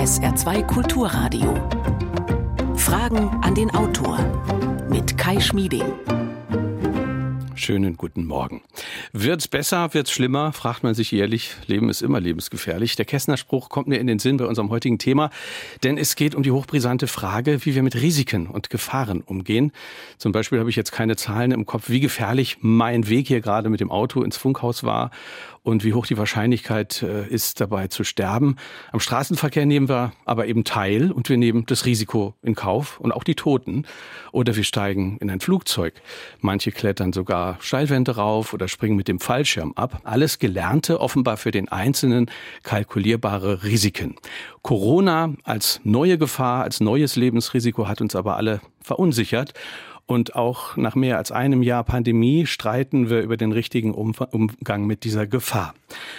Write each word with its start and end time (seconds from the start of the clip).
SR2 0.00 0.66
Kulturradio. 0.66 1.54
Fragen 2.74 3.28
an 3.42 3.54
den 3.54 3.70
Autor 3.70 4.18
mit 4.88 5.18
Kai 5.18 5.38
Schmieding. 5.38 5.92
Schönen 7.54 7.98
guten 7.98 8.24
Morgen. 8.24 8.62
Wird's 9.12 9.46
besser, 9.46 9.92
wird's 9.92 10.10
schlimmer, 10.10 10.54
fragt 10.54 10.82
man 10.82 10.94
sich 10.94 11.12
jährlich. 11.12 11.54
Leben 11.66 11.90
ist 11.90 12.00
immer 12.00 12.18
lebensgefährlich. 12.18 12.96
Der 12.96 13.04
Kästner 13.04 13.36
Spruch 13.36 13.68
kommt 13.68 13.88
mir 13.88 13.98
in 14.00 14.06
den 14.06 14.18
Sinn 14.18 14.38
bei 14.38 14.46
unserem 14.46 14.70
heutigen 14.70 14.98
Thema, 14.98 15.28
denn 15.84 15.98
es 15.98 16.16
geht 16.16 16.34
um 16.34 16.42
die 16.42 16.50
hochbrisante 16.50 17.06
Frage, 17.06 17.66
wie 17.66 17.74
wir 17.74 17.82
mit 17.82 17.94
Risiken 17.94 18.46
und 18.46 18.70
Gefahren 18.70 19.20
umgehen. 19.20 19.70
Zum 20.16 20.32
Beispiel 20.32 20.58
habe 20.60 20.70
ich 20.70 20.76
jetzt 20.76 20.92
keine 20.92 21.16
Zahlen 21.16 21.52
im 21.52 21.66
Kopf, 21.66 21.90
wie 21.90 22.00
gefährlich 22.00 22.56
mein 22.62 23.10
Weg 23.10 23.28
hier 23.28 23.42
gerade 23.42 23.68
mit 23.68 23.80
dem 23.80 23.90
Auto 23.90 24.22
ins 24.22 24.38
Funkhaus 24.38 24.82
war 24.82 25.10
und 25.62 25.84
wie 25.84 25.92
hoch 25.92 26.06
die 26.06 26.16
Wahrscheinlichkeit 26.16 27.02
äh, 27.02 27.26
ist, 27.26 27.60
dabei 27.60 27.88
zu 27.88 28.04
sterben. 28.04 28.56
Am 28.92 29.00
Straßenverkehr 29.00 29.66
nehmen 29.66 29.88
wir 29.88 30.12
aber 30.24 30.46
eben 30.46 30.64
teil 30.64 31.12
und 31.12 31.28
wir 31.28 31.36
nehmen 31.36 31.66
das 31.66 31.84
Risiko 31.84 32.34
in 32.42 32.54
Kauf 32.54 32.98
und 33.00 33.12
auch 33.12 33.24
die 33.24 33.34
Toten. 33.34 33.84
Oder 34.32 34.56
wir 34.56 34.64
steigen 34.64 35.18
in 35.18 35.30
ein 35.30 35.40
Flugzeug. 35.40 35.94
Manche 36.40 36.72
klettern 36.72 37.12
sogar 37.12 37.58
Steilwände 37.60 38.16
rauf 38.16 38.54
oder 38.54 38.68
springen 38.68 38.96
mit 38.96 39.08
dem 39.08 39.20
Fallschirm 39.20 39.72
ab. 39.74 40.00
Alles 40.04 40.38
Gelernte, 40.38 41.00
offenbar 41.00 41.36
für 41.36 41.50
den 41.50 41.68
Einzelnen 41.68 42.30
kalkulierbare 42.62 43.64
Risiken. 43.64 44.16
Corona 44.62 45.34
als 45.44 45.80
neue 45.84 46.18
Gefahr, 46.18 46.64
als 46.64 46.80
neues 46.80 47.16
Lebensrisiko 47.16 47.88
hat 47.88 48.00
uns 48.00 48.14
aber 48.14 48.36
alle 48.36 48.60
verunsichert. 48.82 49.52
Und 50.10 50.34
auch 50.34 50.76
nach 50.76 50.96
mehr 50.96 51.18
als 51.18 51.30
einem 51.30 51.62
Jahr 51.62 51.84
Pandemie 51.84 52.44
streiten 52.44 53.10
wir 53.10 53.20
über 53.20 53.36
den 53.36 53.52
richtigen 53.52 53.94
Umgang 53.94 54.84
mit 54.84 55.04
dieser 55.04 55.28
Gefahr. 55.28 55.72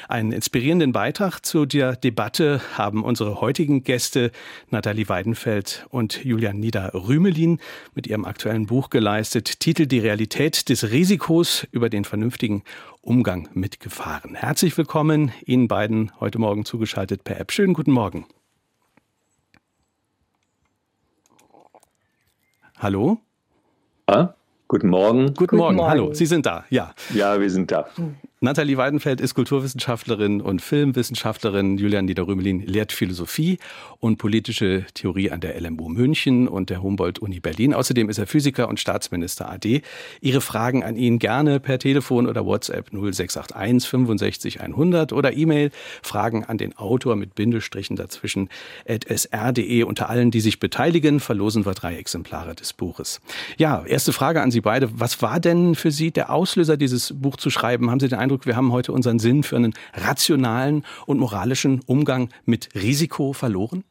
Einen 0.08 0.32
inspirierenden 0.32 0.94
Beitrag 0.94 1.42
zu 1.42 1.66
der 1.66 1.98
Debatte 1.98 2.62
haben 2.78 3.04
unsere 3.04 3.42
heutigen 3.42 3.84
Gäste 3.84 4.32
Nathalie 4.70 5.10
Weidenfeld 5.10 5.86
und 5.90 6.24
Julian 6.24 6.58
Nieder-Rümelin 6.62 7.60
mit 7.94 8.08
ihrem 8.08 8.24
aktuellen 8.24 8.68
Buch 8.68 8.92
geleistet. 8.92 9.60
Titel 9.60 9.88
Die 9.88 10.00
Realität 10.00 10.70
des 10.70 10.90
Risikos 10.90 11.68
über 11.74 11.90
den 11.90 12.06
vernünftigen 12.06 12.64
Umgang 13.02 13.50
mit 13.54 13.82
Gefahren. 13.82 14.36
Herzlich 14.36 14.78
willkommen 14.78 15.34
Ihnen 15.46 15.68
beiden 15.68 16.14
heute 16.22 16.40
Morgen 16.40 16.64
zugeschaltet 16.64 17.26
per 17.26 17.42
App. 17.42 17.52
Schönen 17.52 17.74
guten 17.74 17.92
Morgen. 17.92 18.26
Hallo? 22.78 23.20
Guten 24.68 24.90
Morgen. 24.90 25.28
Guten, 25.28 25.36
guten 25.36 25.56
Morgen. 25.58 25.76
Morgen. 25.78 25.90
Hallo, 25.90 26.14
Sie 26.14 26.26
sind 26.26 26.46
da, 26.46 26.66
ja. 26.70 26.94
Ja, 27.14 27.40
wir 27.40 27.50
sind 27.50 27.72
da. 27.72 27.88
Nathalie 28.44 28.76
Weidenfeld 28.76 29.22
ist 29.22 29.36
Kulturwissenschaftlerin 29.36 30.42
und 30.42 30.64
Filmwissenschaftlerin. 30.64 31.78
Julian 31.78 32.06
Niederrümelin 32.06 32.62
lehrt 32.62 32.92
Philosophie 32.92 33.60
und 34.00 34.18
politische 34.18 34.84
Theorie 34.96 35.30
an 35.30 35.42
der 35.42 35.62
LMU 35.62 35.90
München 35.90 36.48
und 36.48 36.72
der 36.72 36.82
Humboldt-Uni 36.82 37.40
Berlin. 37.40 37.76
Außerdem 37.76 38.10
ist 38.10 38.18
er 38.18 38.26
Physiker 38.26 38.68
und 38.68 38.80
Staatsminister 38.80 39.48
AD. 39.48 39.84
Ihre 40.22 40.42
Fragen 40.42 40.84
an 40.84 40.96
ihn 40.96 41.20
gerne 41.20 41.60
per 41.60 41.78
Telefon 41.78 42.26
oder 42.26 42.44
WhatsApp 42.44 42.92
0681 42.92 43.88
65 43.88 44.60
100 44.60 45.14
oder 45.14 45.38
E-Mail 45.38 45.70
Fragen 46.02 46.44
an 46.44 46.58
den 46.58 46.76
Autor 46.76 47.18
mit 47.18 47.36
Bindestrichen 47.36 47.96
dazwischen 47.96 48.50
at 48.90 49.06
sr.de. 49.08 49.84
Unter 49.84 50.10
allen, 50.10 50.32
die 50.32 50.42
sich 50.42 50.60
beteiligen, 50.60 51.20
verlosen 51.20 51.64
wir 51.68 51.76
drei 51.76 51.96
Exemplare 51.96 52.56
des 52.56 52.74
Buches. 52.74 53.22
Ja, 53.60 53.86
erste 53.86 54.14
Frage 54.14 54.42
an 54.42 54.50
Sie 54.50 54.62
beide. 54.62 55.00
Was 55.00 55.22
war 55.22 55.40
denn 55.40 55.76
für 55.76 55.92
Sie 55.92 56.10
der 56.10 56.32
Auslöser, 56.32 56.76
dieses 56.76 57.14
Buch 57.16 57.36
zu 57.36 57.52
schreiben? 57.52 57.92
Haben 57.92 58.00
Sie 58.00 58.08
den 58.08 58.18
Eindruck, 58.18 58.31
wir 58.44 58.56
haben 58.56 58.72
heute 58.72 58.92
unseren 58.92 59.20
Sinn 59.20 59.44
für 59.44 59.56
einen 59.56 59.74
rationalen 59.94 60.84
und 61.06 61.20
moralischen 61.20 61.82
Umgang 61.86 62.30
mit 62.46 62.70
Risiko 62.76 63.34
verloren? 63.34 63.84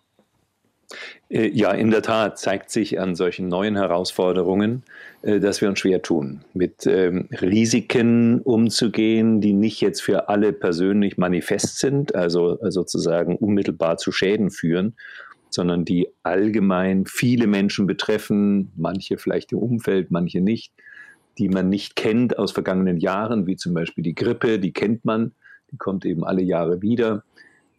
Äh, 1.28 1.48
ja, 1.48 1.70
in 1.72 1.90
der 1.90 2.02
Tat 2.02 2.38
zeigt 2.38 2.70
sich 2.70 2.98
an 2.98 3.14
solchen 3.14 3.48
neuen 3.48 3.76
Herausforderungen, 3.76 4.82
äh, 5.22 5.38
dass 5.38 5.60
wir 5.60 5.68
uns 5.68 5.78
schwer 5.78 6.02
tun, 6.02 6.40
mit 6.54 6.86
ähm, 6.86 7.28
Risiken 7.40 8.40
umzugehen, 8.40 9.40
die 9.40 9.52
nicht 9.52 9.80
jetzt 9.80 10.02
für 10.02 10.28
alle 10.28 10.52
persönlich 10.52 11.16
manifest 11.16 11.78
sind, 11.78 12.14
also 12.14 12.58
sozusagen 12.70 13.36
unmittelbar 13.36 13.98
zu 13.98 14.10
Schäden 14.10 14.50
führen, 14.50 14.96
sondern 15.50 15.84
die 15.84 16.08
allgemein 16.22 17.06
viele 17.06 17.46
Menschen 17.46 17.86
betreffen, 17.86 18.72
manche 18.76 19.18
vielleicht 19.18 19.52
im 19.52 19.58
Umfeld, 19.58 20.10
manche 20.10 20.40
nicht 20.40 20.72
die 21.40 21.48
man 21.48 21.68
nicht 21.68 21.96
kennt 21.96 22.38
aus 22.38 22.52
vergangenen 22.52 22.98
Jahren, 22.98 23.46
wie 23.46 23.56
zum 23.56 23.72
Beispiel 23.74 24.04
die 24.04 24.14
Grippe, 24.14 24.58
die 24.58 24.72
kennt 24.72 25.04
man, 25.04 25.32
die 25.72 25.78
kommt 25.78 26.04
eben 26.04 26.22
alle 26.22 26.42
Jahre 26.42 26.82
wieder. 26.82 27.24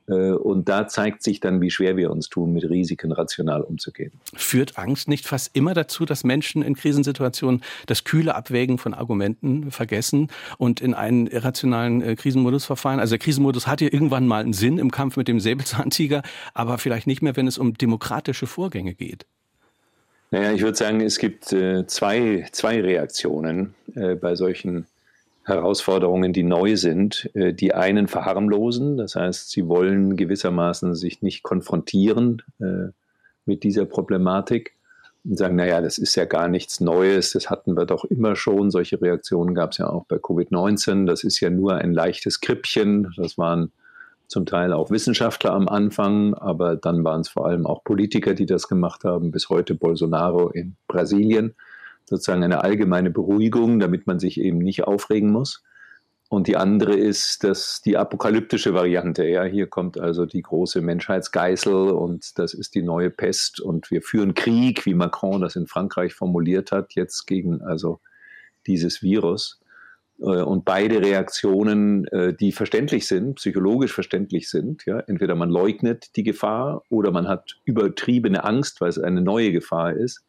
Äh, 0.08 0.32
und 0.32 0.68
da 0.68 0.88
zeigt 0.88 1.22
sich 1.22 1.40
dann, 1.40 1.62
wie 1.62 1.70
schwer 1.70 1.96
wir 1.96 2.10
uns 2.10 2.28
tun, 2.28 2.54
mit 2.54 2.68
Risiken 2.68 3.12
rational 3.12 3.62
umzugehen. 3.62 4.12
Führt 4.34 4.80
Angst 4.80 5.08
nicht 5.08 5.28
fast 5.28 5.56
immer 5.56 5.76
dazu, 5.76 6.06
dass 6.06 6.24
Menschen 6.24 6.64
in 6.64 6.76
Krisensituationen 6.76 7.62
das 7.86 8.04
kühle 8.04 8.34
Abwägen 8.34 8.80
von 8.80 8.96
Argumenten 8.96 9.70
vergessen 9.70 10.30
und 10.58 10.82
in 10.82 10.96
einen 10.96 11.28
irrationalen 11.28 12.02
äh, 12.02 12.16
Krisenmodus 12.16 12.66
verfallen? 12.66 13.00
Also 13.00 13.12
der 13.12 13.20
Krisenmodus 13.20 13.68
hat 13.68 13.80
ja 13.80 13.90
irgendwann 13.92 14.26
mal 14.26 14.42
einen 14.42 14.54
Sinn 14.54 14.80
im 14.80 14.90
Kampf 14.90 15.18
mit 15.18 15.28
dem 15.28 15.40
Säbelzahntiger, 15.40 16.24
aber 16.56 16.80
vielleicht 16.80 17.06
nicht 17.06 17.22
mehr, 17.22 17.36
wenn 17.36 17.46
es 17.46 17.60
um 17.60 17.76
demokratische 17.76 18.48
Vorgänge 18.48 18.96
geht. 18.96 19.28
Naja, 20.32 20.54
ich 20.54 20.62
würde 20.62 20.78
sagen, 20.78 21.02
es 21.02 21.20
gibt 21.20 21.52
äh, 21.52 21.86
zwei, 21.88 22.48
zwei 22.54 22.80
Reaktionen 22.82 23.76
äh, 23.96 24.16
bei 24.16 24.36
solchen 24.36 24.88
Herausforderungen, 25.44 26.32
die 26.32 26.44
neu 26.44 26.78
sind. 26.78 27.30
Äh, 27.34 27.54
die 27.54 27.74
einen 27.74 28.08
verharmlosen, 28.08 28.96
das 28.96 29.16
heißt, 29.16 29.52
sie 29.52 29.68
wollen 29.68 30.16
gewissermaßen 30.16 30.96
sich 30.96 31.22
nicht 31.22 31.44
konfrontieren 31.44 32.42
äh, 32.60 32.94
mit 33.46 33.64
dieser 33.64 33.84
Problematik 33.84 34.74
und 35.26 35.38
sagen, 35.38 35.58
naja, 35.58 35.82
das 35.82 35.98
ist 35.98 36.16
ja 36.16 36.24
gar 36.24 36.48
nichts 36.48 36.80
Neues, 36.80 37.34
das 37.34 37.50
hatten 37.50 37.76
wir 37.76 37.86
doch 37.86 38.06
immer 38.06 38.38
schon. 38.38 38.72
Solche 38.72 39.02
Reaktionen 39.02 39.54
gab 39.54 39.72
es 39.72 39.80
ja 39.80 39.90
auch 39.90 40.06
bei 40.06 40.16
Covid-19. 40.16 41.08
Das 41.08 41.26
ist 41.26 41.42
ja 41.42 41.50
nur 41.50 41.76
ein 41.76 41.94
leichtes 41.94 42.40
Krippchen. 42.40 43.14
Das 43.18 43.38
waren 43.38 43.74
zum 44.32 44.46
Teil 44.46 44.72
auch 44.72 44.90
Wissenschaftler 44.90 45.52
am 45.52 45.68
Anfang, 45.68 46.34
aber 46.34 46.78
dann 46.78 47.04
waren 47.04 47.20
es 47.20 47.28
vor 47.28 47.46
allem 47.46 47.68
auch 47.68 47.84
Politiker, 47.84 48.34
die 48.34 48.46
das 48.46 48.70
gemacht 48.70 49.04
haben, 49.04 49.30
bis 49.30 49.50
heute 49.50 49.76
Bolsonaro 49.76 50.50
in 50.50 50.78
Brasilien. 50.88 51.54
Sozusagen 52.06 52.42
eine 52.42 52.64
allgemeine 52.64 53.12
Beruhigung, 53.12 53.80
damit 53.80 54.08
man 54.08 54.20
sich 54.20 54.40
eben 54.40 54.60
nicht 54.60 54.86
aufregen 54.86 55.32
muss. 55.32 55.64
Und 56.30 56.48
die 56.48 56.56
andere 56.56 56.96
ist 56.96 57.44
dass 57.44 57.82
die 57.82 57.98
apokalyptische 57.98 58.74
Variante. 58.74 59.26
Ja, 59.26 59.44
hier 59.44 59.68
kommt 59.68 60.00
also 60.00 60.26
die 60.26 60.42
große 60.42 60.80
Menschheitsgeißel 60.80 61.92
und 61.92 62.40
das 62.40 62.54
ist 62.54 62.74
die 62.74 62.84
neue 62.84 63.10
Pest 63.10 63.60
und 63.60 63.92
wir 63.92 64.02
führen 64.02 64.34
Krieg, 64.34 64.86
wie 64.86 64.94
Macron 64.94 65.42
das 65.42 65.58
in 65.58 65.68
Frankreich 65.68 66.14
formuliert 66.14 66.72
hat, 66.72 66.94
jetzt 66.94 67.28
gegen 67.28 67.62
also 67.62 68.00
dieses 68.66 69.02
Virus. 69.02 69.61
Äh, 70.22 70.42
und 70.42 70.66
beide 70.66 71.02
Reaktionen, 71.02 72.06
äh, 72.08 72.34
die 72.34 72.52
verständlich 72.52 73.08
sind, 73.08 73.36
psychologisch 73.36 73.94
verständlich 73.94 74.50
sind, 74.50 74.86
ja, 74.86 75.00
entweder 75.00 75.36
man 75.36 75.50
leugnet 75.50 76.16
die 76.16 76.24
Gefahr 76.24 76.84
oder 76.90 77.12
man 77.12 77.28
hat 77.28 77.58
übertriebene 77.66 78.44
Angst, 78.44 78.82
weil 78.82 78.90
es 78.90 79.00
eine 79.00 79.22
neue 79.22 79.52
Gefahr 79.52 79.94
ist. 79.94 80.24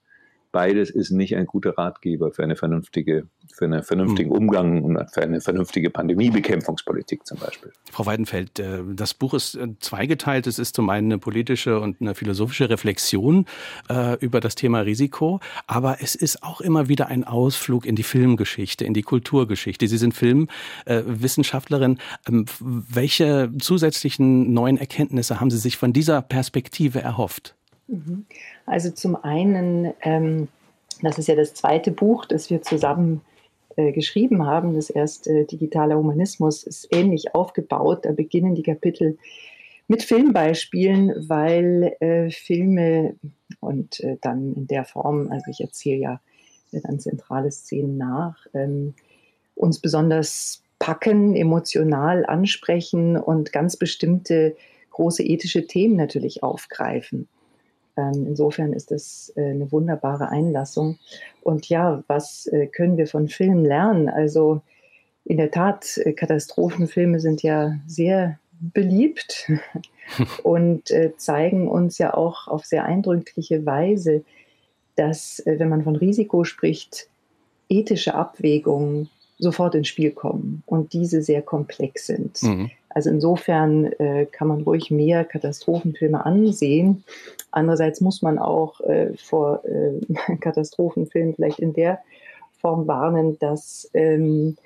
Beides 0.52 0.90
ist 0.90 1.10
nicht 1.10 1.34
ein 1.36 1.46
guter 1.46 1.76
Ratgeber 1.78 2.30
für 2.30 2.42
eine 2.42 2.56
vernünftige 2.56 3.26
für 3.52 3.64
einen 3.66 3.82
vernünftigen 3.82 4.30
hm. 4.30 4.36
Umgang 4.36 4.82
und 4.82 4.98
für 5.10 5.22
eine 5.22 5.40
vernünftige 5.40 5.90
Pandemiebekämpfungspolitik 5.90 7.26
zum 7.26 7.38
Beispiel. 7.38 7.72
Frau 7.90 8.06
Weidenfeld, 8.06 8.58
äh, 8.58 8.82
das 8.94 9.14
Buch 9.14 9.34
ist 9.34 9.54
äh, 9.54 9.68
zweigeteilt. 9.80 10.46
Es 10.46 10.58
ist 10.58 10.74
zum 10.74 10.88
einen 10.90 11.12
eine 11.12 11.18
politische 11.18 11.80
und 11.80 12.00
eine 12.00 12.14
philosophische 12.14 12.70
Reflexion 12.70 13.46
äh, 13.88 14.16
über 14.18 14.40
das 14.40 14.54
Thema 14.54 14.80
Risiko, 14.80 15.40
aber 15.66 15.98
es 16.00 16.14
ist 16.14 16.42
auch 16.42 16.60
immer 16.60 16.88
wieder 16.88 17.08
ein 17.08 17.24
Ausflug 17.24 17.84
in 17.84 17.96
die 17.96 18.02
Filmgeschichte, 18.02 18.84
in 18.84 18.94
die 18.94 19.02
Kulturgeschichte. 19.02 19.86
Sie 19.88 19.98
sind 19.98 20.14
Filmwissenschaftlerin. 20.14 21.98
Ähm, 22.28 22.46
welche 22.60 23.50
zusätzlichen 23.58 24.52
neuen 24.52 24.76
Erkenntnisse 24.76 25.40
haben 25.40 25.50
Sie 25.50 25.58
sich 25.58 25.76
von 25.76 25.92
dieser 25.92 26.22
Perspektive 26.22 27.00
erhofft? 27.00 27.54
Also 28.66 28.90
zum 28.90 29.16
einen, 29.16 29.92
ähm, 30.02 30.48
das 31.02 31.18
ist 31.18 31.28
ja 31.28 31.34
das 31.34 31.54
zweite 31.54 31.90
Buch, 31.90 32.26
das 32.26 32.50
wir 32.50 32.62
zusammen 32.62 33.22
äh, 33.76 33.92
geschrieben 33.92 34.46
haben. 34.46 34.74
Das 34.74 34.90
erste 34.90 35.44
Digitaler 35.44 35.96
Humanismus 35.96 36.62
ist 36.64 36.88
ähnlich 36.90 37.34
aufgebaut. 37.34 38.04
Da 38.04 38.12
beginnen 38.12 38.54
die 38.54 38.62
Kapitel 38.62 39.18
mit 39.88 40.02
Filmbeispielen, 40.02 41.28
weil 41.28 41.96
äh, 42.00 42.30
Filme 42.30 43.16
und 43.60 44.00
äh, 44.00 44.16
dann 44.20 44.54
in 44.54 44.66
der 44.66 44.84
Form, 44.84 45.30
also 45.30 45.50
ich 45.50 45.60
erzähle 45.60 45.98
ja 45.98 46.20
dann 46.72 47.00
zentrale 47.00 47.50
Szenen 47.50 47.98
nach, 47.98 48.46
ähm, 48.54 48.94
uns 49.54 49.78
besonders 49.78 50.62
packen, 50.78 51.36
emotional 51.36 52.26
ansprechen 52.26 53.16
und 53.16 53.52
ganz 53.52 53.76
bestimmte 53.76 54.56
große 54.90 55.22
ethische 55.22 55.66
Themen 55.66 55.96
natürlich 55.96 56.42
aufgreifen. 56.42 57.28
Ähm, 57.96 58.26
insofern 58.26 58.72
ist 58.72 58.90
das 58.90 59.32
äh, 59.36 59.50
eine 59.50 59.70
wunderbare 59.70 60.30
Einlassung. 60.30 60.98
Und 61.42 61.68
ja, 61.68 62.02
was 62.06 62.46
äh, 62.46 62.66
können 62.66 62.96
wir 62.96 63.06
von 63.06 63.28
Filmen 63.28 63.64
lernen? 63.64 64.08
Also 64.08 64.62
in 65.24 65.36
der 65.36 65.50
Tat, 65.50 65.98
äh, 65.98 66.12
Katastrophenfilme 66.12 67.20
sind 67.20 67.42
ja 67.42 67.76
sehr 67.86 68.38
beliebt 68.60 69.50
und 70.44 70.92
zeigen 71.16 71.66
uns 71.66 71.98
ja 71.98 72.14
auch 72.14 72.46
auf 72.46 72.64
sehr 72.64 72.84
eindrückliche 72.84 73.66
Weise, 73.66 74.22
dass, 74.94 75.42
wenn 75.44 75.68
man 75.68 75.82
von 75.82 75.96
Risiko 75.96 76.44
spricht, 76.44 77.08
ethische 77.68 78.14
Abwägungen 78.14 79.10
sofort 79.38 79.74
ins 79.74 79.88
Spiel 79.88 80.12
kommen 80.12 80.62
und 80.66 80.92
diese 80.92 81.22
sehr 81.22 81.42
komplex 81.42 82.06
sind. 82.06 82.40
Mhm. 82.42 82.70
Also 82.94 83.10
insofern 83.10 83.86
äh, 83.92 84.26
kann 84.26 84.48
man 84.48 84.62
ruhig 84.62 84.90
mehr 84.90 85.24
Katastrophenfilme 85.24 86.24
ansehen. 86.24 87.04
Andererseits 87.50 88.00
muss 88.00 88.22
man 88.22 88.38
auch 88.38 88.80
äh, 88.80 89.16
vor 89.16 89.62
äh, 89.64 90.36
Katastrophenfilmen 90.40 91.34
vielleicht 91.34 91.58
in 91.58 91.72
der 91.72 92.00
Form 92.60 92.86
warnen, 92.86 93.38
dass 93.38 93.90
ähm, 93.92 94.56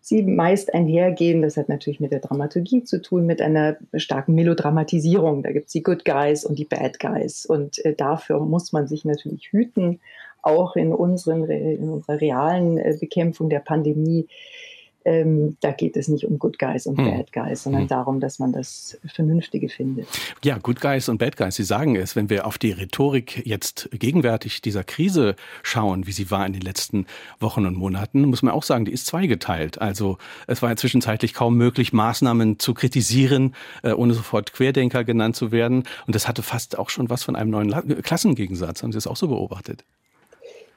sie 0.00 0.22
meist 0.22 0.74
einhergehen. 0.74 1.42
Das 1.42 1.56
hat 1.56 1.68
natürlich 1.68 2.00
mit 2.00 2.12
der 2.12 2.20
Dramaturgie 2.20 2.84
zu 2.84 3.00
tun, 3.00 3.26
mit 3.26 3.40
einer 3.40 3.76
starken 3.94 4.34
Melodramatisierung. 4.34 5.42
Da 5.42 5.52
gibt 5.52 5.66
es 5.66 5.72
die 5.72 5.82
Good 5.82 6.04
Guys 6.04 6.44
und 6.44 6.58
die 6.58 6.64
Bad 6.64 6.98
Guys. 6.98 7.46
Und 7.46 7.84
äh, 7.84 7.94
dafür 7.94 8.40
muss 8.40 8.72
man 8.72 8.88
sich 8.88 9.04
natürlich 9.04 9.52
hüten, 9.52 10.00
auch 10.42 10.74
in, 10.74 10.92
unseren, 10.92 11.48
in 11.48 11.88
unserer 11.90 12.20
realen 12.20 12.78
äh, 12.78 12.96
Bekämpfung 12.98 13.50
der 13.50 13.60
Pandemie 13.60 14.26
ähm, 15.04 15.56
da 15.60 15.72
geht 15.72 15.96
es 15.96 16.08
nicht 16.08 16.24
um 16.24 16.38
Good 16.38 16.58
Guys 16.58 16.86
und 16.86 16.98
hm. 16.98 17.04
Bad 17.06 17.32
Guys, 17.32 17.62
sondern 17.62 17.82
hm. 17.82 17.88
darum, 17.88 18.20
dass 18.20 18.38
man 18.38 18.52
das 18.52 18.98
Vernünftige 19.14 19.68
findet. 19.68 20.06
Ja, 20.44 20.58
Good 20.58 20.80
Guys 20.80 21.08
und 21.08 21.18
Bad 21.18 21.36
Guys, 21.36 21.56
Sie 21.56 21.64
sagen 21.64 21.96
es, 21.96 22.16
wenn 22.16 22.28
wir 22.28 22.46
auf 22.46 22.58
die 22.58 22.72
Rhetorik 22.72 23.46
jetzt 23.46 23.88
gegenwärtig 23.92 24.60
dieser 24.62 24.84
Krise 24.84 25.36
schauen, 25.62 26.06
wie 26.06 26.12
sie 26.12 26.30
war 26.30 26.46
in 26.46 26.52
den 26.52 26.62
letzten 26.62 27.06
Wochen 27.38 27.66
und 27.66 27.76
Monaten, 27.76 28.22
muss 28.22 28.42
man 28.42 28.52
auch 28.52 28.62
sagen, 28.62 28.84
die 28.84 28.92
ist 28.92 29.06
zweigeteilt. 29.06 29.80
Also 29.80 30.18
es 30.46 30.62
war 30.62 30.70
ja 30.70 30.76
zwischenzeitlich 30.76 31.34
kaum 31.34 31.56
möglich, 31.56 31.92
Maßnahmen 31.92 32.58
zu 32.58 32.74
kritisieren, 32.74 33.54
äh, 33.82 33.92
ohne 33.92 34.14
sofort 34.14 34.52
Querdenker 34.52 35.04
genannt 35.04 35.36
zu 35.36 35.52
werden. 35.52 35.84
Und 36.06 36.14
das 36.14 36.28
hatte 36.28 36.42
fast 36.42 36.78
auch 36.78 36.90
schon 36.90 37.08
was 37.10 37.22
von 37.22 37.36
einem 37.36 37.50
neuen 37.50 38.02
Klassengegensatz. 38.02 38.82
Haben 38.82 38.92
Sie 38.92 38.96
das 38.96 39.06
auch 39.06 39.16
so 39.16 39.28
beobachtet? 39.28 39.84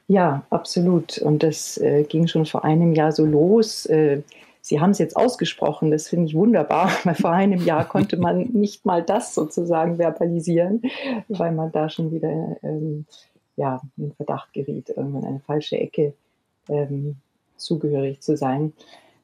Ja, 0.06 0.44
absolut. 0.50 1.18
Und 1.18 1.42
das 1.42 1.78
äh, 1.78 2.04
ging 2.04 2.26
schon 2.26 2.46
vor 2.46 2.64
einem 2.64 2.92
Jahr 2.92 3.12
so 3.12 3.24
los. 3.24 3.86
Äh, 3.86 4.22
Sie 4.66 4.80
haben 4.80 4.90
es 4.90 4.98
jetzt 4.98 5.14
ausgesprochen, 5.14 5.90
das 5.90 6.08
finde 6.08 6.26
ich 6.26 6.34
wunderbar, 6.34 6.90
weil 7.04 7.14
vor 7.14 7.32
einem 7.32 7.62
Jahr 7.64 7.86
konnte 7.86 8.16
man 8.16 8.38
nicht 8.52 8.86
mal 8.86 9.02
das 9.02 9.34
sozusagen 9.34 9.96
verbalisieren, 9.96 10.82
weil 11.28 11.52
man 11.52 11.70
da 11.70 11.90
schon 11.90 12.12
wieder 12.12 12.56
ähm, 12.62 13.04
ja, 13.56 13.82
in 13.96 14.12
Verdacht 14.12 14.52
geriet, 14.52 14.88
irgendwann 14.88 15.24
eine 15.24 15.40
falsche 15.40 15.78
Ecke 15.78 16.14
ähm, 16.68 17.16
zugehörig 17.56 18.20
zu 18.20 18.36
sein. 18.36 18.72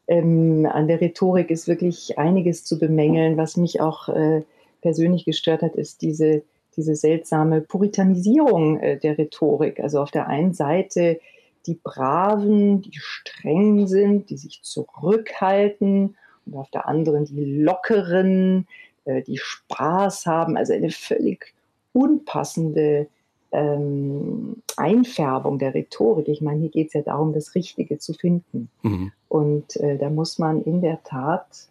Ähm, 0.08 0.68
an 0.70 0.88
der 0.88 1.00
Rhetorik 1.00 1.50
ist 1.50 1.68
wirklich 1.68 2.18
einiges 2.18 2.64
zu 2.64 2.78
bemängeln. 2.78 3.36
Was 3.36 3.56
mich 3.56 3.80
auch 3.80 4.08
äh, 4.08 4.42
persönlich 4.82 5.24
gestört 5.24 5.62
hat, 5.62 5.74
ist 5.74 6.02
diese 6.02 6.42
diese 6.76 6.94
seltsame 6.94 7.60
Puritanisierung 7.60 8.78
äh, 8.80 8.98
der 8.98 9.18
Rhetorik. 9.18 9.80
Also 9.80 10.00
auf 10.00 10.10
der 10.10 10.28
einen 10.28 10.54
Seite 10.54 11.20
die 11.66 11.78
Braven, 11.82 12.80
die 12.80 12.98
streng 12.98 13.86
sind, 13.86 14.30
die 14.30 14.36
sich 14.36 14.62
zurückhalten 14.62 16.16
und 16.46 16.56
auf 16.56 16.70
der 16.70 16.88
anderen 16.88 17.26
die 17.26 17.44
Lockeren, 17.62 18.66
äh, 19.04 19.22
die 19.22 19.38
Spaß 19.38 20.26
haben. 20.26 20.56
Also 20.56 20.72
eine 20.72 20.90
völlig 20.90 21.54
unpassende 21.92 23.08
ähm, 23.52 24.62
Einfärbung 24.76 25.58
der 25.58 25.74
Rhetorik. 25.74 26.28
Ich 26.28 26.40
meine, 26.40 26.60
hier 26.60 26.70
geht 26.70 26.88
es 26.88 26.92
ja 26.94 27.02
darum, 27.02 27.32
das 27.32 27.54
Richtige 27.54 27.98
zu 27.98 28.14
finden. 28.14 28.70
Mhm. 28.82 29.12
Und 29.28 29.76
äh, 29.76 29.98
da 29.98 30.08
muss 30.08 30.38
man 30.38 30.62
in 30.62 30.80
der 30.80 31.02
Tat 31.02 31.69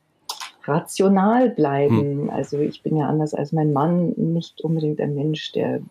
rational 0.69 1.49
bleiben. 1.49 1.99
Hm. 1.99 2.29
Also 2.29 2.59
ich 2.59 2.83
bin 2.83 2.97
ja 2.97 3.07
anders 3.07 3.33
als 3.33 3.51
mein 3.51 3.73
Mann 3.73 4.13
nicht 4.15 4.61
unbedingt 4.61 5.01
ein 5.01 5.15
Mensch, 5.15 5.51
der 5.51 5.81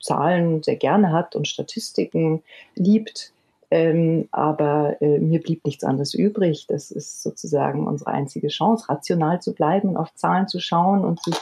Zahlen 0.00 0.62
sehr 0.62 0.76
gerne 0.76 1.12
hat 1.12 1.36
und 1.36 1.48
Statistiken 1.48 2.42
liebt. 2.74 3.32
Ähm, 3.70 4.28
aber 4.32 5.00
äh, 5.00 5.18
mir 5.18 5.40
blieb 5.40 5.64
nichts 5.64 5.82
anderes 5.82 6.12
übrig. 6.12 6.66
Das 6.68 6.90
ist 6.90 7.22
sozusagen 7.22 7.86
unsere 7.86 8.10
einzige 8.10 8.48
Chance, 8.48 8.86
rational 8.88 9.40
zu 9.40 9.54
bleiben 9.54 9.90
und 9.90 9.96
auf 9.96 10.14
Zahlen 10.14 10.46
zu 10.46 10.60
schauen 10.60 11.04
und 11.04 11.22
sich 11.22 11.36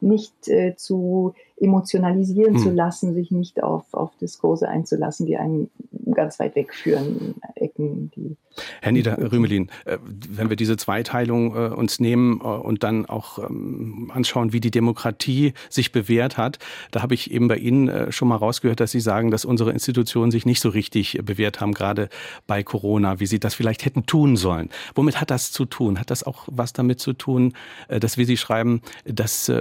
nicht 0.00 0.48
äh, 0.48 0.74
zu 0.74 1.34
emotionalisieren 1.58 2.54
hm. 2.54 2.62
zu 2.62 2.70
lassen, 2.70 3.14
sich 3.14 3.30
nicht 3.30 3.62
auf, 3.62 3.92
auf 3.92 4.10
Diskurse 4.20 4.68
einzulassen, 4.68 5.26
die 5.26 5.36
einen 5.36 5.70
ganz 6.12 6.38
weit 6.38 6.54
wegführen, 6.54 7.34
Ecken, 7.54 8.10
die. 8.14 8.36
Herr 8.80 8.92
Nieder-Rümelin, 8.92 9.70
äh, 9.84 9.98
wenn 10.02 10.48
wir 10.48 10.56
diese 10.56 10.76
Zweiteilung 10.76 11.54
äh, 11.54 11.74
uns 11.74 12.00
nehmen 12.00 12.40
äh, 12.40 12.44
und 12.44 12.82
dann 12.84 13.04
auch 13.06 13.38
ähm, 13.38 14.10
anschauen, 14.14 14.52
wie 14.52 14.60
die 14.60 14.70
Demokratie 14.70 15.52
sich 15.68 15.92
bewährt 15.92 16.38
hat, 16.38 16.58
da 16.90 17.02
habe 17.02 17.14
ich 17.14 17.30
eben 17.30 17.48
bei 17.48 17.56
Ihnen 17.56 18.12
schon 18.12 18.28
mal 18.28 18.36
rausgehört, 18.36 18.80
dass 18.80 18.90
Sie 18.90 19.00
sagen, 19.00 19.30
dass 19.30 19.44
unsere 19.44 19.72
Institutionen 19.72 20.30
sich 20.30 20.46
nicht 20.46 20.60
so 20.60 20.68
richtig 20.68 21.18
bewährt 21.22 21.60
haben, 21.60 21.72
gerade 21.72 22.08
bei 22.46 22.62
Corona, 22.62 23.20
wie 23.20 23.26
sie 23.26 23.38
das 23.38 23.54
vielleicht 23.54 23.84
hätten 23.84 24.06
tun 24.06 24.36
sollen. 24.36 24.70
Womit 24.94 25.20
hat 25.20 25.30
das 25.30 25.52
zu 25.52 25.64
tun? 25.64 25.98
Hat 25.98 26.10
das 26.10 26.22
auch 26.22 26.44
was 26.50 26.72
damit 26.72 27.00
zu 27.00 27.12
tun, 27.12 27.54
dass, 27.88 28.18
wie 28.18 28.24
Sie 28.24 28.36
schreiben, 28.36 28.80
dass 29.04 29.52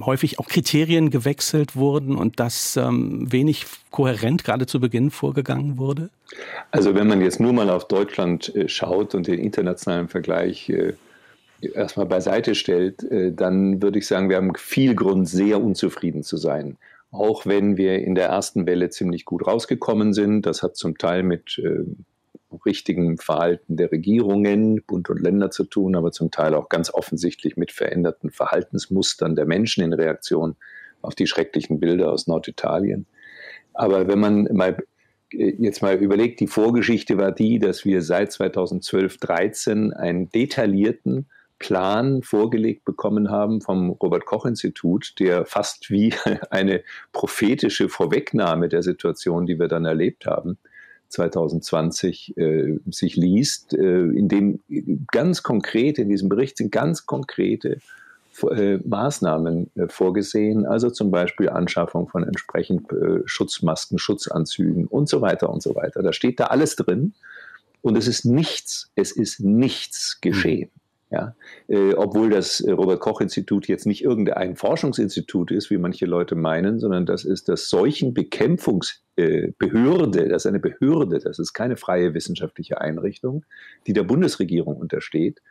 häufig 0.00 0.38
auch 0.38 0.48
Kriterien 0.48 1.10
gewechselt 1.10 1.41
wurden 1.74 2.16
und 2.16 2.40
dass 2.40 2.76
ähm, 2.76 3.30
wenig 3.30 3.66
kohärent 3.90 4.44
gerade 4.44 4.66
zu 4.66 4.80
Beginn 4.80 5.10
vorgegangen 5.10 5.78
wurde? 5.78 6.10
Also 6.70 6.94
wenn 6.94 7.06
man 7.06 7.20
jetzt 7.20 7.40
nur 7.40 7.52
mal 7.52 7.70
auf 7.70 7.88
Deutschland 7.88 8.54
äh, 8.54 8.68
schaut 8.68 9.14
und 9.14 9.26
den 9.26 9.38
internationalen 9.38 10.08
Vergleich 10.08 10.68
äh, 10.70 10.94
erstmal 11.60 12.06
beiseite 12.06 12.54
stellt, 12.54 13.02
äh, 13.04 13.32
dann 13.32 13.82
würde 13.82 13.98
ich 13.98 14.06
sagen, 14.06 14.28
wir 14.28 14.36
haben 14.36 14.54
viel 14.54 14.94
Grund, 14.94 15.28
sehr 15.28 15.62
unzufrieden 15.62 16.22
zu 16.22 16.36
sein. 16.36 16.76
Auch 17.10 17.44
wenn 17.44 17.76
wir 17.76 17.98
in 17.98 18.14
der 18.14 18.28
ersten 18.28 18.66
Welle 18.66 18.88
ziemlich 18.90 19.24
gut 19.24 19.46
rausgekommen 19.46 20.14
sind. 20.14 20.46
Das 20.46 20.62
hat 20.62 20.76
zum 20.76 20.96
Teil 20.96 21.22
mit 21.22 21.58
äh, 21.58 21.84
richtigem 22.64 23.18
Verhalten 23.18 23.76
der 23.76 23.90
Regierungen, 23.92 24.82
Bund 24.86 25.08
und 25.10 25.20
Länder 25.20 25.50
zu 25.50 25.64
tun, 25.64 25.96
aber 25.96 26.12
zum 26.12 26.30
Teil 26.30 26.54
auch 26.54 26.68
ganz 26.68 26.92
offensichtlich 26.92 27.56
mit 27.56 27.72
veränderten 27.72 28.30
Verhaltensmustern 28.30 29.34
der 29.34 29.46
Menschen 29.46 29.84
in 29.84 29.92
Reaktion 29.92 30.56
auf 31.02 31.14
die 31.14 31.26
schrecklichen 31.26 31.80
Bilder 31.80 32.12
aus 32.12 32.26
Norditalien. 32.26 33.06
Aber 33.74 34.08
wenn 34.08 34.18
man 34.18 34.48
mal 34.52 34.76
äh, 35.32 35.54
jetzt 35.58 35.82
mal 35.82 35.96
überlegt, 35.96 36.40
die 36.40 36.46
Vorgeschichte 36.46 37.18
war 37.18 37.32
die, 37.32 37.58
dass 37.58 37.84
wir 37.84 38.02
seit 38.02 38.32
2012, 38.32 39.18
13 39.18 39.92
einen 39.92 40.30
detaillierten 40.30 41.26
Plan 41.58 42.22
vorgelegt 42.22 42.84
bekommen 42.84 43.30
haben 43.30 43.60
vom 43.60 43.90
Robert 43.90 44.26
Koch 44.26 44.46
Institut, 44.46 45.14
der 45.20 45.46
fast 45.46 45.90
wie 45.90 46.12
eine 46.50 46.82
prophetische 47.12 47.88
Vorwegnahme 47.88 48.68
der 48.68 48.82
Situation, 48.82 49.46
die 49.46 49.58
wir 49.58 49.68
dann 49.68 49.84
erlebt 49.84 50.26
haben, 50.26 50.58
2020 51.08 52.36
äh, 52.36 52.78
sich 52.90 53.16
liest, 53.16 53.74
äh, 53.74 54.02
in 54.02 54.28
dem 54.28 54.60
ganz 55.12 55.42
konkret, 55.42 55.98
in 55.98 56.08
diesem 56.08 56.28
Bericht 56.28 56.56
sind 56.56 56.72
ganz 56.72 57.06
konkrete 57.06 57.78
äh, 58.50 58.78
Maßnahmen 58.84 59.70
äh, 59.74 59.88
vorgesehen, 59.88 60.66
also 60.66 60.90
zum 60.90 61.10
Beispiel 61.10 61.48
Anschaffung 61.48 62.08
von 62.08 62.24
entsprechend 62.24 62.90
äh, 62.92 63.20
Schutzmasken, 63.24 63.98
Schutzanzügen 63.98 64.86
und 64.86 65.08
so 65.08 65.20
weiter 65.20 65.50
und 65.50 65.62
so 65.62 65.74
weiter. 65.74 66.02
Da 66.02 66.12
steht 66.12 66.40
da 66.40 66.46
alles 66.46 66.76
drin 66.76 67.14
und 67.82 67.96
es 67.96 68.06
ist 68.06 68.24
nichts, 68.24 68.90
es 68.94 69.12
ist 69.12 69.40
nichts 69.40 70.20
geschehen. 70.20 70.70
Ja, 71.12 71.36
äh, 71.68 71.92
obwohl 71.92 72.30
das 72.30 72.64
Robert 72.66 73.00
Koch 73.00 73.20
Institut 73.20 73.68
jetzt 73.68 73.84
nicht 73.84 74.02
irgendein 74.02 74.56
Forschungsinstitut 74.56 75.50
ist, 75.50 75.68
wie 75.68 75.76
manche 75.76 76.06
Leute 76.06 76.34
meinen, 76.34 76.80
sondern 76.80 77.04
das 77.04 77.26
ist 77.26 77.50
das 77.50 77.68
Seuchenbekämpfungsbehörde, 77.68 80.28
das 80.30 80.44
ist 80.44 80.46
eine 80.46 80.58
Behörde, 80.58 81.18
das 81.18 81.38
ist 81.38 81.52
keine 81.52 81.76
freie 81.76 82.14
wissenschaftliche 82.14 82.80
Einrichtung, 82.80 83.44
die 83.86 83.92
der 83.92 84.04
Bundesregierung 84.04 84.78
untersteht. 84.78 85.42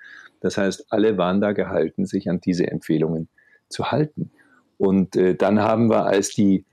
Das 0.42 0.58
heißt, 0.58 0.88
alle 0.90 1.18
waren 1.18 1.40
da 1.40 1.54
gehalten, 1.54 2.06
sich 2.06 2.30
an 2.30 2.42
diese 2.42 2.68
Empfehlungen 2.68 3.30
zu 3.70 3.92
halten. 3.92 4.32
Und 4.78 5.16
äh, 5.16 5.36
dann 5.36 5.62
haben 5.62 5.90
wir, 5.90 6.06
als 6.06 6.30
die 6.30 6.66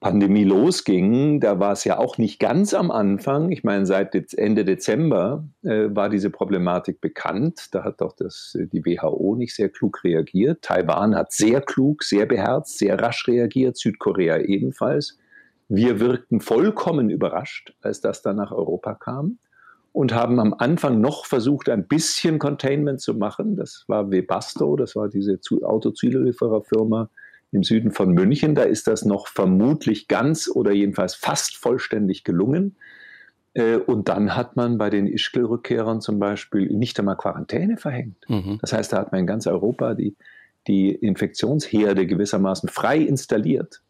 Pandemie 0.00 0.44
losging, 0.44 1.40
da 1.40 1.60
war 1.60 1.72
es 1.72 1.84
ja 1.84 1.98
auch 1.98 2.18
nicht 2.18 2.38
ganz 2.38 2.74
am 2.74 2.90
Anfang. 2.90 3.50
Ich 3.52 3.64
meine, 3.64 3.86
seit 3.86 4.34
Ende 4.34 4.64
Dezember 4.64 5.48
äh, 5.62 5.88
war 5.88 6.10
diese 6.10 6.30
Problematik 6.30 7.00
bekannt. 7.00 7.68
Da 7.72 7.84
hat 7.84 8.00
doch 8.00 8.14
das, 8.14 8.56
äh, 8.58 8.66
die 8.66 8.84
WHO 8.84 9.36
nicht 9.36 9.54
sehr 9.54 9.68
klug 9.68 10.04
reagiert. 10.04 10.62
Taiwan 10.62 11.14
hat 11.14 11.32
sehr 11.32 11.60
klug, 11.60 12.02
sehr 12.02 12.26
beherzt, 12.26 12.78
sehr 12.78 13.00
rasch 13.00 13.26
reagiert. 13.28 13.78
Südkorea 13.78 14.38
ebenfalls. 14.38 15.18
Wir 15.68 16.00
wirkten 16.00 16.40
vollkommen 16.40 17.08
überrascht, 17.08 17.74
als 17.80 18.02
das 18.02 18.20
dann 18.20 18.36
nach 18.36 18.52
Europa 18.52 18.94
kam 18.94 19.38
und 19.94 20.12
haben 20.12 20.40
am 20.40 20.52
Anfang 20.52 21.00
noch 21.00 21.24
versucht, 21.24 21.68
ein 21.68 21.86
bisschen 21.86 22.40
Containment 22.40 23.00
zu 23.00 23.14
machen. 23.14 23.54
Das 23.54 23.84
war 23.86 24.10
Webasto, 24.10 24.74
das 24.74 24.96
war 24.96 25.08
diese 25.08 25.38
Autozuliefererfirma 25.62 27.08
im 27.52 27.62
Süden 27.62 27.92
von 27.92 28.12
München. 28.12 28.56
Da 28.56 28.64
ist 28.64 28.88
das 28.88 29.04
noch 29.04 29.28
vermutlich 29.28 30.08
ganz 30.08 30.50
oder 30.52 30.72
jedenfalls 30.72 31.14
fast 31.14 31.56
vollständig 31.56 32.24
gelungen. 32.24 32.74
Äh, 33.54 33.76
und 33.76 34.08
dann 34.08 34.34
hat 34.34 34.56
man 34.56 34.78
bei 34.78 34.90
den 34.90 35.06
Ischgl-Rückkehrern 35.06 36.00
zum 36.00 36.18
Beispiel 36.18 36.66
nicht 36.74 36.98
einmal 36.98 37.16
Quarantäne 37.16 37.76
verhängt. 37.76 38.16
Mhm. 38.28 38.58
Das 38.60 38.72
heißt, 38.72 38.92
da 38.92 38.98
hat 38.98 39.12
man 39.12 39.20
in 39.20 39.26
ganz 39.28 39.46
Europa 39.46 39.94
die 39.94 40.16
die 40.66 40.94
Infektionsherde 40.94 42.06
gewissermaßen 42.06 42.68
frei 42.68 42.98
installiert 42.98 43.82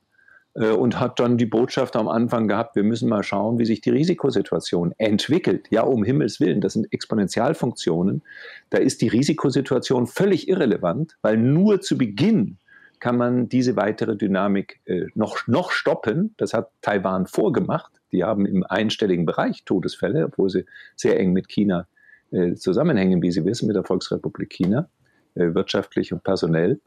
und 0.54 1.00
hat 1.00 1.18
dann 1.18 1.36
die 1.36 1.46
Botschaft 1.46 1.96
am 1.96 2.06
Anfang 2.06 2.46
gehabt, 2.46 2.76
wir 2.76 2.84
müssen 2.84 3.08
mal 3.08 3.24
schauen, 3.24 3.58
wie 3.58 3.64
sich 3.64 3.80
die 3.80 3.90
Risikosituation 3.90 4.94
entwickelt. 4.98 5.66
Ja, 5.70 5.82
um 5.82 6.04
Himmels 6.04 6.38
Willen, 6.38 6.60
das 6.60 6.74
sind 6.74 6.92
Exponentialfunktionen. 6.92 8.22
Da 8.70 8.78
ist 8.78 9.02
die 9.02 9.08
Risikosituation 9.08 10.06
völlig 10.06 10.48
irrelevant, 10.48 11.16
weil 11.22 11.38
nur 11.38 11.80
zu 11.80 11.98
Beginn 11.98 12.58
kann 13.00 13.18
man 13.18 13.50
diese 13.50 13.76
weitere 13.76 14.16
Dynamik 14.16 14.80
äh, 14.86 15.06
noch, 15.14 15.46
noch 15.46 15.72
stoppen. 15.72 16.34
Das 16.38 16.54
hat 16.54 16.70
Taiwan 16.80 17.26
vorgemacht. 17.26 17.92
Die 18.12 18.24
haben 18.24 18.46
im 18.46 18.64
einstelligen 18.64 19.26
Bereich 19.26 19.64
Todesfälle, 19.64 20.24
obwohl 20.24 20.48
sie 20.48 20.64
sehr 20.96 21.18
eng 21.20 21.32
mit 21.32 21.48
China 21.48 21.86
äh, 22.30 22.54
zusammenhängen, 22.54 23.20
wie 23.20 23.30
Sie 23.30 23.44
wissen, 23.44 23.66
mit 23.66 23.76
der 23.76 23.84
Volksrepublik 23.84 24.50
China, 24.50 24.88
äh, 25.34 25.52
wirtschaftlich 25.52 26.12
und 26.12 26.24
personell. 26.24 26.80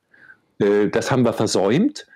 Äh, 0.57 0.87
das 0.87 1.11
haben 1.11 1.23
wir 1.23 1.33
versäumt. 1.33 2.07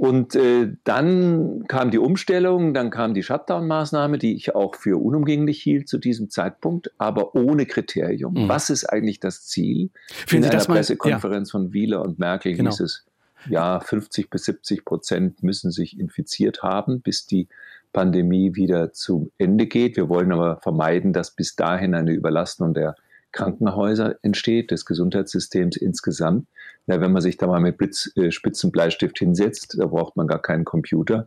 Und 0.00 0.34
äh, 0.34 0.72
dann 0.84 1.66
kam 1.68 1.90
die 1.90 1.98
Umstellung, 1.98 2.72
dann 2.72 2.88
kam 2.88 3.12
die 3.12 3.22
Shutdown-Maßnahme, 3.22 4.16
die 4.16 4.34
ich 4.34 4.54
auch 4.54 4.74
für 4.74 4.96
unumgänglich 4.96 5.62
hielt 5.62 5.90
zu 5.90 5.98
diesem 5.98 6.30
Zeitpunkt, 6.30 6.90
aber 6.96 7.34
ohne 7.34 7.66
Kriterium. 7.66 8.32
Mhm. 8.32 8.48
Was 8.48 8.70
ist 8.70 8.86
eigentlich 8.86 9.20
das 9.20 9.44
Ziel? 9.44 9.90
Finden 10.08 10.44
In 10.44 10.50
Sie 10.52 10.56
einer 10.56 10.64
Pressekonferenz 10.64 11.50
ja. 11.50 11.52
von 11.52 11.74
Wieler 11.74 12.00
und 12.00 12.18
Merkel 12.18 12.54
genau. 12.54 12.70
hieß 12.70 12.80
es, 12.80 13.04
ja, 13.50 13.78
50 13.78 14.30
bis 14.30 14.44
70 14.44 14.86
Prozent 14.86 15.42
müssen 15.42 15.70
sich 15.70 16.00
infiziert 16.00 16.62
haben, 16.62 17.02
bis 17.02 17.26
die 17.26 17.48
Pandemie 17.92 18.54
wieder 18.54 18.94
zu 18.94 19.30
Ende 19.36 19.66
geht. 19.66 19.98
Wir 19.98 20.08
wollen 20.08 20.32
aber 20.32 20.56
vermeiden, 20.62 21.12
dass 21.12 21.32
bis 21.32 21.56
dahin 21.56 21.94
eine 21.94 22.12
Überlastung 22.12 22.72
der 22.72 22.96
Krankenhäuser 23.32 24.16
entsteht, 24.22 24.70
des 24.70 24.86
Gesundheitssystems 24.86 25.76
insgesamt. 25.76 26.46
Ja, 26.90 27.00
wenn 27.00 27.12
man 27.12 27.22
sich 27.22 27.36
da 27.36 27.46
mal 27.46 27.60
mit 27.60 27.78
Blitz, 27.78 28.10
äh, 28.16 28.32
Spitzenbleistift 28.32 29.16
hinsetzt, 29.20 29.76
da 29.78 29.86
braucht 29.86 30.16
man 30.16 30.26
gar 30.26 30.42
keinen 30.42 30.64
Computer, 30.64 31.24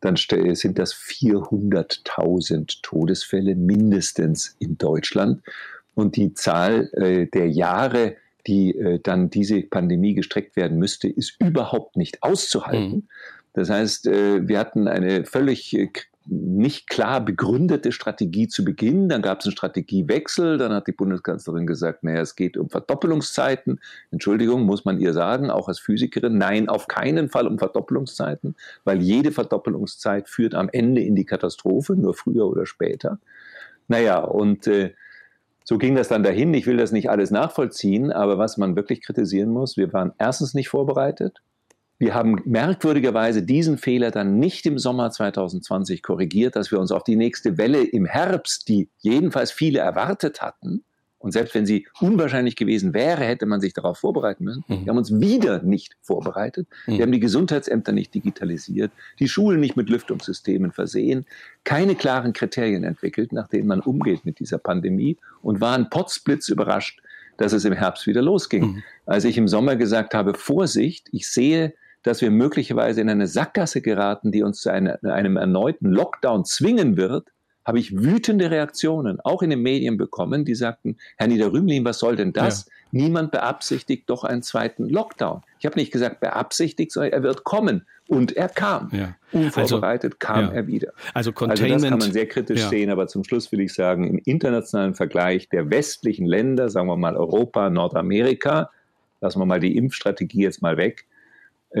dann 0.00 0.16
sind 0.16 0.80
das 0.80 0.92
400.000 0.92 2.82
Todesfälle 2.82 3.54
mindestens 3.54 4.56
in 4.58 4.76
Deutschland. 4.76 5.40
Und 5.94 6.16
die 6.16 6.34
Zahl 6.34 6.90
äh, 6.94 7.26
der 7.26 7.48
Jahre, 7.48 8.16
die 8.48 8.76
äh, 8.76 8.98
dann 9.00 9.30
diese 9.30 9.62
Pandemie 9.62 10.14
gestreckt 10.14 10.56
werden 10.56 10.78
müsste, 10.78 11.06
ist 11.06 11.36
überhaupt 11.40 11.96
nicht 11.96 12.24
auszuhalten. 12.24 12.92
Mhm. 12.92 13.08
Das 13.52 13.70
heißt, 13.70 14.08
äh, 14.08 14.48
wir 14.48 14.58
hatten 14.58 14.88
eine 14.88 15.24
völlig 15.24 15.78
äh, 15.78 15.90
nicht 16.26 16.88
klar 16.88 17.22
begründete 17.22 17.92
Strategie 17.92 18.48
zu 18.48 18.64
Beginn. 18.64 19.08
Dann 19.08 19.20
gab 19.20 19.40
es 19.40 19.46
einen 19.46 19.52
Strategiewechsel. 19.52 20.56
Dann 20.56 20.72
hat 20.72 20.86
die 20.86 20.92
Bundeskanzlerin 20.92 21.66
gesagt, 21.66 22.02
naja, 22.02 22.20
es 22.20 22.34
geht 22.34 22.56
um 22.56 22.70
Verdoppelungszeiten. 22.70 23.80
Entschuldigung, 24.10 24.62
muss 24.62 24.84
man 24.84 24.98
ihr 24.98 25.12
sagen, 25.12 25.50
auch 25.50 25.68
als 25.68 25.78
Physikerin, 25.78 26.38
nein, 26.38 26.68
auf 26.68 26.88
keinen 26.88 27.28
Fall 27.28 27.46
um 27.46 27.58
Verdoppelungszeiten, 27.58 28.56
weil 28.84 29.02
jede 29.02 29.32
Verdoppelungszeit 29.32 30.28
führt 30.28 30.54
am 30.54 30.70
Ende 30.72 31.02
in 31.02 31.14
die 31.14 31.26
Katastrophe, 31.26 31.94
nur 31.94 32.14
früher 32.14 32.46
oder 32.46 32.64
später. 32.64 33.18
Naja, 33.88 34.20
und 34.20 34.66
äh, 34.66 34.94
so 35.64 35.78
ging 35.78 35.94
das 35.94 36.08
dann 36.08 36.22
dahin. 36.22 36.54
Ich 36.54 36.66
will 36.66 36.76
das 36.76 36.92
nicht 36.92 37.10
alles 37.10 37.30
nachvollziehen, 37.30 38.12
aber 38.12 38.38
was 38.38 38.56
man 38.56 38.76
wirklich 38.76 39.02
kritisieren 39.02 39.50
muss, 39.50 39.76
wir 39.76 39.92
waren 39.92 40.12
erstens 40.18 40.54
nicht 40.54 40.68
vorbereitet. 40.68 41.42
Wir 41.98 42.14
haben 42.14 42.40
merkwürdigerweise 42.44 43.42
diesen 43.42 43.78
Fehler 43.78 44.10
dann 44.10 44.38
nicht 44.38 44.66
im 44.66 44.78
Sommer 44.78 45.10
2020 45.10 46.02
korrigiert, 46.02 46.56
dass 46.56 46.70
wir 46.70 46.80
uns 46.80 46.90
auf 46.90 47.04
die 47.04 47.16
nächste 47.16 47.56
Welle 47.56 47.82
im 47.84 48.04
Herbst, 48.04 48.68
die 48.68 48.88
jedenfalls 48.98 49.52
viele 49.52 49.78
erwartet 49.78 50.42
hatten, 50.42 50.84
und 51.24 51.32
selbst 51.32 51.54
wenn 51.54 51.64
sie 51.64 51.86
unwahrscheinlich 52.00 52.54
gewesen 52.54 52.92
wäre, 52.92 53.24
hätte 53.24 53.46
man 53.46 53.58
sich 53.58 53.72
darauf 53.72 53.96
vorbereiten 53.96 54.44
müssen. 54.44 54.62
Mhm. 54.68 54.84
Wir 54.84 54.90
haben 54.90 54.98
uns 54.98 55.20
wieder 55.20 55.62
nicht 55.62 55.96
vorbereitet. 56.02 56.68
Mhm. 56.86 56.92
Wir 56.92 57.02
haben 57.02 57.12
die 57.12 57.20
Gesundheitsämter 57.20 57.92
nicht 57.92 58.12
digitalisiert, 58.12 58.92
die 59.18 59.26
Schulen 59.26 59.58
nicht 59.58 59.74
mit 59.74 59.88
Lüftungssystemen 59.88 60.70
versehen, 60.70 61.24
keine 61.64 61.94
klaren 61.94 62.34
Kriterien 62.34 62.84
entwickelt, 62.84 63.32
nach 63.32 63.48
denen 63.48 63.66
man 63.66 63.80
umgeht 63.80 64.26
mit 64.26 64.38
dieser 64.38 64.58
Pandemie 64.58 65.16
und 65.40 65.62
waren 65.62 65.88
potzblitz 65.88 66.50
überrascht, 66.50 67.00
dass 67.38 67.54
es 67.54 67.64
im 67.64 67.72
Herbst 67.72 68.06
wieder 68.06 68.20
losging. 68.20 68.62
Mhm. 68.62 68.82
Als 69.06 69.24
ich 69.24 69.38
im 69.38 69.48
Sommer 69.48 69.76
gesagt 69.76 70.12
habe, 70.12 70.34
Vorsicht, 70.34 71.08
ich 71.10 71.26
sehe, 71.26 71.72
dass 72.04 72.20
wir 72.20 72.30
möglicherweise 72.30 73.00
in 73.00 73.10
eine 73.10 73.26
Sackgasse 73.26 73.80
geraten, 73.82 74.30
die 74.30 74.42
uns 74.42 74.60
zu 74.60 74.70
einer, 74.70 75.02
einem 75.02 75.36
erneuten 75.36 75.90
Lockdown 75.90 76.44
zwingen 76.44 76.96
wird, 76.96 77.28
habe 77.64 77.78
ich 77.78 77.96
wütende 77.96 78.50
Reaktionen, 78.50 79.20
auch 79.20 79.42
in 79.42 79.48
den 79.48 79.62
Medien 79.62 79.96
bekommen, 79.96 80.44
die 80.44 80.54
sagten, 80.54 80.98
Herr 81.16 81.28
Niederrümelin, 81.28 81.84
was 81.84 81.98
soll 81.98 82.14
denn 82.14 82.34
das? 82.34 82.66
Ja. 82.66 82.72
Niemand 82.92 83.30
beabsichtigt 83.30 84.08
doch 84.10 84.22
einen 84.22 84.42
zweiten 84.42 84.86
Lockdown. 84.88 85.42
Ich 85.58 85.66
habe 85.66 85.78
nicht 85.78 85.90
gesagt 85.90 86.20
beabsichtigt, 86.20 86.92
sondern 86.92 87.12
er 87.12 87.22
wird 87.22 87.44
kommen. 87.44 87.86
Und 88.06 88.36
er 88.36 88.50
kam. 88.50 88.90
Ja. 88.92 89.16
Unvorbereitet 89.32 90.16
also, 90.20 90.34
kam 90.34 90.50
ja. 90.50 90.52
er 90.52 90.66
wieder. 90.66 90.92
Also, 91.14 91.32
Containment, 91.32 91.72
also 91.72 91.84
das 91.84 91.90
kann 91.90 91.98
man 92.00 92.12
sehr 92.12 92.28
kritisch 92.28 92.60
ja. 92.60 92.68
sehen, 92.68 92.90
aber 92.90 93.06
zum 93.06 93.24
Schluss 93.24 93.50
will 93.50 93.60
ich 93.60 93.72
sagen, 93.72 94.06
im 94.06 94.20
internationalen 94.26 94.94
Vergleich 94.94 95.48
der 95.48 95.70
westlichen 95.70 96.26
Länder, 96.26 96.68
sagen 96.68 96.86
wir 96.86 96.98
mal 96.98 97.16
Europa, 97.16 97.70
Nordamerika, 97.70 98.70
lassen 99.22 99.40
wir 99.40 99.46
mal 99.46 99.60
die 99.60 99.74
Impfstrategie 99.78 100.42
jetzt 100.42 100.60
mal 100.60 100.76
weg, 100.76 101.06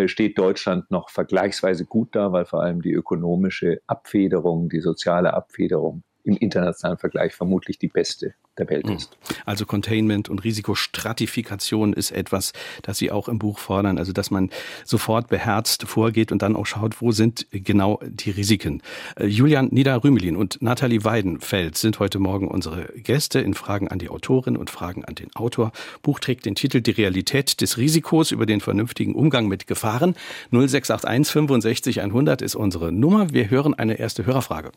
steht 0.06 0.38
Deutschland 0.38 0.90
noch 0.90 1.10
vergleichsweise 1.10 1.84
gut 1.84 2.14
da, 2.14 2.32
weil 2.32 2.44
vor 2.44 2.62
allem 2.62 2.82
die 2.82 2.92
ökonomische 2.92 3.80
Abfederung, 3.86 4.68
die 4.68 4.80
soziale 4.80 5.34
Abfederung 5.34 6.02
im 6.24 6.36
internationalen 6.36 6.98
Vergleich 6.98 7.34
vermutlich 7.34 7.78
die 7.78 7.88
beste 7.88 8.34
der 8.58 8.68
Welt 8.68 8.86
hm. 8.86 8.96
ist. 8.96 9.16
Also 9.44 9.66
Containment 9.66 10.28
und 10.28 10.44
Risikostratifikation 10.44 11.92
ist 11.92 12.12
etwas, 12.12 12.52
das 12.82 12.98
Sie 12.98 13.10
auch 13.10 13.28
im 13.28 13.38
Buch 13.38 13.58
fordern, 13.58 13.98
also 13.98 14.12
dass 14.12 14.30
man 14.30 14.50
sofort 14.84 15.28
beherzt 15.28 15.84
vorgeht 15.84 16.32
und 16.32 16.42
dann 16.42 16.56
auch 16.56 16.66
schaut, 16.66 17.00
wo 17.00 17.12
sind 17.12 17.46
genau 17.50 18.00
die 18.06 18.30
Risiken. 18.30 18.82
Äh, 19.16 19.26
Julian 19.26 19.68
Niederrümelin 19.70 20.36
und 20.36 20.62
Nathalie 20.62 21.04
Weidenfeld 21.04 21.76
sind 21.76 21.98
heute 21.98 22.18
Morgen 22.18 22.48
unsere 22.48 22.86
Gäste 22.96 23.40
in 23.40 23.54
Fragen 23.54 23.88
an 23.88 23.98
die 23.98 24.08
Autorin 24.08 24.56
und 24.56 24.70
Fragen 24.70 25.04
an 25.04 25.14
den 25.14 25.34
Autor. 25.34 25.72
Buch 26.02 26.20
trägt 26.20 26.46
den 26.46 26.54
Titel 26.54 26.80
Die 26.80 26.92
Realität 26.92 27.60
des 27.60 27.76
Risikos 27.76 28.30
über 28.30 28.46
den 28.46 28.60
vernünftigen 28.60 29.14
Umgang 29.14 29.48
mit 29.48 29.66
Gefahren. 29.66 30.14
0681 30.50 31.32
65 31.32 32.00
100 32.00 32.40
ist 32.42 32.54
unsere 32.54 32.92
Nummer. 32.92 33.32
Wir 33.32 33.50
hören 33.50 33.74
eine 33.74 33.98
erste 33.98 34.24
Hörerfrage. 34.24 34.70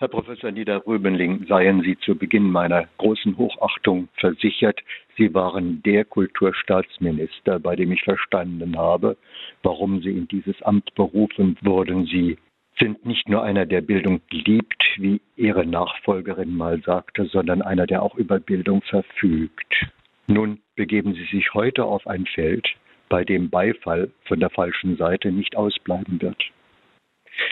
Herr 0.00 0.08
Professor 0.08 0.50
Niederrübenling, 0.50 1.46
seien 1.46 1.82
Sie 1.82 1.96
zu 1.98 2.16
Beginn 2.16 2.50
meiner 2.50 2.88
großen 2.98 3.38
Hochachtung 3.38 4.08
versichert, 4.14 4.80
Sie 5.16 5.32
waren 5.32 5.84
der 5.84 6.04
Kulturstaatsminister, 6.04 7.60
bei 7.60 7.76
dem 7.76 7.92
ich 7.92 8.02
verstanden 8.02 8.76
habe, 8.76 9.16
warum 9.62 10.02
Sie 10.02 10.10
in 10.10 10.26
dieses 10.26 10.60
Amt 10.62 10.92
berufen 10.96 11.56
wurden. 11.62 12.06
Sie 12.06 12.38
sind 12.76 13.06
nicht 13.06 13.28
nur 13.28 13.44
einer, 13.44 13.66
der 13.66 13.82
Bildung 13.82 14.20
liebt, 14.32 14.82
wie 14.96 15.20
Ihre 15.36 15.64
Nachfolgerin 15.64 16.56
mal 16.56 16.82
sagte, 16.82 17.26
sondern 17.26 17.62
einer, 17.62 17.86
der 17.86 18.02
auch 18.02 18.16
über 18.16 18.40
Bildung 18.40 18.82
verfügt. 18.82 19.86
Nun 20.26 20.58
begeben 20.74 21.14
Sie 21.14 21.36
sich 21.36 21.54
heute 21.54 21.84
auf 21.84 22.08
ein 22.08 22.26
Feld, 22.26 22.66
bei 23.08 23.24
dem 23.24 23.48
Beifall 23.48 24.10
von 24.24 24.40
der 24.40 24.50
falschen 24.50 24.96
Seite 24.96 25.30
nicht 25.30 25.54
ausbleiben 25.54 26.20
wird 26.20 26.50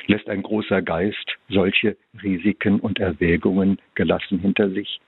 lässt 0.07 0.29
ein 0.29 0.43
großer 0.43 0.83
Geist 0.83 1.37
solche 1.49 1.97
Risiken 2.23 2.81
und 2.81 2.99
Erwägungen 2.99 3.79
gelassen 3.95 4.39
hinter 4.39 4.71
sich? 4.71 5.01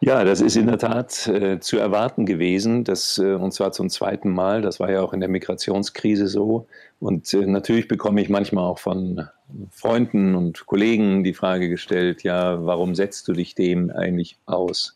Ja, 0.00 0.22
das 0.24 0.42
ist 0.42 0.56
in 0.56 0.66
der 0.66 0.76
Tat 0.76 1.26
äh, 1.28 1.60
zu 1.60 1.78
erwarten 1.78 2.26
gewesen, 2.26 2.84
dass, 2.84 3.16
äh, 3.16 3.32
und 3.34 3.52
zwar 3.52 3.72
zum 3.72 3.88
zweiten 3.88 4.28
Mal. 4.28 4.60
Das 4.60 4.78
war 4.78 4.90
ja 4.90 5.00
auch 5.00 5.14
in 5.14 5.20
der 5.20 5.30
Migrationskrise 5.30 6.26
so. 6.26 6.66
Und 7.00 7.32
äh, 7.32 7.46
natürlich 7.46 7.88
bekomme 7.88 8.20
ich 8.20 8.28
manchmal 8.28 8.64
auch 8.64 8.78
von 8.78 9.28
Freunden 9.70 10.34
und 10.34 10.66
Kollegen 10.66 11.24
die 11.24 11.32
Frage 11.32 11.70
gestellt, 11.70 12.22
ja, 12.22 12.66
warum 12.66 12.94
setzt 12.94 13.28
du 13.28 13.32
dich 13.32 13.54
dem 13.54 13.90
eigentlich 13.90 14.36
aus? 14.44 14.94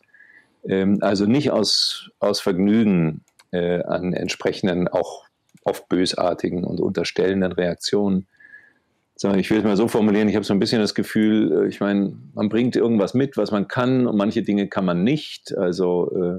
Ähm, 0.67 0.99
also 1.01 1.25
nicht 1.25 1.49
aus, 1.49 2.11
aus 2.19 2.39
Vergnügen 2.39 3.21
äh, 3.51 3.81
an 3.81 4.13
entsprechenden 4.13 4.87
auch 4.87 5.25
oft 5.63 5.87
bösartigen 5.89 6.63
und 6.63 6.79
unterstellenden 6.79 7.51
Reaktionen. 7.51 8.27
Ich 9.35 9.51
will 9.51 9.57
es 9.57 9.63
mal 9.65 9.75
so 9.75 9.89
formulieren, 9.89 10.29
ich 10.29 10.35
habe 10.35 10.45
so 10.45 10.53
ein 10.53 10.59
bisschen 10.59 10.79
das 10.79 10.95
Gefühl, 10.95 11.65
äh, 11.65 11.67
ich 11.67 11.81
meine, 11.81 12.17
man 12.33 12.47
bringt 12.47 12.77
irgendwas 12.77 13.13
mit, 13.13 13.35
was 13.35 13.51
man 13.51 13.67
kann 13.67 14.07
und 14.07 14.15
manche 14.15 14.43
Dinge 14.43 14.67
kann 14.67 14.85
man 14.85 15.03
nicht. 15.03 15.57
Also 15.57 16.09
äh, 16.15 16.37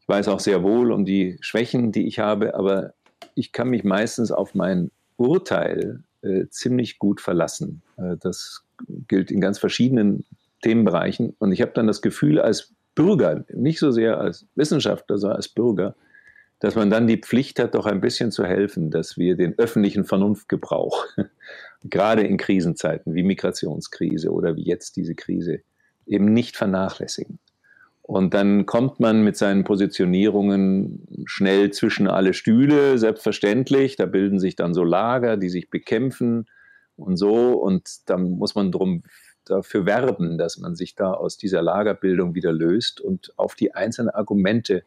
ich 0.00 0.08
weiß 0.08 0.28
auch 0.28 0.40
sehr 0.40 0.62
wohl 0.62 0.90
um 0.90 1.04
die 1.04 1.36
Schwächen, 1.40 1.92
die 1.92 2.06
ich 2.06 2.18
habe, 2.18 2.54
aber 2.54 2.94
ich 3.34 3.52
kann 3.52 3.68
mich 3.68 3.84
meistens 3.84 4.32
auf 4.32 4.54
mein 4.54 4.90
Urteil 5.18 6.02
äh, 6.22 6.46
ziemlich 6.48 6.98
gut 6.98 7.20
verlassen. 7.20 7.82
das 8.20 8.64
gilt 9.06 9.30
in 9.30 9.40
ganz 9.40 9.58
verschiedenen 9.58 10.24
Themenbereichen. 10.62 11.34
Und 11.38 11.52
ich 11.52 11.60
habe 11.60 11.72
dann 11.74 11.86
das 11.86 12.00
Gefühl, 12.00 12.40
als 12.40 12.72
Bürger, 12.94 13.44
nicht 13.52 13.78
so 13.78 13.90
sehr 13.90 14.18
als 14.18 14.46
Wissenschaftler, 14.54 15.18
sondern 15.18 15.36
als 15.36 15.48
Bürger, 15.48 15.94
dass 16.60 16.74
man 16.74 16.90
dann 16.90 17.06
die 17.06 17.18
Pflicht 17.18 17.58
hat, 17.60 17.74
doch 17.74 17.86
ein 17.86 18.00
bisschen 18.00 18.32
zu 18.32 18.44
helfen, 18.44 18.90
dass 18.90 19.16
wir 19.16 19.36
den 19.36 19.58
öffentlichen 19.58 20.04
Vernunftgebrauch, 20.04 21.06
gerade 21.84 22.22
in 22.22 22.36
Krisenzeiten 22.36 23.14
wie 23.14 23.22
Migrationskrise 23.22 24.30
oder 24.30 24.56
wie 24.56 24.64
jetzt 24.64 24.96
diese 24.96 25.14
Krise, 25.14 25.60
eben 26.06 26.32
nicht 26.32 26.56
vernachlässigen. 26.56 27.38
Und 28.02 28.32
dann 28.32 28.64
kommt 28.64 29.00
man 29.00 29.22
mit 29.22 29.36
seinen 29.36 29.64
Positionierungen 29.64 31.06
schnell 31.26 31.70
zwischen 31.72 32.08
alle 32.08 32.32
Stühle, 32.32 32.96
selbstverständlich. 32.96 33.96
Da 33.96 34.06
bilden 34.06 34.38
sich 34.38 34.56
dann 34.56 34.72
so 34.72 34.82
Lager, 34.82 35.36
die 35.36 35.50
sich 35.50 35.68
bekämpfen 35.68 36.46
und 36.96 37.18
so. 37.18 37.52
Und 37.52 38.08
da 38.08 38.16
muss 38.16 38.54
man 38.54 38.72
drum 38.72 39.02
dafür 39.44 39.84
werben, 39.84 40.38
dass 40.38 40.56
man 40.56 40.74
sich 40.74 40.94
da 40.94 41.12
aus 41.12 41.36
dieser 41.36 41.60
Lagerbildung 41.60 42.34
wieder 42.34 42.50
löst 42.50 43.02
und 43.02 43.34
auf 43.36 43.54
die 43.54 43.74
einzelnen 43.74 44.08
Argumente 44.08 44.84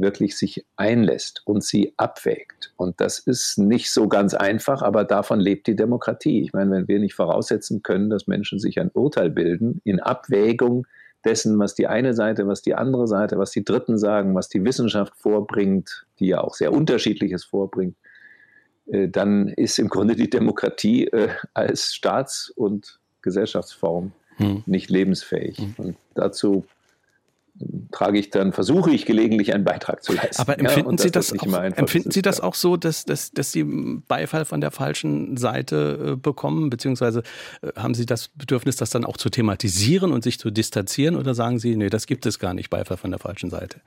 wirklich 0.00 0.36
sich 0.36 0.64
einlässt 0.76 1.42
und 1.44 1.62
sie 1.62 1.94
abwägt. 1.96 2.72
Und 2.76 3.00
das 3.00 3.18
ist 3.18 3.58
nicht 3.58 3.90
so 3.90 4.08
ganz 4.08 4.34
einfach, 4.34 4.82
aber 4.82 5.04
davon 5.04 5.40
lebt 5.40 5.66
die 5.66 5.76
Demokratie. 5.76 6.42
Ich 6.42 6.52
meine, 6.52 6.70
wenn 6.72 6.88
wir 6.88 6.98
nicht 6.98 7.14
voraussetzen 7.14 7.82
können, 7.82 8.10
dass 8.10 8.26
Menschen 8.26 8.58
sich 8.58 8.80
ein 8.80 8.90
Urteil 8.92 9.30
bilden 9.30 9.80
in 9.84 10.00
Abwägung 10.00 10.86
dessen, 11.24 11.58
was 11.58 11.74
die 11.74 11.86
eine 11.86 12.14
Seite, 12.14 12.46
was 12.46 12.62
die 12.62 12.74
andere 12.74 13.06
Seite, 13.06 13.38
was 13.38 13.50
die 13.50 13.64
Dritten 13.64 13.98
sagen, 13.98 14.34
was 14.34 14.48
die 14.48 14.64
Wissenschaft 14.64 15.14
vorbringt, 15.16 16.06
die 16.18 16.28
ja 16.28 16.40
auch 16.40 16.54
sehr 16.54 16.72
unterschiedliches 16.72 17.44
vorbringt, 17.44 17.96
äh, 18.86 19.08
dann 19.08 19.48
ist 19.48 19.78
im 19.78 19.88
Grunde 19.88 20.16
die 20.16 20.30
Demokratie 20.30 21.06
äh, 21.06 21.28
als 21.54 21.94
Staats- 21.94 22.50
und 22.50 22.98
Gesellschaftsform 23.22 24.12
hm. 24.36 24.62
nicht 24.66 24.90
lebensfähig. 24.90 25.58
Hm. 25.58 25.74
Und 25.76 25.96
dazu 26.14 26.64
trage 27.92 28.18
ich 28.18 28.30
dann, 28.30 28.52
versuche 28.52 28.90
ich 28.90 29.06
gelegentlich 29.06 29.54
einen 29.54 29.64
Beitrag 29.64 30.02
zu 30.02 30.12
leisten. 30.12 30.40
Aber 30.40 30.58
empfinden, 30.58 30.96
ja, 30.96 31.02
Sie, 31.02 31.10
das 31.10 31.32
auch, 31.38 31.62
empfinden 31.62 32.10
Sie 32.10 32.22
das 32.22 32.40
auch 32.40 32.54
so, 32.54 32.76
dass, 32.76 33.04
dass, 33.04 33.32
dass 33.32 33.52
Sie 33.52 33.64
Beifall 34.08 34.44
von 34.44 34.60
der 34.60 34.70
falschen 34.70 35.36
Seite 35.36 36.12
äh, 36.12 36.16
bekommen, 36.16 36.70
beziehungsweise 36.70 37.22
äh, 37.62 37.72
haben 37.76 37.94
Sie 37.94 38.06
das 38.06 38.28
Bedürfnis, 38.28 38.76
das 38.76 38.90
dann 38.90 39.04
auch 39.04 39.16
zu 39.16 39.30
thematisieren 39.30 40.12
und 40.12 40.22
sich 40.22 40.38
zu 40.38 40.50
distanzieren 40.50 41.16
oder 41.16 41.34
sagen 41.34 41.58
Sie, 41.58 41.76
nee, 41.76 41.90
das 41.90 42.06
gibt 42.06 42.26
es 42.26 42.38
gar 42.38 42.54
nicht, 42.54 42.70
Beifall 42.70 42.96
von 42.96 43.10
der 43.10 43.20
falschen 43.20 43.50
Seite? 43.50 43.80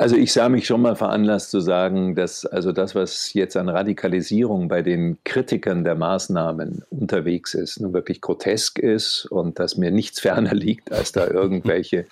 Also 0.00 0.16
ich 0.16 0.32
sah 0.32 0.48
mich 0.48 0.66
schon 0.66 0.80
mal 0.80 0.96
veranlasst 0.96 1.50
zu 1.50 1.60
sagen, 1.60 2.14
dass 2.14 2.46
also 2.46 2.72
das, 2.72 2.94
was 2.94 3.34
jetzt 3.34 3.54
an 3.54 3.68
Radikalisierung 3.68 4.66
bei 4.66 4.80
den 4.80 5.18
Kritikern 5.24 5.84
der 5.84 5.94
Maßnahmen 5.94 6.84
unterwegs 6.88 7.52
ist, 7.52 7.80
nun 7.80 7.92
wirklich 7.92 8.22
grotesk 8.22 8.78
ist 8.78 9.26
und 9.26 9.58
dass 9.58 9.76
mir 9.76 9.90
nichts 9.90 10.18
ferner 10.22 10.54
liegt, 10.54 10.90
als 10.90 11.12
da 11.12 11.26
irgendwelche 11.30 12.06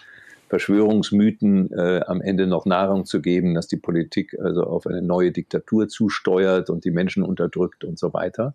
Verschwörungsmythen 0.49 1.71
äh, 1.73 2.01
am 2.07 2.21
Ende 2.21 2.47
noch 2.47 2.67
Nahrung 2.67 3.05
zu 3.05 3.21
geben, 3.21 3.55
dass 3.55 3.69
die 3.69 3.77
Politik 3.77 4.37
also 4.43 4.63
auf 4.63 4.87
eine 4.87 5.03
neue 5.03 5.33
Diktatur 5.33 5.89
zusteuert 5.89 6.71
und 6.71 6.85
die 6.85 6.91
Menschen 6.91 7.23
unterdrückt 7.23 7.85
und 7.85 7.99
so 7.99 8.13
weiter. 8.13 8.55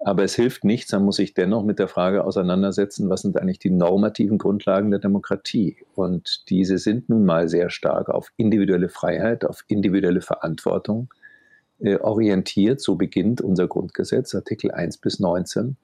Aber 0.00 0.22
es 0.22 0.36
hilft 0.36 0.62
nichts, 0.64 0.92
man 0.92 1.04
muss 1.04 1.16
sich 1.16 1.34
dennoch 1.34 1.64
mit 1.64 1.80
der 1.80 1.88
Frage 1.88 2.24
auseinandersetzen, 2.24 3.10
was 3.10 3.22
sind 3.22 3.36
eigentlich 3.36 3.58
die 3.58 3.70
normativen 3.70 4.38
Grundlagen 4.38 4.90
der 4.90 5.00
Demokratie? 5.00 5.76
Und 5.96 6.48
diese 6.50 6.78
sind 6.78 7.08
nun 7.08 7.24
mal 7.24 7.48
sehr 7.48 7.68
stark 7.68 8.08
auf 8.08 8.30
individuelle 8.36 8.88
Freiheit, 8.88 9.44
auf 9.44 9.64
individuelle 9.66 10.20
Verantwortung 10.20 11.12
äh, 11.80 11.96
orientiert. 11.96 12.80
So 12.80 12.94
beginnt 12.94 13.40
unser 13.40 13.66
Grundgesetz, 13.66 14.36
Artikel 14.36 14.70
1 14.70 14.98
bis 14.98 15.18
19. 15.18 15.76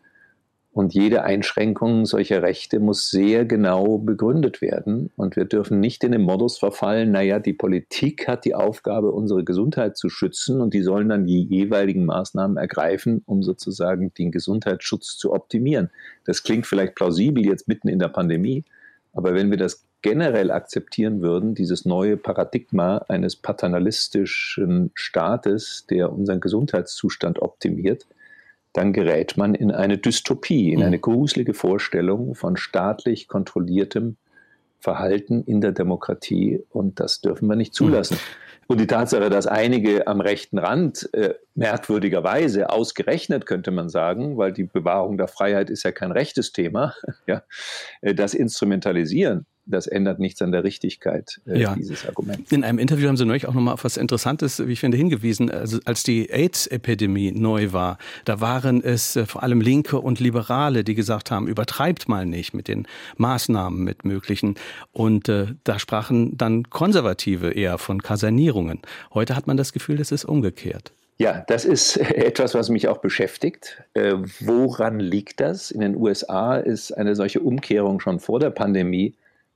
Und 0.75 0.93
jede 0.93 1.23
Einschränkung 1.23 2.05
solcher 2.05 2.43
Rechte 2.43 2.81
muss 2.81 3.09
sehr 3.09 3.45
genau 3.45 3.97
begründet 3.99 4.61
werden. 4.61 5.09
Und 5.15 5.37
wir 5.37 5.45
dürfen 5.45 5.79
nicht 5.79 6.03
in 6.03 6.11
den 6.11 6.23
Modus 6.23 6.59
verfallen, 6.59 7.13
naja, 7.13 7.39
die 7.39 7.53
Politik 7.53 8.27
hat 8.27 8.45
die 8.45 8.57
Aufgabe, 8.57 9.13
unsere 9.13 9.45
Gesundheit 9.45 9.97
zu 9.97 10.09
schützen 10.09 10.61
und 10.61 10.75
die 10.75 10.83
sollen 10.83 11.11
dann 11.11 11.27
die 11.27 11.45
jeweiligen 11.45 12.05
Maßnahmen 12.05 12.57
ergreifen, 12.57 13.23
um 13.25 13.45
sozusagen 13.45 14.13
den 14.15 14.33
Gesundheitsschutz 14.33 15.17
zu 15.17 15.33
optimieren. 15.33 15.91
Das 16.25 16.43
klingt 16.43 16.67
vielleicht 16.67 16.97
plausibel 16.97 17.47
jetzt 17.47 17.69
mitten 17.69 17.87
in 17.87 18.01
der 18.01 18.09
Pandemie, 18.09 18.65
aber 19.13 19.33
wenn 19.33 19.51
wir 19.51 19.59
das 19.59 19.85
generell 20.03 20.51
akzeptieren 20.51 21.23
würden, 21.23 21.55
dieses 21.55 21.85
neue 21.85 22.17
Paradigma 22.17 22.99
eines 23.09 23.37
paternalistischen 23.37 24.91
Staates, 24.95 25.87
der 25.89 26.13
unseren 26.13 26.41
Gesundheitszustand 26.41 27.41
optimiert, 27.41 28.07
dann 28.75 28.93
gerät 28.93 29.37
man 29.37 29.55
in 29.55 29.71
eine 29.71 29.97
Dystopie, 29.97 30.73
in 30.73 30.83
eine 30.83 30.99
mhm. 30.99 31.03
gruselige 31.03 31.55
Vorstellung 31.55 32.35
von 32.35 32.57
staatlich 32.57 33.29
kontrolliertem 33.29 34.17
Verhalten 34.81 35.43
in 35.45 35.63
der 35.63 35.73
Demokratie 35.73 36.63
und 36.69 37.01
das 37.01 37.23
dürfen 37.23 37.49
wir 37.49 37.57
nicht 37.57 37.73
mhm. 37.73 37.77
zulassen. 37.77 38.19
Und 38.67 38.81
die 38.81 38.87
Tatsache, 38.87 39.31
dass 39.31 39.47
einige 39.47 40.07
am 40.07 40.21
rechten 40.21 40.59
Rand 40.59 41.09
äh, 41.13 41.35
merkwürdigerweise 41.55 42.71
ausgerechnet, 42.71 43.47
könnte 43.47 43.71
man 43.71 43.89
sagen, 43.89 44.37
weil 44.37 44.53
die 44.53 44.65
Bewahrung 44.65 45.19
der 45.19 45.29
Freiheit 45.29 45.71
ist 45.71 45.85
ja 45.85 45.93
kein 45.93 46.13
rechtes 46.13 46.53
Thema, 46.53 46.95
ja, 47.27 47.43
äh, 48.01 48.15
das 48.15 48.35
instrumentalisieren, 48.35 49.47
das 49.67 49.87
ändert 49.87 50.19
nichts 50.19 50.43
an 50.43 50.53
der 50.53 50.65
Richtigkeit 50.65 51.41
äh, 51.47 51.61
ja. 51.61 51.75
dieses 51.75 52.07
Arguments. 52.07 52.53
In 52.53 52.65
einem 52.65 52.79
Interview 52.79 53.09
haben 53.09 53.17
Sie 53.17 53.25
neulich 53.25 53.47
auch 53.47 53.55
nochmal 53.55 53.75
auf 53.75 53.85
was 53.85 53.97
Interessantes, 53.97 54.67
wie 54.67 54.73
ich 54.73 54.81
finde, 54.81 54.97
hingewiesen. 54.97 55.51
Also 55.51 55.79
als 55.85 56.03
die 56.03 56.31
AIDS-Epidemie 56.31 57.33
neu 57.33 57.73
war, 57.73 57.99
da 58.25 58.41
waren 58.41 58.83
es 58.83 59.17
äh, 59.17 59.27
vor 59.27 59.43
allem 59.43 59.61
Linke 59.61 60.01
und 60.01 60.21
Liberale, 60.21 60.85
die 60.85 60.95
gesagt 60.95 61.31
haben, 61.31 61.49
übertreibt 61.49 62.09
mal 62.09 62.27
nicht 62.27 62.55
mit 62.55 62.69
den 62.69 62.87
Maßnahmen, 63.17 63.83
mit 63.83 64.05
möglichen. 64.05 64.57
Und 64.93 65.29
äh, 65.29 65.47
da 65.65 65.79
sprachen 65.79 66.37
dann 66.37 66.71
Konservative 66.71 67.51
eher 67.51 67.79
von 67.79 68.03
Kasernierungen. 68.03 68.81
Heute 69.13 69.37
hat 69.37 69.47
man 69.47 69.57
das 69.57 69.73
Gefühl, 69.73 69.97
das 69.97 70.13
ist 70.13 70.25
umgekehrt. 70.25 70.93
Ja, 71.17 71.45
das 71.47 71.65
ist 71.65 71.97
etwas, 71.97 72.55
was 72.55 72.69
mich 72.69 72.89
auch 72.89 72.99
beschäftigt. 72.99 73.83
Äh, 73.95 74.15
woran 74.41 75.01
liegt 75.01 75.41
das? 75.41 75.71
In 75.71 75.81
den 75.81 75.97
USA 75.97 76.57
ist 76.57 76.93
eine 76.93 77.15
solche 77.17 77.41
Umkehrung 77.41 78.01
schon 78.01 78.21
vor 78.21 78.41
der 78.41 78.51
Pandemie 78.51 79.15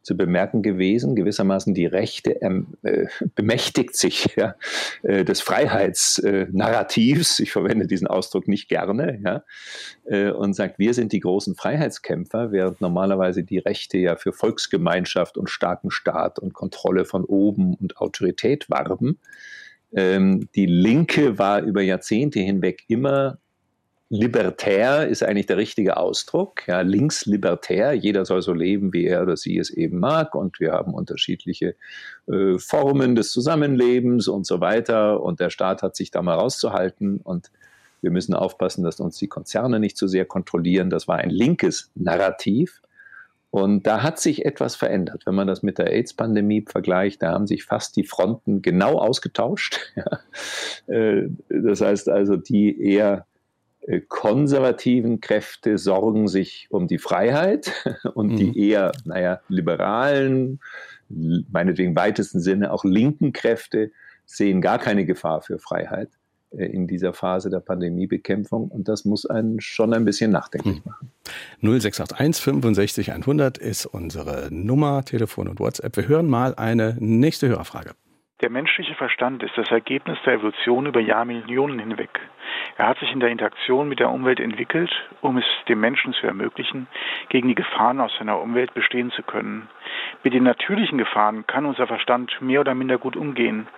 zu 0.09 0.17
bemerken 0.17 0.63
gewesen. 0.63 1.15
Gewissermaßen 1.15 1.75
die 1.75 1.85
Rechte 1.85 2.41
ähm, 2.41 2.69
äh, 2.83 3.07
bemächtigt 3.35 3.95
sich 3.95 4.35
ja, 4.37 4.55
äh, 5.03 5.23
des 5.23 5.43
Freiheitsnarrativs. 5.43 7.41
ich 7.41 7.53
verwende 7.53 7.87
diesen 7.87 8.07
Ausdruck 8.07 8.49
nicht 8.49 8.71
gerne. 8.71 9.21
Ja, 9.23 9.45
äh, 10.07 10.31
und 10.31 10.55
sagt, 10.55 10.79
wir 10.79 10.95
sind 10.95 11.13
die 11.13 11.21
großen 11.21 11.57
Freiheitskämpfer, 11.57 12.53
während 12.53 12.81
normalerweise 12.81 13.45
die 13.45 13.59
Rechte 13.59 13.99
ja 13.99 14.17
für 14.17 14.33
Volksgemeinschaft 14.33 15.37
und 15.37 15.51
starken 15.51 15.91
Staat 15.91 16.39
und 16.39 16.55
Kontrolle 16.55 17.05
von 17.05 17.25
oben 17.25 17.75
und 17.75 17.99
Autorität 17.99 18.71
warben. 18.71 19.19
Ähm, 19.93 20.49
die 20.55 20.67
Linke 20.67 21.39
war 21.39 21.61
über 21.61 21.83
Jahrzehnte 21.83 22.41
hinweg 22.41 22.85
immer 22.89 23.39
libertär 24.11 25.07
ist 25.07 25.23
eigentlich 25.23 25.47
der 25.47 25.59
richtige 25.59 25.97
Ausdruck. 25.97 26.67
Ja, 26.67 26.81
linkslibertär, 26.81 27.93
jeder 27.93 28.25
soll 28.25 28.43
so 28.43 28.53
leben, 28.53 28.93
wie 28.93 29.07
er 29.07 29.23
oder 29.23 29.37
sie 29.37 29.59
es 29.59 29.71
eben 29.71 29.99
mag. 29.99 30.35
Und 30.35 30.61
wir 30.61 30.73
haben 30.73 30.95
unterschiedliche 30.95 31.75
äh, 32.27 32.59
Formen 32.59 33.15
des 33.15 33.31
Zusammenlebens 33.33 34.29
und 34.29 34.47
so 34.47 34.61
weiter. 34.61 35.21
Und 35.21 35.41
der 35.41 35.51
Staat 35.51 35.83
hat 35.83 35.95
sich 35.95 36.11
da 36.11 36.23
mal 36.23 36.35
rauszuhalten. 36.35 37.19
Und 37.19 37.51
wir 38.01 38.11
müssen 38.11 38.35
aufpassen, 38.35 38.83
dass 38.83 39.01
uns 39.01 39.19
die 39.19 39.29
Konzerne 39.29 39.79
nicht 39.79 39.97
zu 39.97 40.09
sehr 40.09 40.25
kontrollieren. 40.25 40.89
Das 40.89 41.07
war 41.07 41.17
ein 41.17 41.31
linkes 41.31 41.91
Narrativ. 41.95 42.81
Und 43.51 43.87
da 43.87 44.03
hat 44.03 44.21
sich 44.21 44.45
etwas 44.45 44.77
verändert. 44.77 45.25
Wenn 45.25 45.35
man 45.35 45.47
das 45.47 45.63
mit 45.63 45.79
der 45.79 45.91
AIDS-Pandemie 45.91 46.65
vergleicht, 46.69 47.23
da 47.23 47.33
haben 47.33 47.47
sich 47.47 47.65
fast 47.65 47.97
die 47.97 48.05
Fronten 48.05 48.63
genau 48.63 48.99
ausgetauscht. 48.99 49.93
Äh, 50.87 51.29
das 51.51 51.83
heißt 51.83 52.09
also, 52.09 52.37
die 52.37 52.81
eher 52.81 53.27
konservativen 54.09 55.21
Kräfte 55.21 55.79
sorgen 55.79 56.29
sich 56.29 56.67
um 56.71 56.87
die 56.89 56.99
Freiheit 56.99 57.73
und 58.15 58.33
mhm. 58.33 58.37
die 58.37 58.69
eher, 58.69 58.93
naja, 59.05 59.41
liberalen, 59.49 60.61
meinetwegen 61.09 61.91
im 61.91 61.97
weitesten 61.97 62.41
Sinne 62.41 62.73
auch 62.73 62.85
linken 62.85 63.33
Kräfte 63.33 63.91
sehen 64.27 64.61
gar 64.61 64.79
keine 64.79 65.07
Gefahr 65.07 65.41
für 65.41 65.59
Freiheit 65.59 66.11
äh, 66.51 66.67
in 66.67 66.87
dieser 66.87 67.15
Phase 67.15 67.49
der 67.49 67.61
Pandemiebekämpfung 67.61 68.69
und 68.69 68.89
das 68.89 69.07
muss 69.07 69.25
einen 69.25 69.61
schon 69.61 69.95
ein 69.95 70.05
bisschen 70.05 70.31
nachdenklich 70.31 70.85
mhm. 70.85 70.91
machen. 70.91 71.13
0681 71.63 72.45
65 72.45 73.13
100 73.13 73.57
ist 73.57 73.87
unsere 73.87 74.49
Nummer, 74.51 75.03
Telefon 75.05 75.49
und 75.49 75.61
WhatsApp. 75.61 75.97
Wir 75.97 76.09
hören 76.09 76.29
mal 76.29 76.55
eine 76.55 76.97
nächste 77.01 77.49
Hörerfrage. 77.49 77.93
Der 78.41 78.51
menschliche 78.51 78.95
Verstand 78.95 79.43
ist 79.43 79.53
das 79.57 79.69
Ergebnis 79.71 80.17
der 80.25 80.35
Evolution 80.35 80.87
über 80.87 81.01
Jahrmillionen 81.01 81.81
hinweg. 81.81 82.11
Er 82.79 82.87
hat 82.87 82.99
sich 83.01 83.13
in 83.13 83.19
der 83.19 83.31
Interaktion 83.31 83.89
mit 83.89 83.99
der 83.99 84.09
Umwelt 84.09 84.39
entwickelt, 84.39 84.91
um 85.21 85.37
es 85.37 85.45
dem 85.69 85.81
Menschen 85.81 86.13
zu 86.13 86.29
ermöglichen, 86.29 86.87
gegen 87.29 87.49
die 87.49 87.57
Gefahren 87.57 88.01
aus 88.01 88.17
seiner 88.19 88.41
Umwelt 88.41 88.73
bestehen 88.73 89.11
zu 89.11 89.25
können. 89.25 89.69
Mit 90.25 90.35
den 90.35 90.45
natürlichen 90.45 90.99
Gefahren 90.99 91.47
kann 91.47 91.67
unser 91.67 91.87
Verstand 91.87 92.41
mehr 92.41 92.61
oder 92.61 92.75
minder 92.75 92.99
gut 92.99 93.17
umgehen. 93.17 93.69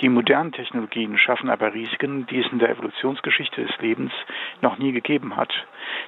Die 0.00 0.08
modernen 0.08 0.52
Technologien 0.52 1.18
schaffen 1.18 1.50
aber 1.50 1.74
Risiken, 1.74 2.26
die 2.26 2.40
es 2.40 2.52
in 2.52 2.58
der 2.58 2.70
Evolutionsgeschichte 2.70 3.64
des 3.64 3.78
Lebens 3.80 4.12
noch 4.60 4.78
nie 4.78 4.92
gegeben 4.92 5.36
hat. 5.36 5.52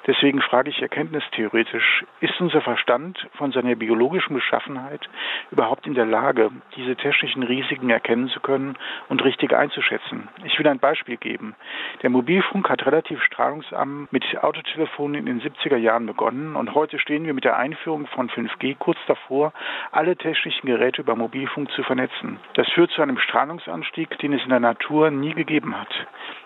Deswegen 0.06 0.40
frage 0.40 0.70
ich 0.70 0.80
erkenntnistheoretisch, 0.80 2.04
ist 2.20 2.40
unser 2.40 2.60
Verstand 2.60 3.28
von 3.34 3.52
seiner 3.52 3.74
biologischen 3.74 4.34
Beschaffenheit 4.34 5.08
überhaupt 5.50 5.86
in 5.86 5.94
der 5.94 6.06
Lage, 6.06 6.50
diese 6.76 6.96
technischen 6.96 7.42
Risiken 7.42 7.90
erkennen 7.90 8.28
zu 8.28 8.40
können 8.40 8.76
und 9.08 9.24
richtig 9.24 9.52
einzuschätzen? 9.52 10.28
Ich 10.44 10.58
will 10.58 10.68
ein 10.68 10.78
Beispiel 10.78 11.16
geben. 11.16 11.54
Der 12.02 12.10
Mobilfunk 12.10 12.68
hat 12.68 12.86
relativ 12.86 13.22
strahlungsarm 13.22 14.08
mit 14.10 14.24
Autotelefonen 14.42 15.26
in 15.26 15.26
den 15.26 15.40
70er 15.40 15.76
Jahren 15.76 16.06
begonnen 16.06 16.56
und 16.56 16.74
heute 16.74 16.98
stehen 16.98 17.24
wir 17.24 17.34
mit 17.34 17.44
der 17.44 17.56
Einführung 17.56 18.06
von 18.06 18.28
5G 18.30 18.76
kurz 18.78 18.98
davor, 19.06 19.39
vor, 19.40 19.52
alle 19.90 20.16
technischen 20.16 20.66
Geräte 20.66 21.00
über 21.00 21.16
Mobilfunk 21.16 21.70
zu 21.72 21.82
vernetzen. 21.82 22.38
Das 22.54 22.68
führt 22.68 22.90
zu 22.90 23.00
einem 23.00 23.18
Strahlungsanstieg, 23.18 24.18
den 24.18 24.34
es 24.34 24.42
in 24.42 24.50
der 24.50 24.60
Natur 24.60 25.10
nie 25.10 25.32
gegeben 25.32 25.74
hat. 25.80 25.88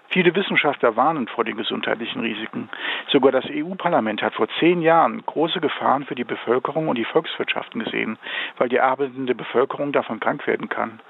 Viele 0.08 0.34
Wissenschaftler 0.36 0.94
warnen 0.94 1.26
vor 1.26 1.44
den 1.44 1.56
gesundheitlichen 1.56 2.20
Risiken. 2.20 2.68
Sogar 3.10 3.32
das 3.32 3.46
EU-Parlament 3.50 4.22
hat 4.22 4.34
vor 4.34 4.46
zehn 4.60 4.80
Jahren 4.80 5.24
große 5.26 5.60
Gefahren 5.60 6.04
für 6.04 6.14
die 6.14 6.24
Bevölkerung 6.24 6.86
und 6.86 6.96
die 6.96 7.04
Volkswirtschaften 7.04 7.82
gesehen, 7.82 8.16
weil 8.58 8.68
die 8.68 8.80
arbeitende 8.80 9.34
Bevölkerung 9.34 9.90
davon 9.90 10.20
krank 10.20 10.46
werden 10.46 10.68
kann. 10.68 11.00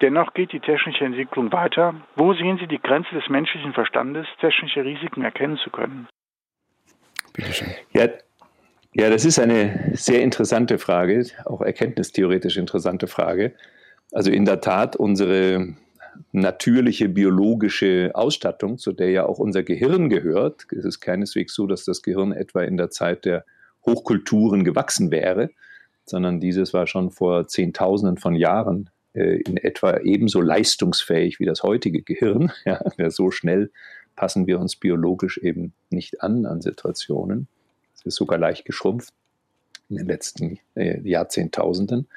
Dennoch 0.00 0.32
geht 0.34 0.52
die 0.52 0.60
technische 0.60 1.04
Entwicklung 1.04 1.50
weiter. 1.50 1.94
Wo 2.14 2.34
sehen 2.34 2.58
Sie 2.58 2.68
die 2.68 2.80
Grenze 2.80 3.12
des 3.16 3.28
menschlichen 3.28 3.72
Verstandes, 3.72 4.28
technische 4.40 4.84
Risiken 4.84 5.24
erkennen 5.24 5.56
zu 5.56 5.70
können? 5.70 6.06
Bitte 7.32 7.52
schön. 7.52 7.74
Ja, 7.94 8.06
ja, 8.94 9.10
das 9.10 9.24
ist 9.24 9.38
eine 9.38 9.92
sehr 9.94 10.22
interessante 10.22 10.78
Frage, 10.78 11.26
auch 11.44 11.60
erkenntnistheoretisch 11.60 12.56
interessante 12.56 13.06
Frage. 13.06 13.52
Also 14.12 14.30
in 14.30 14.44
der 14.44 14.60
Tat, 14.60 14.96
unsere 14.96 15.74
natürliche 16.32 17.08
biologische 17.08 18.10
Ausstattung, 18.14 18.78
zu 18.78 18.92
der 18.92 19.10
ja 19.10 19.26
auch 19.26 19.38
unser 19.38 19.62
Gehirn 19.62 20.08
gehört. 20.08 20.66
Es 20.70 20.84
ist 20.84 21.00
keineswegs 21.00 21.54
so, 21.54 21.66
dass 21.66 21.84
das 21.84 22.02
Gehirn 22.02 22.32
etwa 22.32 22.62
in 22.62 22.76
der 22.76 22.90
Zeit 22.90 23.24
der 23.24 23.44
Hochkulturen 23.86 24.64
gewachsen 24.64 25.10
wäre, 25.10 25.50
sondern 26.04 26.40
dieses 26.40 26.72
war 26.72 26.86
schon 26.86 27.10
vor 27.10 27.48
Zehntausenden 27.48 28.18
von 28.18 28.34
Jahren 28.34 28.90
äh, 29.14 29.40
in 29.42 29.56
etwa 29.56 29.98
ebenso 29.98 30.40
leistungsfähig 30.40 31.40
wie 31.40 31.46
das 31.46 31.62
heutige 31.62 32.02
Gehirn. 32.02 32.52
Ja, 32.64 33.10
so 33.10 33.30
schnell 33.30 33.70
passen 34.16 34.46
wir 34.46 34.60
uns 34.60 34.76
biologisch 34.76 35.38
eben 35.38 35.72
nicht 35.90 36.22
an 36.22 36.46
an 36.46 36.60
Situationen. 36.60 37.48
Ist 38.04 38.16
sogar 38.16 38.38
leicht 38.38 38.64
geschrumpft 38.64 39.12
in 39.88 39.96
den 39.96 40.06
letzten 40.06 40.58
äh, 40.74 41.00
Jahrzehntausenden. 41.08 42.08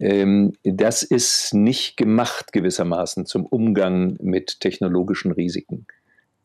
Ähm, 0.00 0.52
das 0.62 1.02
ist 1.02 1.54
nicht 1.54 1.96
gemacht 1.96 2.52
gewissermaßen 2.52 3.26
zum 3.26 3.46
Umgang 3.46 4.16
mit 4.20 4.60
technologischen 4.60 5.32
Risiken, 5.32 5.86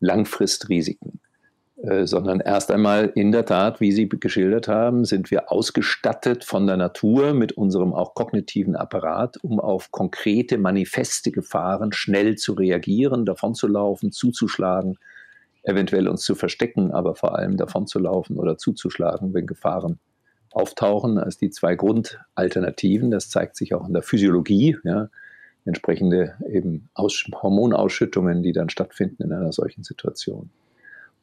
Langfristrisiken, 0.00 1.20
äh, 1.82 2.06
sondern 2.06 2.40
erst 2.40 2.70
einmal 2.72 3.12
in 3.14 3.30
der 3.30 3.46
Tat, 3.46 3.80
wie 3.80 3.92
Sie 3.92 4.08
geschildert 4.08 4.66
haben, 4.66 5.04
sind 5.04 5.30
wir 5.30 5.52
ausgestattet 5.52 6.44
von 6.44 6.66
der 6.66 6.76
Natur 6.76 7.32
mit 7.32 7.52
unserem 7.52 7.94
auch 7.94 8.14
kognitiven 8.14 8.74
Apparat, 8.74 9.36
um 9.42 9.60
auf 9.60 9.92
konkrete, 9.92 10.58
manifeste 10.58 11.30
Gefahren 11.30 11.92
schnell 11.92 12.36
zu 12.36 12.54
reagieren, 12.54 13.24
davonzulaufen, 13.24 14.10
zuzuschlagen, 14.10 14.98
eventuell 15.64 16.08
uns 16.08 16.22
zu 16.22 16.34
verstecken, 16.34 16.92
aber 16.92 17.14
vor 17.14 17.36
allem 17.36 17.56
davonzulaufen 17.56 18.38
oder 18.38 18.56
zuzuschlagen, 18.58 19.34
wenn 19.34 19.46
Gefahren 19.46 19.98
auftauchen 20.50 21.18
als 21.18 21.36
die 21.36 21.50
zwei 21.50 21.74
Grundalternativen. 21.74 23.10
Das 23.10 23.28
zeigt 23.28 23.56
sich 23.56 23.74
auch 23.74 23.86
in 23.86 23.92
der 23.92 24.02
Physiologie, 24.02 24.76
ja, 24.84 25.08
entsprechende 25.64 26.34
eben 26.48 26.88
Aus 26.94 27.24
Hormonausschüttungen, 27.34 28.42
die 28.42 28.52
dann 28.52 28.68
stattfinden 28.68 29.22
in 29.24 29.32
einer 29.32 29.52
solchen 29.52 29.82
Situation. 29.82 30.50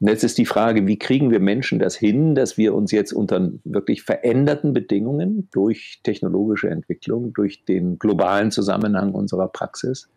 Und 0.00 0.08
jetzt 0.08 0.24
ist 0.24 0.36
die 0.36 0.46
Frage, 0.46 0.88
wie 0.88 0.98
kriegen 0.98 1.30
wir 1.30 1.38
Menschen 1.38 1.78
das 1.78 1.94
hin, 1.94 2.34
dass 2.34 2.58
wir 2.58 2.74
uns 2.74 2.90
jetzt 2.90 3.12
unter 3.12 3.52
wirklich 3.62 4.02
veränderten 4.02 4.72
Bedingungen 4.72 5.48
durch 5.52 6.00
technologische 6.02 6.68
Entwicklung, 6.68 7.32
durch 7.32 7.64
den 7.64 8.00
globalen 8.00 8.50
Zusammenhang 8.50 9.12
unserer 9.12 9.46
Praxis 9.46 10.08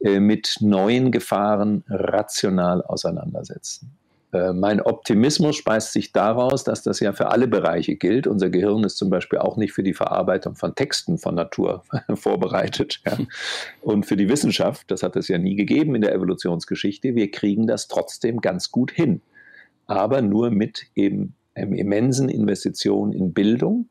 mit 0.00 0.56
neuen 0.60 1.10
Gefahren 1.10 1.84
rational 1.88 2.82
auseinandersetzen. 2.82 3.98
Äh, 4.32 4.52
mein 4.52 4.80
Optimismus 4.80 5.56
speist 5.56 5.92
sich 5.92 6.12
daraus, 6.12 6.64
dass 6.64 6.82
das 6.82 7.00
ja 7.00 7.12
für 7.12 7.30
alle 7.30 7.48
Bereiche 7.48 7.96
gilt. 7.96 8.26
Unser 8.26 8.50
Gehirn 8.50 8.84
ist 8.84 8.96
zum 8.96 9.10
Beispiel 9.10 9.38
auch 9.38 9.56
nicht 9.56 9.72
für 9.72 9.82
die 9.82 9.94
Verarbeitung 9.94 10.54
von 10.54 10.74
Texten 10.74 11.18
von 11.18 11.34
Natur 11.34 11.82
vorbereitet. 12.14 13.00
Ja. 13.06 13.18
Und 13.80 14.04
für 14.04 14.16
die 14.16 14.28
Wissenschaft, 14.28 14.90
das 14.90 15.02
hat 15.02 15.16
es 15.16 15.28
ja 15.28 15.38
nie 15.38 15.56
gegeben 15.56 15.94
in 15.94 16.02
der 16.02 16.14
Evolutionsgeschichte, 16.14 17.14
wir 17.14 17.30
kriegen 17.30 17.66
das 17.66 17.88
trotzdem 17.88 18.40
ganz 18.40 18.70
gut 18.70 18.90
hin. 18.90 19.22
Aber 19.86 20.20
nur 20.20 20.50
mit 20.50 20.86
eben 20.94 21.34
einem 21.54 21.72
immensen 21.72 22.28
Investitionen 22.28 23.12
in 23.12 23.32
Bildung 23.32 23.88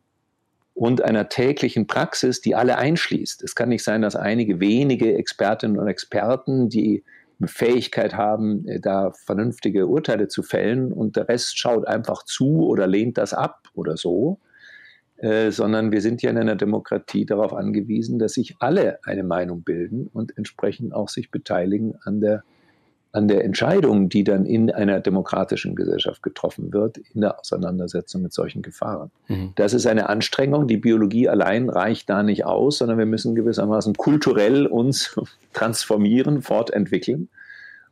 und 0.77 1.01
einer 1.01 1.27
täglichen 1.27 1.87
Praxis, 1.87 2.39
die 2.39 2.53
alle 2.53 2.77
einschließt. 2.77 3.41
Es 3.41 3.55
kann 3.55 3.69
nicht 3.69 3.83
sein, 3.83 4.03
dass 4.03 4.15
einige 4.15 4.59
wenige 4.59 5.15
Expertinnen 5.15 5.79
und 5.79 5.87
Experten, 5.87 6.69
die 6.69 7.03
Fähigkeit 7.43 8.13
haben, 8.13 8.67
äh, 8.67 8.79
da 8.79 9.11
vernünftige 9.25 9.87
Urteile 9.87 10.27
zu 10.27 10.43
fällen 10.43 10.93
und 10.93 11.15
der 11.15 11.29
Rest 11.29 11.57
schaut 11.57 11.87
einfach 11.87 12.23
zu 12.23 12.67
oder 12.67 12.85
lehnt 12.85 13.17
das 13.17 13.33
ab 13.33 13.69
oder 13.73 13.97
so, 13.97 14.39
äh, 15.17 15.49
sondern 15.49 15.91
wir 15.91 16.01
sind 16.01 16.21
ja 16.21 16.29
in 16.29 16.37
einer 16.37 16.55
Demokratie 16.55 17.25
darauf 17.25 17.53
angewiesen, 17.53 18.19
dass 18.19 18.33
sich 18.33 18.57
alle 18.59 18.99
eine 19.03 19.23
Meinung 19.23 19.63
bilden 19.63 20.07
und 20.13 20.37
entsprechend 20.37 20.93
auch 20.93 21.09
sich 21.09 21.31
beteiligen 21.31 21.95
an 22.03 22.21
der 22.21 22.43
an 23.17 23.27
der 23.27 23.43
Entscheidung, 23.43 24.09
die 24.09 24.23
dann 24.23 24.45
in 24.45 24.69
einer 24.71 24.99
demokratischen 24.99 25.75
Gesellschaft 25.75 26.21
getroffen 26.21 26.71
wird, 26.71 26.97
in 26.97 27.21
der 27.21 27.39
Auseinandersetzung 27.39 28.21
mit 28.21 28.31
solchen 28.31 28.61
Gefahren. 28.61 29.09
Mhm. 29.27 29.53
Das 29.55 29.73
ist 29.73 29.87
eine 29.87 30.07
Anstrengung. 30.07 30.67
Die 30.67 30.77
Biologie 30.77 31.27
allein 31.27 31.69
reicht 31.69 32.11
da 32.11 32.21
nicht 32.21 32.45
aus, 32.45 32.77
sondern 32.77 32.99
wir 32.99 33.07
müssen 33.07 33.33
gewissermaßen 33.33 33.95
kulturell 33.95 34.67
uns 34.67 35.19
transformieren, 35.53 36.43
fortentwickeln. 36.43 37.27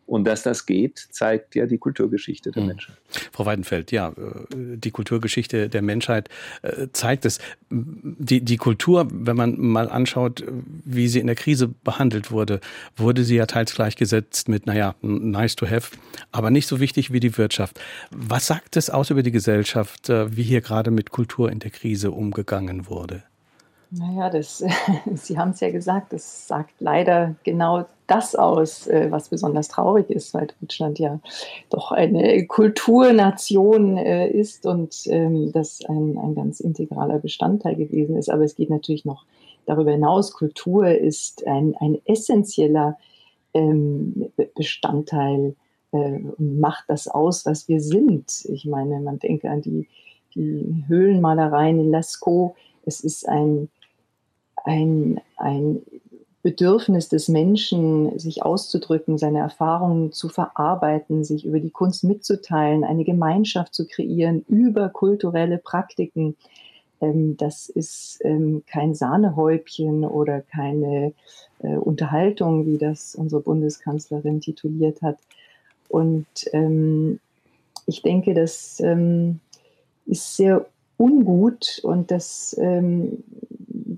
Und 0.05 0.25
dass 0.25 0.43
das 0.43 0.65
geht, 0.67 0.99
zeigt 1.09 1.55
ja 1.55 1.65
die 1.65 1.79
Kulturgeschichte 1.79 2.51
der 2.51 2.61
mhm. 2.61 2.67
Menschheit. 2.69 2.95
Frau 3.31 3.45
Weidenfeld, 3.45 3.91
ja, 3.91 4.09
äh, 4.09 4.77
die 4.77 4.91
Kulturgeschichte 4.91 5.67
der 5.67 5.81
Menschheit 5.81 6.29
äh, 6.61 6.87
zeigt 6.93 7.25
es. 7.25 7.39
Die, 7.69 8.41
die 8.41 8.57
Kultur, 8.57 9.07
wenn 9.11 9.35
man 9.35 9.59
mal 9.59 9.89
anschaut, 9.89 10.43
wie 10.83 11.07
sie 11.07 11.19
in 11.19 11.27
der 11.27 11.35
Krise 11.35 11.67
behandelt 11.83 12.31
wurde, 12.31 12.59
wurde 12.95 13.23
sie 13.23 13.35
ja 13.35 13.47
teils 13.47 13.73
gleichgesetzt 13.73 14.47
mit, 14.47 14.67
naja, 14.67 14.95
nice 15.01 15.55
to 15.55 15.67
have, 15.67 15.97
aber 16.31 16.51
nicht 16.51 16.67
so 16.67 16.79
wichtig 16.79 17.11
wie 17.11 17.19
die 17.19 17.37
Wirtschaft. 17.37 17.79
Was 18.11 18.47
sagt 18.47 18.77
es 18.77 18.89
aus 18.91 19.09
über 19.09 19.23
die 19.23 19.31
Gesellschaft, 19.31 20.09
äh, 20.09 20.35
wie 20.35 20.43
hier 20.43 20.61
gerade 20.61 20.91
mit 20.91 21.09
Kultur 21.09 21.51
in 21.51 21.59
der 21.59 21.71
Krise 21.71 22.11
umgegangen 22.11 22.87
wurde? 22.87 23.23
Naja, 23.91 24.29
das, 24.29 24.63
Sie 25.13 25.37
haben 25.37 25.51
es 25.51 25.59
ja 25.59 25.71
gesagt, 25.71 26.13
das 26.13 26.47
sagt 26.47 26.73
leider 26.79 27.35
genau 27.43 27.85
das 28.07 28.35
aus, 28.35 28.87
äh, 28.87 29.07
was 29.09 29.29
besonders 29.29 29.67
traurig 29.67 30.09
ist, 30.09 30.33
weil 30.33 30.47
Deutschland 30.61 30.99
ja 30.99 31.19
doch 31.69 31.91
eine 31.91 32.45
Kulturnation 32.45 33.97
äh, 33.97 34.29
ist 34.29 34.65
und 34.65 35.07
ähm, 35.07 35.51
das 35.51 35.79
ein, 35.87 36.17
ein 36.17 36.35
ganz 36.35 36.59
integraler 36.59 37.19
Bestandteil 37.19 37.75
gewesen 37.75 38.17
ist. 38.17 38.29
Aber 38.29 38.43
es 38.43 38.55
geht 38.55 38.69
natürlich 38.69 39.05
noch 39.05 39.25
darüber 39.65 39.91
hinaus. 39.91 40.33
Kultur 40.33 40.87
ist 40.87 41.45
ein, 41.47 41.75
ein 41.79 41.97
essentieller 42.05 42.97
ähm, 43.53 44.31
Bestandteil 44.55 45.55
äh, 45.91 46.19
und 46.37 46.59
macht 46.59 46.85
das 46.87 47.07
aus, 47.07 47.45
was 47.45 47.67
wir 47.67 47.81
sind. 47.81 48.45
Ich 48.45 48.65
meine, 48.65 48.99
man 48.99 49.19
denke 49.19 49.49
an 49.49 49.61
die, 49.61 49.87
die 50.35 50.83
Höhlenmalereien 50.87 51.79
in 51.79 51.91
Lascaux. 51.91 52.55
Es 52.85 52.99
ist 52.99 53.27
ein 53.27 53.69
ein, 54.65 55.21
ein 55.37 55.81
Bedürfnis 56.45 57.09
des 57.09 57.27
Menschen, 57.27 58.19
sich 58.19 58.43
auszudrücken, 58.43 59.17
seine 59.17 59.39
Erfahrungen 59.39 60.11
zu 60.11 60.29
verarbeiten, 60.29 61.23
sich 61.23 61.43
über 61.43 61.59
die 61.59 61.71
Kunst 61.71 62.03
mitzuteilen, 62.03 62.83
eine 62.83 63.03
Gemeinschaft 63.03 63.73
zu 63.73 63.87
kreieren 63.87 64.45
über 64.47 64.89
kulturelle 64.89 65.57
Praktiken. 65.57 66.35
Ähm, 67.01 67.35
das 67.37 67.67
ist 67.67 68.19
ähm, 68.23 68.61
kein 68.67 68.93
Sahnehäubchen 68.93 70.05
oder 70.05 70.41
keine 70.41 71.13
äh, 71.63 71.77
Unterhaltung, 71.77 72.67
wie 72.67 72.77
das 72.77 73.15
unsere 73.15 73.41
Bundeskanzlerin 73.41 74.39
tituliert 74.39 75.01
hat. 75.01 75.17
Und 75.89 76.27
ähm, 76.53 77.19
ich 77.87 78.03
denke, 78.03 78.35
das 78.35 78.83
ist 80.05 80.37
sehr 80.37 80.65
ungut 80.97 81.79
und 81.83 82.09
das 82.09 82.55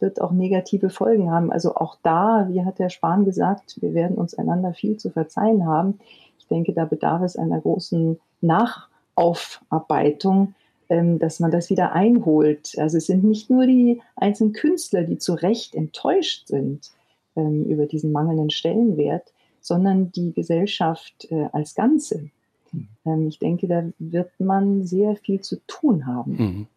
wird 0.08 0.22
auch 0.22 0.32
negative 0.32 0.90
Folgen 0.90 1.30
haben. 1.30 1.52
Also 1.52 1.76
auch 1.76 1.98
da, 2.02 2.48
wie 2.50 2.64
hat 2.64 2.80
Herr 2.80 2.90
Spahn 2.90 3.26
gesagt, 3.26 3.76
wir 3.82 3.94
werden 3.94 4.16
uns 4.16 4.34
einander 4.34 4.74
viel 4.74 4.96
zu 4.96 5.10
verzeihen 5.10 5.66
haben. 5.66 6.00
Ich 6.40 6.48
denke, 6.48 6.72
da 6.72 6.86
bedarf 6.86 7.24
es 7.24 7.36
einer 7.36 7.60
großen 7.60 8.18
Nachaufarbeitung, 8.40 10.56
ähm, 10.88 11.20
dass 11.20 11.42
man 11.42 11.52
das 11.52 11.70
wieder 11.70 11.92
einholt. 11.92 12.76
Also 12.78 12.96
es 12.98 13.08
sind 13.08 13.26
nicht 13.26 13.50
nur 13.50 13.68
die 13.68 14.02
einzelnen 14.16 14.54
Künstler, 14.54 15.04
die 15.04 15.18
zu 15.18 15.34
Recht 15.34 15.76
enttäuscht 15.76 16.48
sind 16.48 16.92
ähm, 17.36 17.66
über 17.66 17.86
diesen 17.86 18.14
mangelnden 18.14 18.50
Stellenwert, 18.50 19.34
sondern 19.60 20.14
die 20.14 20.32
Gesellschaft 20.32 21.28
äh, 21.32 21.50
als 21.52 21.76
Ganze. 21.76 22.30
Hm. 22.72 22.88
Ähm, 23.06 23.28
ich 23.28 23.40
denke, 23.40 23.68
da 23.68 23.84
wird 24.00 24.32
man 24.40 24.88
sehr 24.88 25.18
viel 25.18 25.42
zu 25.42 25.58
tun 25.68 26.06
haben. 26.06 26.32
Mhm. 26.32 26.68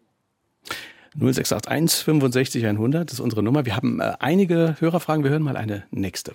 0681 1.18 2.04
65 2.04 2.66
100 2.66 3.10
ist 3.10 3.20
unsere 3.20 3.42
Nummer. 3.42 3.66
Wir 3.66 3.76
haben 3.76 4.00
äh, 4.00 4.12
einige 4.20 4.76
Hörerfragen. 4.78 5.24
Wir 5.24 5.30
hören 5.30 5.42
mal 5.42 5.56
eine 5.56 5.84
nächste. 5.90 6.32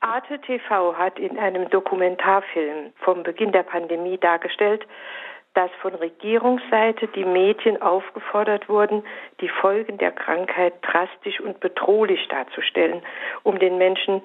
Arte 0.00 0.40
TV 0.40 0.96
hat 0.96 1.18
in 1.18 1.38
einem 1.38 1.70
Dokumentarfilm 1.70 2.92
vom 2.96 3.22
Beginn 3.22 3.52
der 3.52 3.62
Pandemie 3.62 4.18
dargestellt, 4.18 4.86
dass 5.54 5.70
von 5.80 5.94
Regierungsseite 5.94 7.08
die 7.08 7.24
Medien 7.24 7.80
aufgefordert 7.80 8.68
wurden, 8.68 9.04
die 9.40 9.48
Folgen 9.48 9.98
der 9.98 10.12
Krankheit 10.12 10.74
drastisch 10.82 11.40
und 11.40 11.60
bedrohlich 11.60 12.26
darzustellen, 12.28 13.02
um 13.42 13.58
den 13.58 13.78
Menschen 13.78 14.22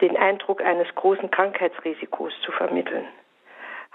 den 0.00 0.16
Eindruck 0.16 0.62
eines 0.62 0.92
großen 0.94 1.30
Krankheitsrisikos 1.30 2.32
zu 2.44 2.52
vermitteln. 2.52 3.06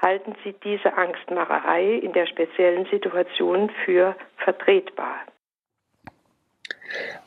Halten 0.01 0.35
Sie 0.43 0.53
diese 0.63 0.95
Angstmacherei 0.97 1.95
in 1.95 2.13
der 2.13 2.27
speziellen 2.27 2.85
Situation 2.85 3.71
für 3.83 4.15
vertretbar? 4.37 5.15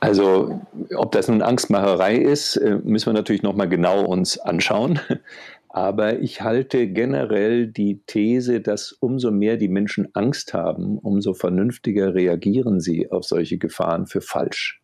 Also, 0.01 0.61
ob 0.97 1.13
das 1.13 1.29
nun 1.29 1.43
Angstmacherei 1.43 2.17
ist, 2.17 2.57
äh, 2.57 2.79
müssen 2.85 3.07
wir 3.07 3.13
natürlich 3.15 3.43
nochmal 3.43 3.69
genau 3.69 4.05
uns 4.05 4.39
anschauen. 4.39 5.01
Aber 5.71 6.19
ich 6.21 6.41
halte 6.41 6.89
generell 6.89 7.67
die 7.67 8.03
These, 8.07 8.61
dass 8.61 8.93
umso 8.93 9.31
mehr 9.31 9.59
die 9.59 9.69
Menschen 9.69 10.09
Angst 10.15 10.55
haben, 10.55 10.99
umso 10.99 11.35
vernünftiger 11.35 12.15
reagieren 12.15 12.81
sie 12.81 13.11
auf 13.11 13.25
solche 13.25 13.59
Gefahren 13.59 14.07
für 14.07 14.23
falsch. 14.23 14.81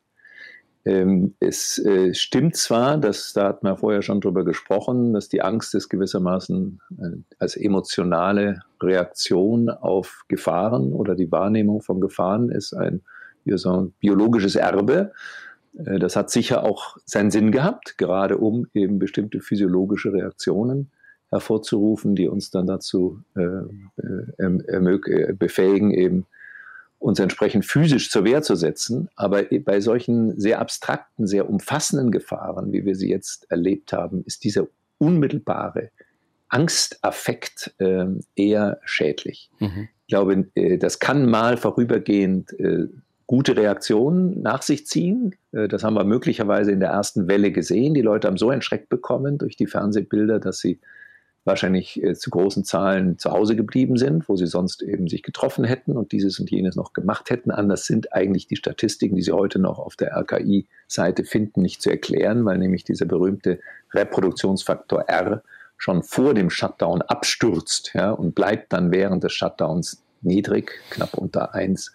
Ähm, 0.87 1.35
es 1.41 1.79
äh, 1.79 2.13
stimmt 2.13 2.57
zwar, 2.57 2.99
dass, 2.99 3.33
da 3.33 3.49
hat 3.49 3.63
man 3.63 3.79
vorher 3.79 4.03
schon 4.03 4.21
drüber 4.21 4.45
gesprochen, 4.45 5.15
dass 5.15 5.31
die 5.31 5.41
Angst 5.41 5.75
ist 5.75 5.89
gewissermaßen 5.89 6.81
äh, 6.99 7.35
als 7.39 7.57
emotionale 7.57 8.61
Reaktion 8.83 9.71
auf 9.71 10.25
Gefahren 10.29 10.93
oder 10.93 11.15
die 11.15 11.33
Wahrnehmung 11.33 11.81
von 11.81 12.03
Gefahren 12.03 12.51
ist 12.51 12.75
ein, 12.75 13.01
wie 13.45 13.57
sagen, 13.59 13.95
biologisches 14.01 14.57
Erbe. 14.57 15.13
Äh, 15.77 15.99
das 15.99 16.17
hat 16.17 16.31
sicher 16.31 16.65
auch 16.65 16.97
seinen 17.05 17.31
Sinn 17.31 17.53
gehabt, 17.53 17.99
gerade 17.99 18.39
um 18.39 18.67
eben 18.75 18.99
bestimmte 18.99 19.41
physiologische 19.41 20.13
Reaktionen 20.13 20.91
hervorzurufen, 21.31 22.15
die 22.15 22.29
uns 22.29 22.51
dann 22.51 22.67
dazu 22.67 23.21
äh, 23.37 23.43
äh, 24.43 25.33
befähigen, 25.33 25.91
eben 25.91 26.27
uns 26.99 27.19
entsprechend 27.19 27.67
physisch 27.67 28.11
zur 28.11 28.25
Wehr 28.25 28.43
zu 28.43 28.55
setzen. 28.55 29.09
Aber 29.17 29.43
bei 29.43 29.81
solchen 29.81 30.41
sehr 30.41 30.61
abstrakten, 30.61 31.27
sehr 31.27 31.51
umfassenden 31.51 32.11
Gefahren, 32.11 32.73
wie 32.73 32.87
wir 32.87 32.95
sie 32.95 33.11
jetzt 33.11 33.51
erlebt 33.51 33.93
haben, 33.93 34.23
ist 34.25 34.45
dieser 34.45 34.69
unmittelbare 34.99 35.91
Angstaffekt 36.49 37.75
äh, 37.79 38.07
eher 38.37 38.81
schädlich. 38.85 39.51
Mhm. 39.59 39.89
Ich 40.07 40.09
glaube, 40.09 40.47
äh, 40.55 40.79
das 40.79 40.99
kann 40.99 41.29
mal 41.29 41.57
vorübergehend 41.57 42.53
äh, 42.59 42.87
gute 43.27 43.57
Reaktionen 43.57 44.43
nach 44.43 44.63
sich 44.63 44.87
ziehen. 44.87 45.35
Äh, 45.53 45.69
das 45.69 45.85
haben 45.85 45.95
wir 45.95 46.05
möglicherweise 46.05 46.73
in 46.73 46.81
der 46.81 46.91
ersten 46.91 47.29
Welle 47.29 47.53
gesehen. 47.53 47.95
Die 47.95 48.03
Leute 48.03 48.29
haben 48.29 48.37
so 48.37 48.51
einen 48.51 48.63
Schreck 48.63 48.89
bekommen 48.89 49.39
durch 49.39 49.57
die 49.57 49.67
Fernsehbilder, 49.67 50.41
dass 50.41 50.59
sie 50.59 50.81
wahrscheinlich 51.45 52.03
äh, 52.03 52.15
zu 52.15 52.31
großen 52.31 52.65
Zahlen 52.65 53.19
zu 53.19 53.31
Hause 53.31 53.55
geblieben 53.55 53.97
sind, 53.97 54.29
wo 54.29 54.37
sie 54.37 54.47
sonst 54.47 54.83
eben 54.83 55.09
sich 55.09 55.23
getroffen 55.23 55.65
hätten 55.65 55.97
und 55.97 56.13
dieses 56.13 56.41
und 56.41 56.51
jenes 56.51 56.75
noch 56.75 56.93
gemacht 56.93 57.31
hätten. 57.31 57.51
Anders 57.51 57.87
sind 57.87 58.13
eigentlich 58.13 58.47
die 58.47 58.57
Statistiken, 58.57 59.17
die 59.17 59.23
Sie 59.23 59.33
heute 59.33 59.59
noch 59.59 59.79
auf 59.79 59.97
der 59.97 60.17
RKI-Seite 60.17 61.25
finden, 61.25 61.63
nicht 61.63 61.83
zu 61.83 61.91
erklären, 61.91 62.45
weil 62.45 62.59
nämlich 62.59 62.85
dieser 62.85 63.05
berühmte 63.05 63.61
Reproduktionsfaktor 63.93 65.03
R 65.03 65.43
schon 65.77 66.03
vor 66.03 66.35
dem 66.35 66.51
Shutdown 66.51 67.03
abstürzt 67.03 67.93
ja, 67.95 68.11
und 68.11 68.35
bleibt 68.35 68.73
dann 68.73 68.91
während 68.91 69.23
des 69.23 69.33
Shutdowns 69.33 70.03
niedrig, 70.23 70.73
knapp 70.91 71.15
unter 71.15 71.55
1 71.55 71.95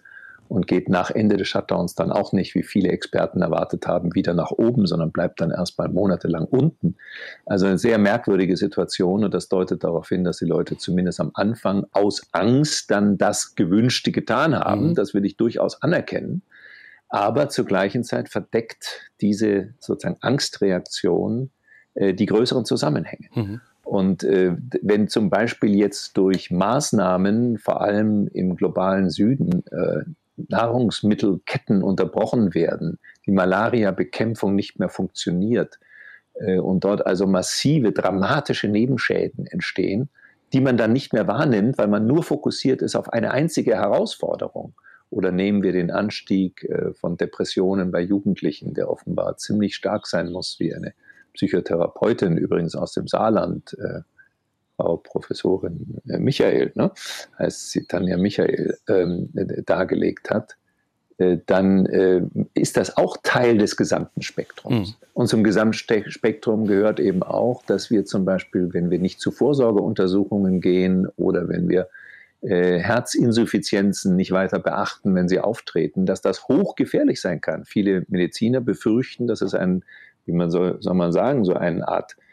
und 0.50 0.66
geht 0.66 0.88
nach 0.88 1.12
Ende 1.12 1.36
des 1.36 1.46
Shutdowns 1.46 1.94
dann 1.94 2.10
auch 2.10 2.32
nicht, 2.32 2.56
wie 2.56 2.64
viele 2.64 2.88
Experten 2.88 3.40
erwartet 3.40 3.86
haben, 3.86 4.16
wieder 4.16 4.34
nach 4.34 4.50
oben, 4.50 4.84
sondern 4.84 5.12
bleibt 5.12 5.40
dann 5.40 5.52
erstmal 5.52 5.88
monatelang 5.88 6.44
unten. 6.44 6.96
Also 7.46 7.66
eine 7.66 7.78
sehr 7.78 7.98
merkwürdige 7.98 8.56
Situation 8.56 9.22
und 9.22 9.32
das 9.32 9.48
deutet 9.48 9.84
darauf 9.84 10.08
hin, 10.08 10.24
dass 10.24 10.38
die 10.38 10.46
Leute 10.46 10.76
zumindest 10.76 11.20
am 11.20 11.30
Anfang 11.34 11.86
aus 11.92 12.26
Angst 12.32 12.90
dann 12.90 13.16
das 13.16 13.54
Gewünschte 13.54 14.10
getan 14.10 14.58
haben. 14.58 14.88
Mhm. 14.88 14.94
Das 14.96 15.14
will 15.14 15.24
ich 15.24 15.36
durchaus 15.36 15.80
anerkennen. 15.82 16.42
Aber 17.08 17.48
zur 17.48 17.64
gleichen 17.64 18.02
Zeit 18.02 18.28
verdeckt 18.28 19.08
diese 19.20 19.74
sozusagen 19.78 20.18
Angstreaktion 20.20 21.50
äh, 21.94 22.12
die 22.12 22.26
größeren 22.26 22.64
Zusammenhänge. 22.64 23.28
Mhm. 23.34 23.60
Und 23.84 24.24
äh, 24.24 24.56
wenn 24.82 25.06
zum 25.06 25.30
Beispiel 25.30 25.76
jetzt 25.76 26.16
durch 26.16 26.50
Maßnahmen, 26.50 27.58
vor 27.58 27.80
allem 27.82 28.26
im 28.32 28.56
globalen 28.56 29.10
Süden, 29.10 29.64
äh, 29.70 30.02
Nahrungsmittelketten 30.36 31.82
unterbrochen 31.82 32.54
werden, 32.54 32.98
die 33.26 33.32
Malaria-Bekämpfung 33.32 34.54
nicht 34.54 34.78
mehr 34.78 34.88
funktioniert 34.88 35.78
äh, 36.34 36.58
und 36.58 36.84
dort 36.84 37.06
also 37.06 37.26
massive, 37.26 37.92
dramatische 37.92 38.68
Nebenschäden 38.68 39.46
entstehen, 39.46 40.08
die 40.52 40.60
man 40.60 40.76
dann 40.76 40.92
nicht 40.92 41.12
mehr 41.12 41.26
wahrnimmt, 41.26 41.78
weil 41.78 41.88
man 41.88 42.06
nur 42.06 42.22
fokussiert 42.22 42.82
ist 42.82 42.96
auf 42.96 43.12
eine 43.12 43.32
einzige 43.32 43.76
Herausforderung. 43.76 44.74
Oder 45.10 45.32
nehmen 45.32 45.62
wir 45.62 45.72
den 45.72 45.90
Anstieg 45.90 46.64
äh, 46.64 46.92
von 46.94 47.16
Depressionen 47.16 47.90
bei 47.90 48.00
Jugendlichen, 48.00 48.74
der 48.74 48.90
offenbar 48.90 49.36
ziemlich 49.36 49.74
stark 49.74 50.06
sein 50.06 50.30
muss, 50.30 50.56
wie 50.58 50.74
eine 50.74 50.94
Psychotherapeutin 51.34 52.36
übrigens 52.36 52.74
aus 52.74 52.92
dem 52.92 53.06
Saarland 53.06 53.76
äh, 53.78 54.00
Frau 54.80 54.96
Professorin 54.96 55.98
äh, 56.08 56.18
Michael, 56.18 56.72
ne, 56.74 56.90
heißt 57.38 57.70
sie 57.70 57.84
Tanja 57.84 58.16
Michael, 58.16 58.78
ähm, 58.88 59.28
dargelegt 59.66 60.30
hat, 60.30 60.56
äh, 61.18 61.38
dann 61.46 61.86
äh, 61.86 62.22
ist 62.54 62.76
das 62.76 62.96
auch 62.96 63.18
Teil 63.22 63.58
des 63.58 63.76
gesamten 63.76 64.22
Spektrums. 64.22 64.90
Mhm. 64.90 64.94
Und 65.12 65.26
zum 65.28 65.44
Gesamtspektrum 65.44 66.66
gehört 66.66 66.98
eben 66.98 67.22
auch, 67.22 67.62
dass 67.66 67.90
wir 67.90 68.06
zum 68.06 68.24
Beispiel, 68.24 68.72
wenn 68.72 68.90
wir 68.90 68.98
nicht 68.98 69.20
zu 69.20 69.30
Vorsorgeuntersuchungen 69.30 70.62
gehen 70.62 71.06
oder 71.16 71.48
wenn 71.48 71.68
wir 71.68 71.88
äh, 72.40 72.78
Herzinsuffizienzen 72.78 74.16
nicht 74.16 74.32
weiter 74.32 74.58
beachten, 74.58 75.14
wenn 75.14 75.28
sie 75.28 75.40
auftreten, 75.40 76.06
dass 76.06 76.22
das 76.22 76.48
hochgefährlich 76.48 77.20
sein 77.20 77.42
kann. 77.42 77.66
Viele 77.66 78.06
Mediziner 78.08 78.62
befürchten, 78.62 79.26
dass 79.26 79.42
es 79.42 79.54
ein, 79.54 79.84
wie 80.24 80.32
man 80.32 80.50
soll, 80.50 80.78
soll 80.80 80.94
man 80.94 81.12
sagen, 81.12 81.44
so 81.44 81.52
eine 81.52 81.86
Art 81.86 82.16
äh, 82.16 82.29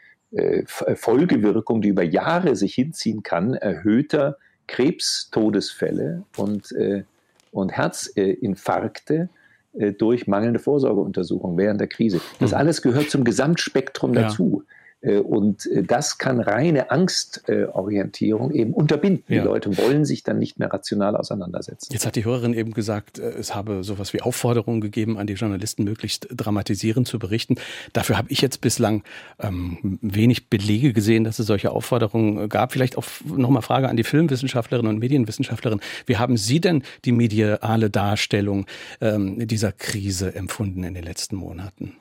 Folgewirkung, 0.66 1.80
die 1.80 1.88
über 1.88 2.02
Jahre 2.02 2.54
sich 2.54 2.74
hinziehen 2.74 3.22
kann, 3.22 3.54
erhöhter 3.54 4.36
Krebstodesfälle 4.66 6.24
und, 6.36 6.72
äh, 6.72 7.04
und 7.50 7.72
Herzinfarkte 7.72 9.30
äh, 9.72 9.92
durch 9.92 10.26
mangelnde 10.26 10.58
Vorsorgeuntersuchungen 10.58 11.56
während 11.56 11.80
der 11.80 11.88
Krise. 11.88 12.20
Das 12.38 12.52
hm. 12.52 12.58
alles 12.58 12.82
gehört 12.82 13.10
zum 13.10 13.24
Gesamtspektrum 13.24 14.12
dazu. 14.12 14.62
Ja. 14.66 14.74
Äh, 15.00 15.18
und 15.18 15.66
äh, 15.66 15.82
das 15.82 16.18
kann 16.18 16.40
reine 16.40 16.90
Angstorientierung 16.90 18.50
eben 18.50 18.72
unterbinden. 18.72 19.24
Ja. 19.28 19.40
Die 19.40 19.46
Leute 19.46 19.76
wollen 19.78 20.04
sich 20.04 20.22
dann 20.22 20.38
nicht 20.38 20.58
mehr 20.58 20.72
rational 20.72 21.16
auseinandersetzen. 21.16 21.92
Jetzt 21.92 22.06
hat 22.06 22.16
die 22.16 22.24
Hörerin 22.24 22.54
eben 22.54 22.72
gesagt, 22.72 23.18
äh, 23.18 23.28
es 23.30 23.54
habe 23.54 23.84
sowas 23.84 24.12
wie 24.12 24.22
Aufforderungen 24.22 24.80
gegeben 24.80 25.18
an 25.18 25.26
die 25.26 25.34
Journalisten, 25.34 25.84
möglichst 25.84 26.28
dramatisierend 26.30 27.06
zu 27.06 27.18
berichten. 27.18 27.56
Dafür 27.92 28.18
habe 28.18 28.30
ich 28.30 28.40
jetzt 28.40 28.60
bislang 28.60 29.04
ähm, 29.38 29.98
wenig 30.02 30.48
Belege 30.48 30.92
gesehen, 30.92 31.24
dass 31.24 31.38
es 31.38 31.46
solche 31.46 31.70
Aufforderungen 31.70 32.48
gab. 32.48 32.72
Vielleicht 32.72 32.98
auch 32.98 33.04
nochmal 33.24 33.62
Frage 33.62 33.88
an 33.88 33.96
die 33.96 34.04
Filmwissenschaftlerin 34.04 34.86
und 34.86 34.98
Medienwissenschaftlerin. 34.98 35.80
Wie 36.06 36.16
haben 36.16 36.36
Sie 36.36 36.60
denn 36.60 36.82
die 37.04 37.12
mediale 37.12 37.90
Darstellung 37.90 38.66
ähm, 39.00 39.46
dieser 39.46 39.72
Krise 39.72 40.34
empfunden 40.34 40.82
in 40.82 40.94
den 40.94 41.04
letzten 41.04 41.36
Monaten? 41.36 41.94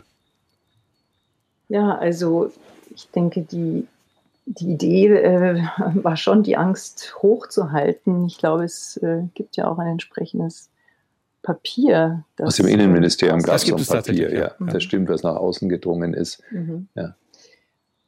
Ja, 1.70 1.98
also 1.98 2.52
ich 2.94 3.10
denke, 3.12 3.42
die, 3.42 3.88
die 4.46 4.72
Idee 4.72 5.08
äh, 5.08 5.62
war 5.96 6.18
schon, 6.18 6.44
die 6.44 6.58
Angst 6.58 7.16
hochzuhalten. 7.22 8.26
Ich 8.26 8.38
glaube, 8.38 8.64
es 8.64 8.98
äh, 8.98 9.24
gibt 9.34 9.58
ja 9.58 9.70
auch 9.70 9.78
ein 9.78 9.88
entsprechendes 9.88 10.70
Papier. 11.42 12.24
Das, 12.36 12.48
Aus 12.48 12.56
dem 12.58 12.68
Innenministerium 12.68 13.42
gab 13.42 13.56
es 13.56 13.64
so 13.64 13.76
ein 13.76 13.86
Papier, 13.86 14.34
ja. 14.34 14.40
ja. 14.40 14.52
Das 14.72 14.84
stimmt, 14.84 15.10
was 15.10 15.24
nach 15.24 15.36
außen 15.36 15.70
gedrungen 15.70 16.14
ist. 16.14 16.42
Mhm. 16.52 16.88
Ja. 16.96 17.16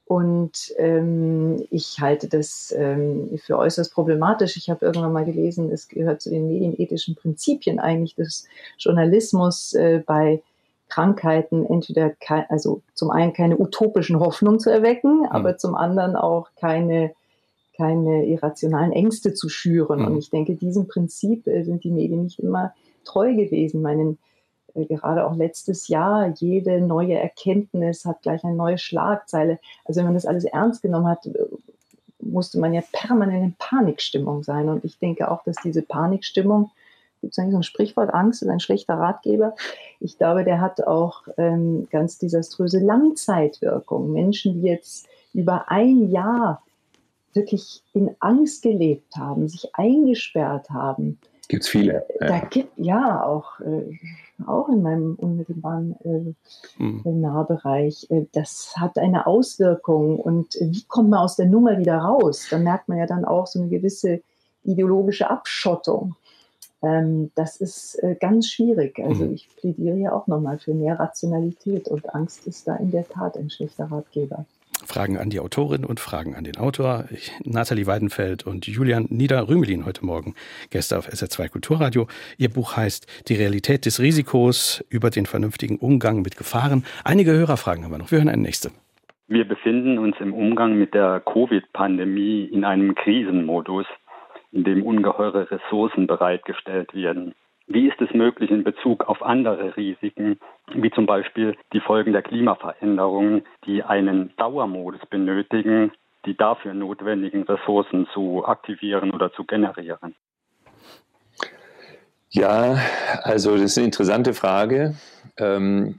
Und 0.10 0.74
ähm, 0.78 1.68
ich 1.70 2.00
halte 2.00 2.28
das 2.28 2.74
ähm, 2.76 3.40
für 3.46 3.60
äußerst 3.60 3.94
problematisch. 3.94 4.58
Ich 4.58 4.70
habe 4.72 4.84
irgendwann 4.84 5.14
mal 5.14 5.24
gelesen, 5.24 5.72
es 5.72 5.88
gehört 5.88 6.20
zu 6.20 6.32
den 6.32 6.48
medienethischen 6.48 7.14
Prinzipien 7.14 7.80
eigentlich 7.80 8.16
des 8.16 8.48
Journalismus 8.80 9.74
äh, 9.74 10.02
bei 10.04 10.42
Krankheiten 10.90 11.66
entweder, 11.66 12.14
also 12.50 12.82
zum 12.94 13.12
einen 13.12 13.34
keine 13.34 13.58
utopischen 13.60 14.20
Hoffnungen 14.20 14.60
zu 14.60 14.70
erwecken, 14.70 15.20
mhm. 15.20 15.26
aber 15.28 15.58
zum 15.58 15.76
anderen 15.76 16.16
auch 16.16 16.50
keine, 16.60 17.14
keine 17.78 18.26
irrationalen 18.26 18.92
Ängste 18.92 19.34
zu 19.34 19.50
schüren. 19.50 20.02
Mhm. 20.02 20.08
Und 20.08 20.18
ich 20.18 20.30
denke, 20.30 20.56
diesem 20.56 20.88
Prinzip 20.88 21.48
äh, 21.48 21.64
sind 21.64 21.84
die 21.84 21.92
Medien 21.92 22.24
nicht 22.24 22.40
immer 22.40 22.74
treu 23.06 23.34
gewesen. 23.36 23.82
Meinen, 23.82 24.18
äh, 24.74 24.86
gerade 24.86 25.26
auch 25.26 25.36
letztes 25.36 25.88
Jahr, 25.88 26.34
jede 26.36 26.82
neue 26.82 27.14
Erkenntnis 27.14 28.06
hat 28.06 28.24
gleich 28.24 28.44
eine 28.44 28.56
neue 28.56 28.78
Schlagzeile. 28.78 29.60
Also 29.86 30.00
wenn 30.00 30.08
man 30.08 30.16
das 30.16 30.26
alles 30.26 30.44
ernst 30.44 30.82
genommen 30.82 31.08
hat, 31.08 31.26
äh, 31.28 31.46
musste 32.22 32.60
man 32.60 32.74
ja 32.74 32.82
permanent 32.92 33.44
in 33.44 33.56
Panikstimmung 33.58 34.44
sein. 34.44 34.68
Und 34.70 34.84
ich 34.84 35.00
denke 35.00 35.32
auch, 35.32 35.44
dass 35.44 35.56
diese 35.64 35.82
Panikstimmung 35.82 36.72
gibt 37.22 37.34
es 37.34 37.40
eigentlich 37.40 37.54
so 37.54 37.60
ein 37.60 37.64
Sprichwort, 37.64 38.14
Angst 38.14 38.42
ist 38.42 38.50
ein 38.50 38.60
schlechter 38.60 38.96
Ratgeber. 38.96 39.56
Ich 40.00 40.18
glaube, 40.18 40.44
der 40.44 40.62
hat 40.62 40.86
auch 40.86 41.24
ähm, 41.38 41.88
ganz 41.92 42.18
desaströse 42.18 42.80
Langzeitwirkungen. 42.80 44.14
Menschen, 44.14 44.56
die 44.56 44.68
jetzt 44.68 45.08
über 45.34 45.70
ein 45.70 46.10
Jahr 46.10 46.64
wirklich 47.34 47.84
in 47.94 48.16
Angst 48.20 48.64
gelebt 48.64 49.16
haben, 49.16 49.48
sich 49.48 49.70
eingesperrt 49.74 50.70
haben. 50.70 51.20
Gibt 51.48 51.64
es 51.64 51.70
viele. 51.70 52.06
Ja. 52.20 52.28
Da 52.28 52.40
gibt 52.40 52.72
ja 52.78 53.24
auch, 53.24 53.60
äh, 53.62 53.98
auch 54.46 54.70
in 54.70 54.84
meinem 54.84 55.16
unmittelbaren 55.16 55.96
äh, 56.04 56.82
mhm. 56.82 57.22
Nahbereich. 57.22 58.08
Äh, 58.12 58.26
das 58.34 58.74
hat 58.78 58.98
eine 59.00 59.26
Auswirkung. 59.26 60.20
Und 60.20 60.54
wie 60.60 60.84
kommt 60.88 61.10
man 61.10 61.20
aus 61.20 61.38
der 61.38 61.48
Nummer 61.48 61.80
wieder 61.80 61.98
raus? 61.98 62.48
Da 62.52 62.60
merkt 62.60 62.88
man 62.88 63.00
ja 63.00 63.08
dann 63.08 63.26
auch 63.26 63.48
so 63.48 63.60
eine 63.60 63.70
gewisse 63.70 64.22
ideologische 64.64 65.30
Abschottung. 65.30 66.16
Ähm, 66.82 67.32
das 67.36 67.58
ist 67.58 67.96
äh, 68.04 68.16
ganz 68.20 68.50
schwierig. 68.50 69.00
Also 69.00 69.26
mhm. 69.26 69.34
ich 69.34 69.50
plädiere 69.58 69.98
ja 69.98 70.12
auch 70.14 70.28
nochmal 70.28 70.60
für 70.60 70.74
mehr 70.74 71.00
Rationalität 71.00 71.88
und 71.88 72.14
Angst 72.14 72.48
ist 72.48 72.68
da 72.68 72.76
in 72.76 72.92
der 72.92 73.08
Tat 73.08 73.38
ein 73.38 73.50
schlechter 73.50 73.86
Ratgeber. 73.92 74.46
Fragen 74.86 75.18
an 75.18 75.30
die 75.30 75.40
Autorin 75.40 75.84
und 75.84 76.00
Fragen 76.00 76.36
an 76.36 76.44
den 76.44 76.58
Autor. 76.58 77.06
Ich, 77.12 77.32
Nathalie 77.44 77.86
Weidenfeld 77.86 78.46
und 78.48 78.66
Julian 78.66 79.08
Nieder-Rümelin 79.10 79.86
heute 79.86 80.06
Morgen 80.06 80.36
Gäste 80.70 80.98
auf 80.98 81.08
SR2 81.10 81.50
Kulturradio. 81.50 82.08
Ihr 82.38 82.50
Buch 82.50 82.78
heißt 82.78 83.06
Die 83.28 83.36
Realität 83.36 83.86
des 83.86 84.00
Risikos 84.00 84.84
über 84.90 85.10
den 85.10 85.26
vernünftigen 85.26 85.78
Umgang 85.78 86.22
mit 86.22 86.38
Gefahren. 86.38 86.86
Einige 87.04 87.34
Hörerfragen 87.34 87.84
haben 87.84 87.92
wir 87.92 87.98
noch. 87.98 88.12
Wir 88.12 88.20
hören 88.20 88.30
eine 88.30 88.42
nächste. 88.42 88.72
Wir 89.28 89.48
befinden 89.48 90.00
uns 90.00 90.16
im 90.20 90.34
Umgang 90.34 90.80
mit 90.80 90.94
der 90.96 91.20
Covid-Pandemie 91.20 92.46
in 92.46 92.64
einem 92.64 92.96
Krisenmodus, 92.96 93.86
in 94.52 94.64
dem 94.64 94.84
ungeheure 94.84 95.50
Ressourcen 95.52 96.08
bereitgestellt 96.08 96.94
werden. 96.94 97.36
Wie 97.68 97.88
ist 97.88 98.02
es 98.02 98.12
möglich 98.16 98.50
in 98.50 98.64
Bezug 98.64 99.08
auf 99.08 99.22
andere 99.22 99.78
Risiken, 99.78 100.40
wie 100.74 100.90
zum 100.90 101.06
Beispiel 101.06 101.56
die 101.72 101.82
Folgen 101.82 102.14
der 102.14 102.24
Klimaveränderungen, 102.24 103.44
die 103.66 103.84
einen 103.84 104.34
Dauermodus 104.38 105.06
benötigen, 105.08 105.92
die 106.26 106.36
dafür 106.36 106.74
notwendigen 106.74 107.44
Ressourcen 107.44 108.08
zu 108.12 108.44
aktivieren 108.44 109.12
oder 109.12 109.32
zu 109.34 109.44
generieren? 109.44 110.16
Ja, 112.32 112.78
also 113.22 113.54
das 113.54 113.62
ist 113.62 113.78
eine 113.78 113.86
interessante 113.86 114.34
Frage. 114.34 114.96
Ähm, 115.38 115.96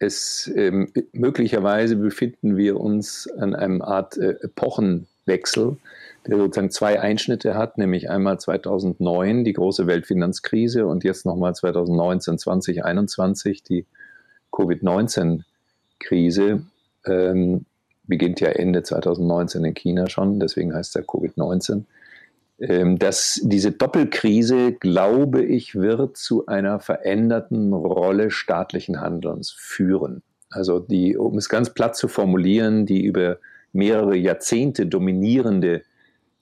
es, 0.00 0.52
ähm, 0.56 0.92
möglicherweise 1.12 1.96
befinden 1.96 2.56
wir 2.56 2.78
uns 2.78 3.28
an 3.38 3.54
einem 3.54 3.82
Art 3.82 4.16
äh, 4.16 4.36
Epochenwechsel 4.40 5.76
der 6.28 6.38
sozusagen 6.38 6.70
zwei 6.70 7.00
Einschnitte 7.00 7.54
hat, 7.54 7.78
nämlich 7.78 8.10
einmal 8.10 8.38
2009 8.38 9.44
die 9.44 9.54
große 9.54 9.86
Weltfinanzkrise 9.86 10.86
und 10.86 11.02
jetzt 11.02 11.24
nochmal 11.24 11.54
2019, 11.54 12.38
2021 12.38 13.62
die 13.62 13.86
Covid-19-Krise. 14.52 16.62
Ähm, 17.06 17.64
beginnt 18.04 18.40
ja 18.40 18.48
Ende 18.48 18.82
2019 18.82 19.64
in 19.64 19.74
China 19.74 20.08
schon, 20.08 20.40
deswegen 20.40 20.74
heißt 20.74 20.94
ja 20.94 21.00
Covid-19. 21.00 21.84
Ähm, 22.60 22.98
dass 22.98 23.40
diese 23.42 23.72
Doppelkrise, 23.72 24.72
glaube 24.72 25.44
ich, 25.44 25.76
wird 25.76 26.16
zu 26.16 26.46
einer 26.46 26.80
veränderten 26.80 27.72
Rolle 27.72 28.30
staatlichen 28.30 29.00
Handelns 29.00 29.50
führen. 29.50 30.22
Also 30.50 30.78
die, 30.78 31.16
um 31.16 31.38
es 31.38 31.48
ganz 31.48 31.70
platt 31.70 31.96
zu 31.96 32.08
formulieren, 32.08 32.84
die 32.84 33.04
über 33.04 33.38
mehrere 33.72 34.16
Jahrzehnte 34.16 34.86
dominierende 34.86 35.82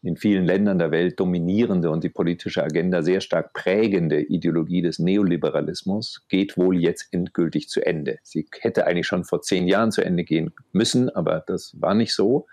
in 0.06 0.16
vielen 0.16 0.44
Ländern 0.44 0.78
der 0.78 0.92
Welt 0.92 1.18
dominierende 1.18 1.90
und 1.90 2.04
die 2.04 2.08
politische 2.08 2.62
Agenda 2.62 3.02
sehr 3.02 3.20
stark 3.20 3.52
prägende 3.52 4.20
Ideologie 4.20 4.80
des 4.80 5.00
Neoliberalismus 5.00 6.22
geht 6.28 6.56
wohl 6.56 6.78
jetzt 6.78 7.08
endgültig 7.10 7.68
zu 7.68 7.84
Ende. 7.84 8.18
Sie 8.22 8.46
hätte 8.60 8.86
eigentlich 8.86 9.08
schon 9.08 9.24
vor 9.24 9.42
zehn 9.42 9.66
Jahren 9.66 9.90
zu 9.90 10.04
Ende 10.04 10.22
gehen 10.22 10.52
müssen, 10.72 11.10
aber 11.10 11.42
das 11.44 11.74
war 11.80 11.94
nicht 11.94 12.14
so. 12.14 12.46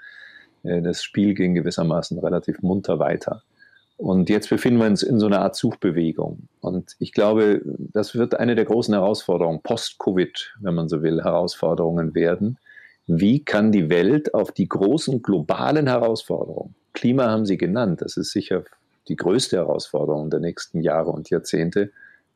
Äh, 0.63 0.81
das 0.81 1.03
Spiel 1.03 1.35
ging 1.35 1.53
gewissermaßen 1.53 2.17
relativ 2.17 2.63
munter 2.63 2.97
weiter. 2.97 3.43
Und 3.97 4.31
jetzt 4.31 4.49
befinden 4.49 4.79
wir 4.79 4.87
uns 4.87 5.03
in 5.03 5.19
so 5.19 5.27
einer 5.27 5.41
Art 5.41 5.55
Suchbewegung. 5.55 6.47
Und 6.59 6.95
ich 6.97 7.13
glaube, 7.13 7.61
das 7.93 8.15
wird 8.15 8.33
eine 8.39 8.55
der 8.55 8.65
großen 8.65 8.95
Herausforderungen, 8.95 9.61
Post-Covid, 9.61 10.55
wenn 10.59 10.73
man 10.73 10.89
so 10.89 11.03
will, 11.03 11.23
Herausforderungen 11.23 12.15
werden. 12.15 12.57
Wie 13.05 13.45
kann 13.45 13.71
die 13.71 13.91
Welt 13.91 14.33
auf 14.33 14.51
die 14.51 14.67
großen 14.67 15.21
globalen 15.21 15.85
Herausforderungen, 15.85 16.73
Klima 16.93 17.29
haben 17.29 17.45
Sie 17.45 17.57
genannt. 17.57 18.01
Das 18.01 18.17
ist 18.17 18.31
sicher 18.31 18.63
die 19.07 19.15
größte 19.15 19.57
Herausforderung 19.57 20.29
der 20.29 20.39
nächsten 20.39 20.81
Jahre 20.81 21.11
und 21.11 21.29
Jahrzehnte. 21.29 21.91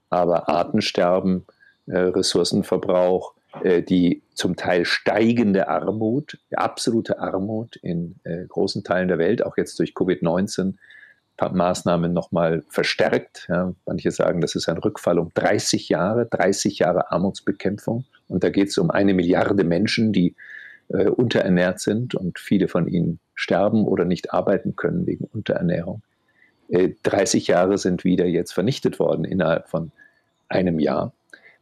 Aber 0.10 0.50
Artensterben, 0.50 1.46
äh, 1.88 1.98
Ressourcenverbrauch, 1.98 3.34
äh, 3.64 3.82
die 3.82 4.22
zum 4.34 4.56
Teil 4.56 4.86
steigende 4.86 5.68
Armut, 5.68 6.38
absolute 6.54 7.20
Armut 7.20 7.78
in 7.78 8.16
äh, 8.24 8.46
großen 8.46 8.84
Teilen 8.84 9.08
der 9.08 9.18
Welt, 9.18 9.46
auch 9.46 9.58
jetzt 9.58 9.80
durch 9.80 9.94
Covid-19, 9.94 10.74
Maßnahmen 11.40 12.14
nochmal 12.14 12.64
verstärkt. 12.68 13.46
Ja, 13.48 13.74
manche 13.86 14.10
sagen, 14.10 14.42
das 14.42 14.56
ist 14.56 14.70
ein 14.70 14.80
Rückfall 14.80 15.20
um 15.20 15.30
30 15.36 15.88
Jahre, 15.88 16.26
30 16.26 16.80
Jahre 16.80 17.12
Armutsbekämpfung. 17.12 18.06
Und 18.28 18.44
da 18.44 18.50
geht 18.50 18.70
es 18.70 18.78
um 18.80 18.90
eine 18.90 19.14
Milliarde 19.14 19.64
Menschen, 19.64 20.12
die 20.12 20.36
äh, 20.90 21.08
unterernährt 21.08 21.80
sind 21.80 22.16
und 22.16 22.40
viele 22.40 22.68
von 22.68 22.88
ihnen 22.88 23.20
sterben 23.38 23.86
oder 23.86 24.04
nicht 24.04 24.34
arbeiten 24.34 24.76
können 24.76 25.08
wegen 25.08 25.24
Unterernährung. 25.26 26.02
Äh, 26.68 26.90
30 27.04 27.48
Jahre 27.48 27.78
sind 27.78 28.04
wieder 28.04 28.26
jetzt 28.26 28.52
vernichtet 28.52 29.00
worden 29.00 29.24
innerhalb 29.24 29.70
von 29.70 29.92
einem 30.50 30.80
Jahr. 30.80 31.14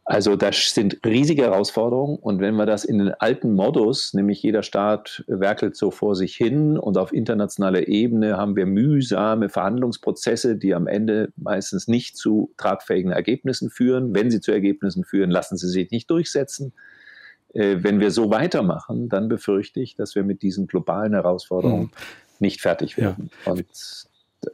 Also 0.08 0.36
das 0.36 0.72
sind 0.72 1.00
riesige 1.04 1.42
Herausforderungen 1.42 2.16
und 2.16 2.40
wenn 2.40 2.54
wir 2.54 2.64
das 2.64 2.84
in 2.84 2.98
den 2.98 3.12
alten 3.14 3.52
Modus, 3.52 4.14
nämlich 4.14 4.40
jeder 4.40 4.62
Staat 4.62 5.24
werkelt 5.26 5.74
so 5.74 5.90
vor 5.90 6.14
sich 6.14 6.36
hin 6.36 6.78
und 6.78 6.96
auf 6.96 7.12
internationaler 7.12 7.88
Ebene 7.88 8.36
haben 8.36 8.54
wir 8.54 8.66
mühsame 8.66 9.48
Verhandlungsprozesse, 9.48 10.54
die 10.56 10.76
am 10.76 10.86
Ende 10.86 11.32
meistens 11.36 11.88
nicht 11.88 12.16
zu 12.16 12.52
tragfähigen 12.56 13.10
Ergebnissen 13.10 13.68
führen. 13.68 14.14
Wenn 14.14 14.30
sie 14.30 14.40
zu 14.40 14.52
Ergebnissen 14.52 15.02
führen, 15.02 15.32
lassen 15.32 15.56
sie 15.56 15.68
sich 15.68 15.90
nicht 15.90 16.08
durchsetzen. 16.08 16.72
Äh, 17.56 17.82
wenn 17.82 18.00
wir 18.00 18.10
so 18.10 18.30
weitermachen, 18.30 19.08
dann 19.08 19.28
befürchte 19.28 19.80
ich, 19.80 19.96
dass 19.96 20.14
wir 20.14 20.24
mit 20.24 20.42
diesen 20.42 20.66
globalen 20.66 21.14
Herausforderungen 21.14 21.84
hm. 21.84 21.90
nicht 22.38 22.60
fertig 22.60 22.98
werden. 22.98 23.30
Ja. 23.46 23.52
Und 23.52 23.66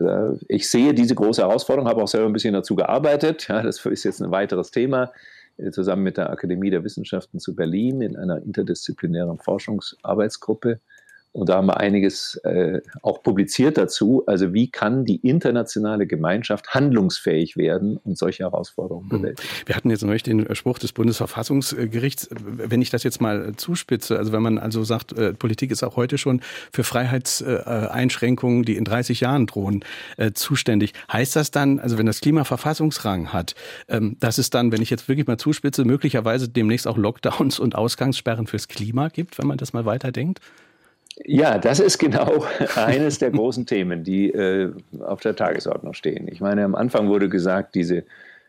äh, 0.01 0.37
ich 0.49 0.71
sehe 0.71 0.95
diese 0.95 1.17
große 1.17 1.43
Herausforderung, 1.43 1.89
habe 1.89 2.03
auch 2.03 2.09
selber 2.09 2.29
ein 2.29 2.33
bisschen 2.33 2.55
dazu 2.55 2.77
gearbeitet. 2.77 3.49
Ja, 3.49 3.63
das 3.63 3.85
ist 3.85 4.05
jetzt 4.05 4.23
ein 4.23 4.31
weiteres 4.31 4.71
Thema 4.71 5.13
äh, 5.57 5.71
zusammen 5.73 6.05
mit 6.05 6.17
der 6.17 6.31
Akademie 6.31 6.71
der 6.71 6.85
Wissenschaften 6.85 7.41
zu 7.41 7.57
Berlin 7.57 8.03
in 8.03 8.17
einer 8.17 8.41
interdisziplinären 8.41 9.39
Forschungsarbeitsgruppe. 9.39 10.81
Und 11.33 11.49
da 11.49 11.57
haben 11.57 11.67
wir 11.67 11.79
einiges 11.79 12.37
äh, 12.45 12.83
auch 13.01 13.23
publiziert 13.23 13.79
dazu. 13.79 14.23
Also 14.27 14.53
wie 14.53 14.71
kann 14.71 15.07
die 15.07 15.17
internationale 15.17 16.07
Gemeinschaft 16.07 16.75
handlungsfähig 16.75 17.57
werden 17.57 17.97
und 18.05 18.19
solche 18.19 18.45
Herausforderungen 18.45 19.11
hm. 19.11 19.19
bewältigen? 19.19 19.49
Wir 19.65 19.75
hatten 19.75 19.89
jetzt 19.89 20.05
neulich 20.05 20.23
den 20.23 20.55
Spruch 20.55 20.79
des 20.79 20.93
Bundesverfassungsgerichts. 20.93 22.29
Wenn 22.31 22.83
ich 22.83 22.91
das 22.91 23.03
jetzt 23.03 23.23
mal 23.23 23.55
zuspitze, 23.57 24.19
also 24.19 24.33
wenn 24.33 24.43
man 24.43 24.59
also 24.59 24.85
sagt, 24.85 25.13
äh, 25.13 25.33
Politik 25.33 25.71
ist 25.71 25.83
auch 25.83 25.97
heute 25.97 26.19
schon 26.19 26.43
für 26.71 26.85
Freiheitseinschränkungen, 26.85 28.65
die 28.65 28.77
in 28.77 28.85
30 28.85 29.21
Jahren 29.21 29.47
drohen, 29.47 29.85
äh, 30.19 30.33
zuständig. 30.33 30.93
Heißt 31.11 31.35
das 31.35 31.51
dann, 31.51 31.81
also 31.81 31.97
wenn 31.97 32.07
das 32.07 32.21
Klima 32.21 32.45
Verfassungsrang 32.45 33.33
hat, 33.33 33.55
ähm, 33.89 34.17
dass 34.21 34.37
es 34.37 34.51
dann, 34.51 34.71
wenn 34.71 34.83
ich 34.83 34.91
jetzt 34.91 35.09
wirklich 35.09 35.27
mal 35.27 35.39
zuspitze, 35.39 35.87
möglicherweise 35.87 36.51
demnächst 36.51 36.87
auch 36.87 36.99
Lockdowns 36.99 37.59
und 37.59 37.75
Ausgangssperren 37.75 38.47
fürs 38.47 38.69
Klima 38.69 39.09
gibt, 39.09 39.39
wenn 39.39 39.47
man 39.47 39.57
das 39.57 39.73
mal 39.73 39.87
weiterdenkt? 39.87 40.41
Ja, 41.25 41.59
das 41.59 41.79
ist 41.79 41.99
genau 41.99 42.45
eines 42.75 43.19
der 43.19 43.31
großen 43.31 43.67
Themen, 43.67 44.05
die 44.05 44.31
äh, 44.31 44.73
auf 45.01 45.21
der 45.21 45.37
Tagesordnung 45.37 45.95
stehen. 45.95 46.29
Ich 46.29 46.41
meine, 46.41 46.65
am 46.65 46.75
Anfang 46.75 47.09
wurde 47.09 47.29
gesagt, 47.29 47.75
diese 47.75 48.05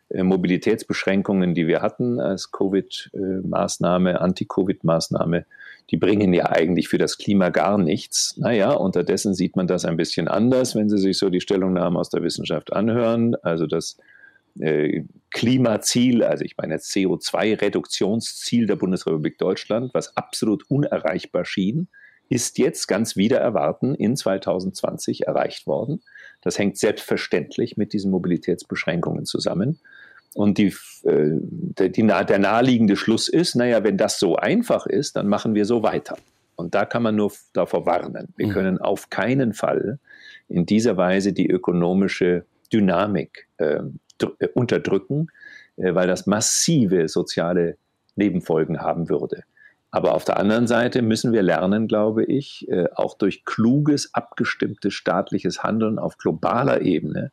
äh, 0.10 0.24
Mobilitätsbeschränkungen, 0.24 1.54
die 1.54 1.68
wir 1.68 1.82
hatten 1.82 2.20
als 2.20 2.52
Covid-Maßnahme, 2.52 4.22
Anti-Covid-Maßnahme, 4.22 5.46
die 5.90 5.98
bringen 5.98 6.34
ja 6.34 6.50
eigentlich 6.50 6.88
für 6.88 6.98
das 6.98 7.18
Klima 7.18 7.50
gar 7.50 7.78
nichts. 7.78 8.38
Naja, 8.38 8.72
unterdessen 8.72 9.34
sieht 9.34 9.56
man 9.56 9.68
das 9.68 9.84
ein 9.84 9.98
bisschen 9.98 10.28
anders, 10.28 10.76
wenn 10.76 10.90
Sie 10.90 10.98
sich 10.98 11.18
so 11.18 11.30
die 11.30 11.42
Stellungnahmen 11.42 11.98
aus 11.98 12.10
der 12.10 12.24
Wissenschaft 12.24 12.72
anhören. 12.72 13.36
Also 13.44 13.68
das 13.68 13.98
äh, 14.60 15.04
Klimaziel, 15.32 16.24
also 16.24 16.46
ich 16.46 16.56
meine 16.58 16.76
das 16.76 16.90
CO2-Reduktionsziel 16.92 18.68
der 18.68 18.78
Bundesrepublik 18.78 19.38
Deutschland, 19.38 19.94
was 19.94 20.16
absolut 20.16 20.70
unerreichbar 20.70 21.44
schien, 21.44 21.90
ist 22.34 22.58
jetzt 22.58 22.88
ganz 22.88 23.16
wieder 23.16 23.38
erwarten 23.38 23.94
in 23.94 24.16
2020 24.16 25.28
erreicht 25.28 25.68
worden. 25.68 26.02
Das 26.42 26.58
hängt 26.58 26.80
selbstverständlich 26.80 27.78
mit 27.78 27.94
diesen 27.94 28.10
Mobilitätsbeschränkungen 28.10 29.26
zusammen. 29.26 29.80
Und 30.34 30.58
die, 30.58 30.74
äh, 31.04 31.30
die, 31.90 32.08
der 32.08 32.40
naheliegende 32.40 32.96
Schluss 32.96 33.28
ist, 33.28 33.56
naja, 33.56 33.84
wenn 33.84 33.98
das 33.98 34.18
so 34.18 34.36
einfach 34.36 34.88
ist, 34.88 35.16
dann 35.16 35.28
machen 35.28 35.54
wir 35.54 35.66
so 35.66 35.84
weiter. 35.84 36.18
Und 36.56 36.74
da 36.74 36.86
kann 36.86 37.04
man 37.04 37.16
nur 37.16 37.32
davor 37.54 37.86
warnen. 37.86 38.34
Wir 38.36 38.48
mhm. 38.48 38.52
können 38.52 38.78
auf 38.80 39.12
keinen 39.12 39.54
Fall 39.54 40.00
in 40.50 40.66
dieser 40.66 40.98
Weise 40.98 41.34
die 41.34 41.48
ökonomische 41.48 42.46
Dynamik 42.72 43.48
äh, 43.58 43.80
äh 44.40 44.48
unterdrücken, 44.56 45.28
äh, 45.78 45.94
weil 45.94 46.08
das 46.08 46.26
massive 46.26 47.08
soziale 47.10 47.78
Nebenfolgen 48.16 48.82
haben 48.82 49.08
würde. 49.08 49.44
Aber 49.94 50.14
auf 50.16 50.26
der 50.26 50.40
anderen 50.40 50.66
Seite 50.66 51.04
müssen 51.04 51.34
wir 51.34 51.44
lernen, 51.44 51.88
glaube 51.88 52.26
ich, 52.26 52.68
äh, 52.68 52.88
auch 52.96 53.16
durch 53.16 53.46
kluges, 53.46 54.16
abgestimmtes 54.16 54.96
staatliches 54.96 55.62
Handeln 55.62 56.00
auf 56.00 56.18
globaler 56.18 56.82
Ebene 56.82 57.32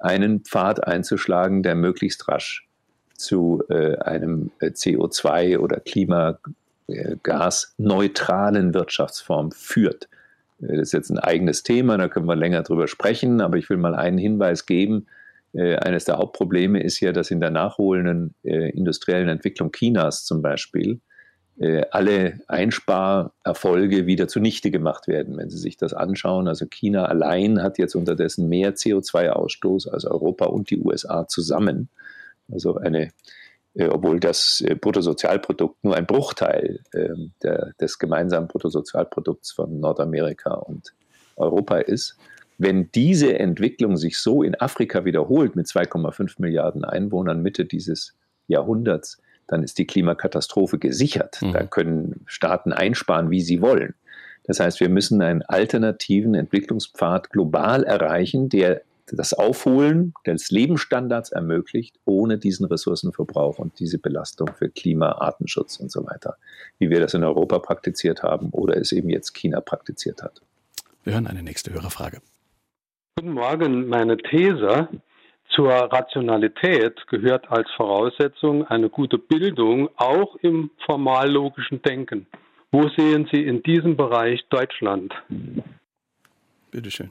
einen 0.00 0.40
Pfad 0.40 0.84
einzuschlagen, 0.84 1.62
der 1.62 1.76
möglichst 1.76 2.26
rasch 2.26 2.66
zu 3.14 3.62
äh, 3.68 3.98
einem 3.98 4.50
äh, 4.58 4.70
CO2 4.70 5.58
oder 5.58 5.78
Klimagasneutralen 5.78 8.74
Wirtschaftsform 8.74 9.52
führt. 9.52 10.08
Das 10.58 10.78
ist 10.78 10.92
jetzt 10.92 11.10
ein 11.10 11.20
eigenes 11.20 11.62
Thema, 11.62 11.98
da 11.98 12.08
können 12.08 12.26
wir 12.26 12.34
länger 12.34 12.64
drüber 12.64 12.88
sprechen, 12.88 13.40
aber 13.40 13.58
ich 13.58 13.70
will 13.70 13.76
mal 13.76 13.94
einen 13.94 14.18
Hinweis 14.18 14.66
geben. 14.66 15.06
Eines 15.54 16.04
der 16.04 16.18
Hauptprobleme 16.18 16.82
ist 16.82 16.98
ja, 17.00 17.12
dass 17.12 17.30
in 17.30 17.40
der 17.40 17.50
nachholenden 17.50 18.34
industriellen 18.42 19.28
Entwicklung 19.28 19.70
Chinas 19.72 20.24
zum 20.24 20.40
Beispiel 20.40 21.00
alle 21.90 22.40
Einsparerfolge 22.48 24.06
wieder 24.06 24.26
zunichte 24.26 24.70
gemacht 24.70 25.06
werden. 25.06 25.36
Wenn 25.36 25.50
Sie 25.50 25.58
sich 25.58 25.76
das 25.76 25.92
anschauen, 25.92 26.48
also 26.48 26.66
China 26.66 27.04
allein 27.04 27.62
hat 27.62 27.78
jetzt 27.78 27.94
unterdessen 27.94 28.48
mehr 28.48 28.74
CO2-Ausstoß 28.74 29.88
als 29.90 30.04
Europa 30.06 30.46
und 30.46 30.70
die 30.70 30.78
USA 30.78 31.28
zusammen. 31.28 31.88
Also 32.50 32.76
eine, 32.76 33.10
äh, 33.74 33.86
obwohl 33.88 34.20
das 34.20 34.62
äh, 34.66 34.74
Bruttosozialprodukt 34.74 35.82
nur 35.84 35.96
ein 35.96 36.06
Bruchteil 36.06 36.80
äh, 36.92 37.08
der, 37.42 37.72
des 37.80 37.98
gemeinsamen 37.98 38.48
Bruttosozialprodukts 38.48 39.52
von 39.52 39.80
Nordamerika 39.80 40.54
und 40.54 40.92
Europa 41.36 41.78
ist. 41.78 42.16
Wenn 42.58 42.90
diese 42.92 43.38
Entwicklung 43.38 43.96
sich 43.96 44.18
so 44.18 44.42
in 44.42 44.54
Afrika 44.60 45.04
wiederholt 45.04 45.56
mit 45.56 45.66
2,5 45.66 46.34
Milliarden 46.38 46.84
Einwohnern 46.84 47.42
Mitte 47.42 47.64
dieses 47.64 48.14
Jahrhunderts, 48.46 49.20
dann 49.46 49.62
ist 49.62 49.78
die 49.78 49.86
Klimakatastrophe 49.86 50.78
gesichert. 50.78 51.40
Mhm. 51.42 51.52
Da 51.52 51.64
können 51.64 52.24
Staaten 52.26 52.72
einsparen, 52.72 53.30
wie 53.30 53.40
sie 53.40 53.60
wollen. 53.60 53.94
Das 54.44 54.60
heißt, 54.60 54.80
wir 54.80 54.88
müssen 54.88 55.22
einen 55.22 55.42
alternativen 55.42 56.34
Entwicklungspfad 56.34 57.30
global 57.30 57.84
erreichen, 57.84 58.48
der 58.48 58.82
das 59.06 59.34
Aufholen 59.34 60.14
des 60.26 60.50
Lebensstandards 60.50 61.32
ermöglicht, 61.32 61.98
ohne 62.04 62.38
diesen 62.38 62.66
Ressourcenverbrauch 62.66 63.58
und 63.58 63.78
diese 63.78 63.98
Belastung 63.98 64.50
für 64.56 64.70
Klima, 64.70 65.12
Artenschutz 65.12 65.76
und 65.76 65.92
so 65.92 66.06
weiter, 66.06 66.36
wie 66.78 66.88
wir 66.88 67.00
das 67.00 67.14
in 67.14 67.22
Europa 67.22 67.58
praktiziert 67.58 68.22
haben 68.22 68.50
oder 68.50 68.76
es 68.76 68.92
eben 68.92 69.10
jetzt 69.10 69.34
China 69.34 69.60
praktiziert 69.60 70.22
hat. 70.22 70.40
Wir 71.04 71.14
hören 71.14 71.26
eine 71.26 71.42
nächste 71.42 71.72
Hörerfrage. 71.72 72.20
Guten 73.16 73.32
Morgen. 73.32 73.88
Meine 73.88 74.16
These 74.16 74.88
zur 75.54 75.70
Rationalität 75.70 77.06
gehört 77.08 77.50
als 77.50 77.68
Voraussetzung 77.76 78.66
eine 78.66 78.88
gute 78.88 79.18
Bildung, 79.18 79.88
auch 79.96 80.36
im 80.36 80.70
formal-logischen 80.86 81.82
Denken. 81.82 82.26
Wo 82.70 82.88
sehen 82.96 83.28
Sie 83.30 83.44
in 83.44 83.62
diesem 83.62 83.96
Bereich 83.96 84.44
Deutschland? 84.48 85.12
Bitte 86.70 86.90
schön. 86.90 87.10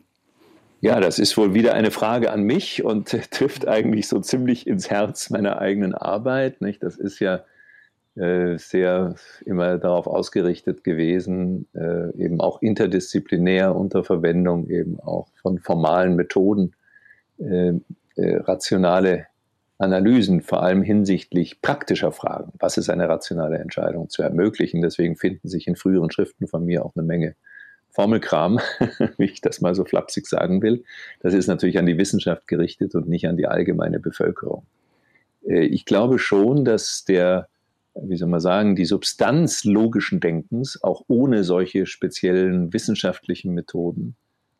Ja, 0.81 0.99
das 0.99 1.19
ist 1.19 1.37
wohl 1.37 1.53
wieder 1.53 1.75
eine 1.75 1.91
Frage 1.91 2.31
an 2.31 2.41
mich 2.41 2.83
und 2.83 3.09
trifft 3.31 3.67
eigentlich 3.67 4.07
so 4.07 4.19
ziemlich 4.19 4.65
ins 4.65 4.89
Herz 4.89 5.29
meiner 5.29 5.59
eigenen 5.59 5.93
Arbeit. 5.93 6.61
Nicht? 6.61 6.81
Das 6.81 6.97
ist 6.97 7.19
ja 7.19 7.43
äh, 8.15 8.57
sehr 8.57 9.15
immer 9.45 9.77
darauf 9.77 10.07
ausgerichtet 10.07 10.83
gewesen, 10.83 11.67
äh, 11.73 12.09
eben 12.17 12.41
auch 12.41 12.61
interdisziplinär 12.63 13.75
unter 13.75 14.03
Verwendung 14.03 14.69
eben 14.69 14.99
auch 14.99 15.27
von 15.41 15.59
formalen 15.59 16.15
Methoden 16.15 16.73
äh, 17.37 17.73
rationale 18.25 19.27
Analysen, 19.77 20.41
vor 20.41 20.61
allem 20.61 20.83
hinsichtlich 20.83 21.61
praktischer 21.61 22.11
Fragen, 22.11 22.53
was 22.59 22.77
ist 22.77 22.89
eine 22.89 23.09
rationale 23.09 23.57
Entscheidung, 23.57 24.09
zu 24.09 24.21
ermöglichen. 24.21 24.81
Deswegen 24.81 25.15
finden 25.15 25.47
sich 25.47 25.67
in 25.67 25.75
früheren 25.75 26.11
Schriften 26.11 26.47
von 26.47 26.65
mir 26.65 26.85
auch 26.85 26.95
eine 26.95 27.03
Menge 27.03 27.35
Formelkram, 27.89 28.59
wie 29.17 29.25
ich 29.25 29.41
das 29.41 29.59
mal 29.59 29.73
so 29.73 29.83
flapsig 29.83 30.27
sagen 30.27 30.61
will. 30.61 30.83
Das 31.19 31.33
ist 31.33 31.47
natürlich 31.47 31.79
an 31.79 31.87
die 31.87 31.97
Wissenschaft 31.97 32.47
gerichtet 32.47 32.95
und 32.95 33.09
nicht 33.09 33.27
an 33.27 33.37
die 33.37 33.47
allgemeine 33.47 33.99
Bevölkerung. 33.99 34.65
Äh, 35.47 35.65
ich 35.65 35.85
glaube 35.85 36.19
schon, 36.19 36.63
dass 36.63 37.03
der, 37.03 37.47
wie 37.95 38.17
soll 38.17 38.29
man 38.29 38.39
sagen, 38.39 38.75
die 38.75 38.85
Substanz 38.85 39.63
logischen 39.63 40.19
Denkens 40.19 40.81
auch 40.83 41.03
ohne 41.07 41.43
solche 41.43 41.85
speziellen 41.87 42.71
wissenschaftlichen 42.71 43.53
Methoden 43.53 44.15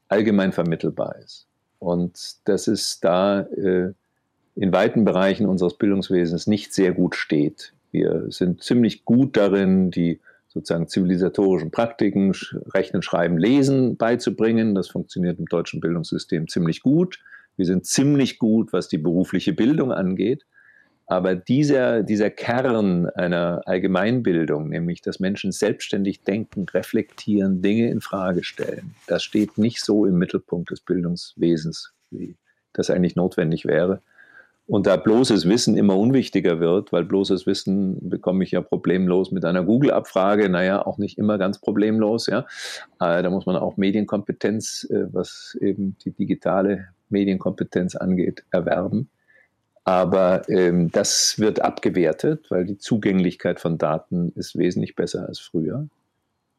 allgemein 0.07 0.51
vermittelbar 0.51 1.15
ist. 1.23 1.47
Und 1.81 2.35
dass 2.47 2.67
es 2.67 2.99
da 2.99 3.41
äh, 3.41 3.93
in 4.55 4.71
weiten 4.71 5.03
Bereichen 5.03 5.47
unseres 5.47 5.79
Bildungswesens 5.79 6.45
nicht 6.45 6.75
sehr 6.75 6.91
gut 6.91 7.15
steht. 7.15 7.73
Wir 7.89 8.25
sind 8.29 8.61
ziemlich 8.61 9.03
gut 9.03 9.35
darin, 9.35 9.89
die 9.89 10.19
sozusagen 10.47 10.87
zivilisatorischen 10.87 11.71
Praktiken, 11.71 12.35
Rechnen, 12.71 13.01
Schreiben, 13.01 13.39
Lesen 13.39 13.97
beizubringen. 13.97 14.75
Das 14.75 14.89
funktioniert 14.89 15.39
im 15.39 15.47
deutschen 15.47 15.79
Bildungssystem 15.79 16.47
ziemlich 16.47 16.81
gut. 16.81 17.19
Wir 17.57 17.65
sind 17.65 17.87
ziemlich 17.87 18.37
gut, 18.37 18.73
was 18.73 18.87
die 18.87 18.99
berufliche 18.99 19.53
Bildung 19.53 19.91
angeht. 19.91 20.45
Aber 21.11 21.35
dieser, 21.35 22.03
dieser 22.03 22.29
Kern 22.29 23.05
einer 23.05 23.63
Allgemeinbildung, 23.65 24.69
nämlich 24.69 25.01
dass 25.01 25.19
Menschen 25.19 25.51
selbstständig 25.51 26.23
denken, 26.23 26.65
reflektieren, 26.69 27.61
Dinge 27.61 27.89
in 27.89 27.99
Frage 27.99 28.45
stellen, 28.45 28.95
das 29.07 29.21
steht 29.21 29.57
nicht 29.57 29.83
so 29.83 30.05
im 30.05 30.17
Mittelpunkt 30.17 30.71
des 30.71 30.79
Bildungswesens, 30.79 31.91
wie 32.11 32.37
das 32.71 32.89
eigentlich 32.89 33.17
notwendig 33.17 33.65
wäre. 33.65 34.01
Und 34.67 34.87
da 34.87 34.95
bloßes 34.95 35.49
Wissen 35.49 35.75
immer 35.75 35.97
unwichtiger 35.97 36.61
wird, 36.61 36.93
weil 36.93 37.03
bloßes 37.03 37.45
Wissen 37.45 38.09
bekomme 38.09 38.45
ich 38.45 38.51
ja 38.51 38.61
problemlos 38.61 39.31
mit 39.31 39.43
einer 39.43 39.65
Google-Abfrage, 39.65 40.47
naja, 40.47 40.85
auch 40.85 40.97
nicht 40.97 41.17
immer 41.17 41.37
ganz 41.37 41.59
problemlos, 41.59 42.27
ja. 42.27 42.45
Äh, 43.01 43.21
da 43.21 43.29
muss 43.29 43.45
man 43.45 43.57
auch 43.57 43.75
Medienkompetenz, 43.75 44.87
äh, 44.89 45.07
was 45.11 45.57
eben 45.59 45.97
die 46.05 46.11
digitale 46.11 46.87
Medienkompetenz 47.09 47.97
angeht, 47.97 48.45
erwerben. 48.49 49.09
Aber 49.83 50.47
ähm, 50.47 50.91
das 50.91 51.39
wird 51.39 51.61
abgewertet, 51.61 52.51
weil 52.51 52.65
die 52.65 52.77
Zugänglichkeit 52.77 53.59
von 53.59 53.77
Daten 53.77 54.31
ist 54.35 54.57
wesentlich 54.57 54.95
besser 54.95 55.27
als 55.27 55.39
früher. 55.39 55.87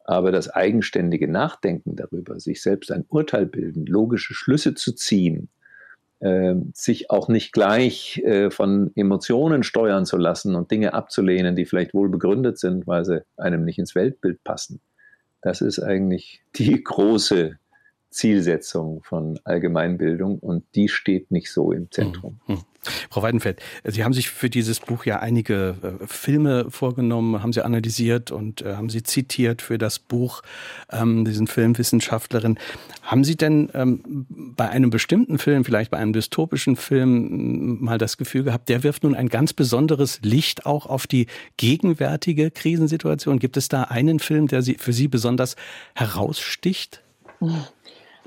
Aber 0.03 0.33
das 0.33 0.49
eigenständige 0.49 1.29
Nachdenken 1.29 1.95
darüber, 1.95 2.39
sich 2.39 2.61
selbst 2.61 2.91
ein 2.91 3.05
Urteil 3.07 3.45
bilden, 3.45 3.85
logische 3.85 4.33
Schlüsse 4.33 4.73
zu 4.73 4.91
ziehen, 4.91 5.47
äh, 6.19 6.55
sich 6.73 7.09
auch 7.09 7.29
nicht 7.29 7.53
gleich 7.53 8.17
äh, 8.25 8.51
von 8.51 8.91
Emotionen 8.95 9.63
steuern 9.63 10.05
zu 10.05 10.17
lassen 10.17 10.55
und 10.55 10.71
Dinge 10.71 10.93
abzulehnen, 10.93 11.55
die 11.55 11.65
vielleicht 11.65 11.93
wohl 11.93 12.09
begründet 12.09 12.59
sind, 12.59 12.85
weil 12.85 13.05
sie 13.05 13.23
einem 13.37 13.63
nicht 13.63 13.79
ins 13.79 13.95
Weltbild 13.95 14.43
passen. 14.43 14.81
Das 15.41 15.61
ist 15.61 15.79
eigentlich 15.79 16.41
die 16.55 16.83
große 16.83 17.57
Zielsetzung 18.13 19.01
von 19.03 19.39
Allgemeinbildung 19.43 20.39
und 20.39 20.63
die 20.75 20.87
steht 20.87 21.31
nicht 21.31 21.51
so 21.51 21.71
im 21.71 21.91
Zentrum. 21.91 22.39
Hm, 22.45 22.55
hm. 22.55 22.63
Frau 23.09 23.21
Weidenfeld, 23.21 23.61
Sie 23.85 24.03
haben 24.03 24.13
sich 24.13 24.29
für 24.29 24.49
dieses 24.49 24.79
Buch 24.79 25.05
ja 25.05 25.19
einige 25.19 25.75
äh, 26.01 26.05
Filme 26.05 26.69
vorgenommen, 26.69 27.41
haben 27.41 27.53
sie 27.53 27.63
analysiert 27.63 28.31
und 28.31 28.61
äh, 28.61 28.75
haben 28.75 28.89
sie 28.89 29.03
zitiert 29.03 29.61
für 29.61 29.77
das 29.77 29.99
Buch, 29.99 30.41
ähm, 30.91 31.23
diesen 31.23 31.47
Filmwissenschaftlerin. 31.47 32.57
Haben 33.01 33.23
Sie 33.23 33.35
denn 33.35 33.69
ähm, 33.73 34.25
bei 34.29 34.69
einem 34.69 34.89
bestimmten 34.89 35.37
Film, 35.37 35.63
vielleicht 35.63 35.91
bei 35.91 35.97
einem 35.97 36.13
dystopischen 36.13 36.75
Film, 36.75 37.77
mal 37.81 37.97
das 37.97 38.17
Gefühl 38.17 38.43
gehabt, 38.43 38.69
der 38.69 38.83
wirft 38.83 39.03
nun 39.03 39.15
ein 39.15 39.29
ganz 39.29 39.53
besonderes 39.53 40.19
Licht 40.21 40.65
auch 40.65 40.85
auf 40.85 41.07
die 41.07 41.27
gegenwärtige 41.57 42.51
Krisensituation? 42.51 43.39
Gibt 43.39 43.57
es 43.57 43.69
da 43.69 43.83
einen 43.83 44.19
Film, 44.19 44.47
der 44.47 44.61
Sie, 44.61 44.75
für 44.75 44.93
Sie 44.93 45.07
besonders 45.07 45.55
heraussticht? 45.95 47.01
Hm. 47.39 47.63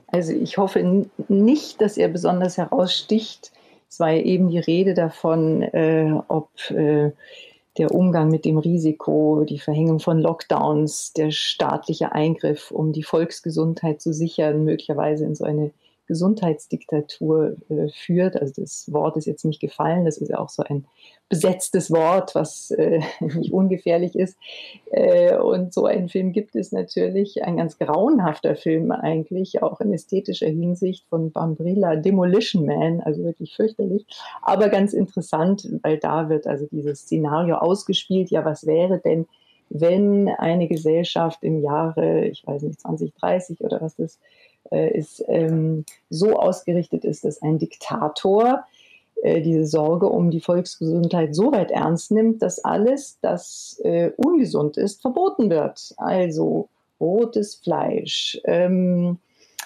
Also 0.08 0.32
ich 0.32 0.58
hoffe 0.58 1.06
nicht, 1.28 1.80
dass 1.80 1.96
er 1.96 2.08
besonders 2.08 2.58
heraussticht. 2.58 3.52
Es 3.88 4.00
war 4.00 4.10
ja 4.10 4.22
eben 4.22 4.48
die 4.48 4.58
Rede 4.58 4.94
davon, 4.94 5.62
äh, 5.62 6.12
ob 6.28 6.48
äh, 6.70 7.12
der 7.78 7.90
Umgang 7.90 8.30
mit 8.30 8.44
dem 8.44 8.58
Risiko, 8.58 9.44
die 9.44 9.58
Verhängung 9.58 10.00
von 10.00 10.18
Lockdowns, 10.18 11.12
der 11.12 11.30
staatliche 11.30 12.12
Eingriff, 12.12 12.70
um 12.70 12.92
die 12.92 13.02
Volksgesundheit 13.02 14.00
zu 14.00 14.12
sichern, 14.12 14.64
möglicherweise 14.64 15.24
in 15.24 15.34
so 15.34 15.44
eine 15.44 15.72
Gesundheitsdiktatur 16.06 17.56
äh, 17.68 17.88
führt. 17.88 18.40
Also 18.40 18.62
das 18.62 18.90
Wort 18.92 19.16
ist 19.16 19.26
jetzt 19.26 19.44
nicht 19.44 19.60
gefallen, 19.60 20.04
das 20.04 20.18
ist 20.18 20.28
ja 20.28 20.38
auch 20.38 20.48
so 20.48 20.62
ein 20.62 20.86
besetztes 21.28 21.90
Wort, 21.90 22.34
was 22.34 22.70
äh, 22.70 23.00
nicht 23.20 23.52
ungefährlich 23.52 24.14
ist. 24.14 24.36
Äh, 24.90 25.36
und 25.36 25.74
so 25.74 25.86
einen 25.86 26.08
Film 26.08 26.32
gibt 26.32 26.54
es 26.54 26.72
natürlich, 26.72 27.42
ein 27.44 27.56
ganz 27.56 27.78
grauenhafter 27.78 28.54
Film 28.54 28.92
eigentlich, 28.92 29.62
auch 29.62 29.80
in 29.80 29.92
ästhetischer 29.92 30.46
Hinsicht 30.46 31.04
von 31.08 31.32
Bambrilla, 31.32 31.96
Demolition 31.96 32.66
Man, 32.66 33.00
also 33.00 33.24
wirklich 33.24 33.54
fürchterlich, 33.56 34.06
aber 34.42 34.68
ganz 34.68 34.92
interessant, 34.92 35.68
weil 35.82 35.98
da 35.98 36.28
wird 36.28 36.46
also 36.46 36.66
dieses 36.70 37.00
Szenario 37.00 37.56
ausgespielt, 37.56 38.30
ja, 38.30 38.44
was 38.44 38.66
wäre 38.66 38.98
denn, 38.98 39.26
wenn 39.68 40.28
eine 40.28 40.68
Gesellschaft 40.68 41.42
im 41.42 41.60
Jahre, 41.60 42.26
ich 42.26 42.46
weiß 42.46 42.62
nicht, 42.62 42.80
2030 42.80 43.60
oder 43.62 43.80
was 43.80 43.96
das 43.96 44.20
äh, 44.70 44.96
ist, 44.96 45.24
ähm, 45.26 45.84
so 46.08 46.38
ausgerichtet 46.38 47.04
ist, 47.04 47.24
dass 47.24 47.42
ein 47.42 47.58
Diktator 47.58 48.64
äh, 49.22 49.40
diese 49.40 49.66
Sorge 49.66 50.08
um 50.08 50.30
die 50.30 50.40
Volksgesundheit 50.40 51.34
so 51.34 51.52
weit 51.52 51.70
ernst 51.70 52.10
nimmt, 52.10 52.42
dass 52.42 52.64
alles, 52.64 53.18
das 53.20 53.80
äh, 53.84 54.10
ungesund 54.16 54.76
ist, 54.76 55.00
verboten 55.00 55.50
wird. 55.50 55.94
Also 55.96 56.68
rotes 57.00 57.56
Fleisch, 57.56 58.40
ähm, 58.44 59.18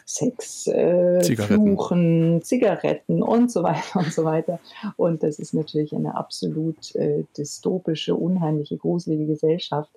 Sex, 0.06 0.66
äh, 0.66 1.20
Zigaretten. 1.22 1.76
Fluchen, 1.76 2.42
Zigaretten 2.42 3.22
und 3.22 3.52
so 3.52 3.62
weiter 3.62 4.00
und 4.00 4.12
so 4.12 4.24
weiter. 4.24 4.58
Und 4.96 5.22
das 5.22 5.38
ist 5.38 5.54
natürlich 5.54 5.94
eine 5.94 6.16
absolut 6.16 6.94
äh, 6.96 7.24
dystopische, 7.36 8.14
unheimliche, 8.14 8.76
gruselige 8.76 9.26
Gesellschaft. 9.26 9.90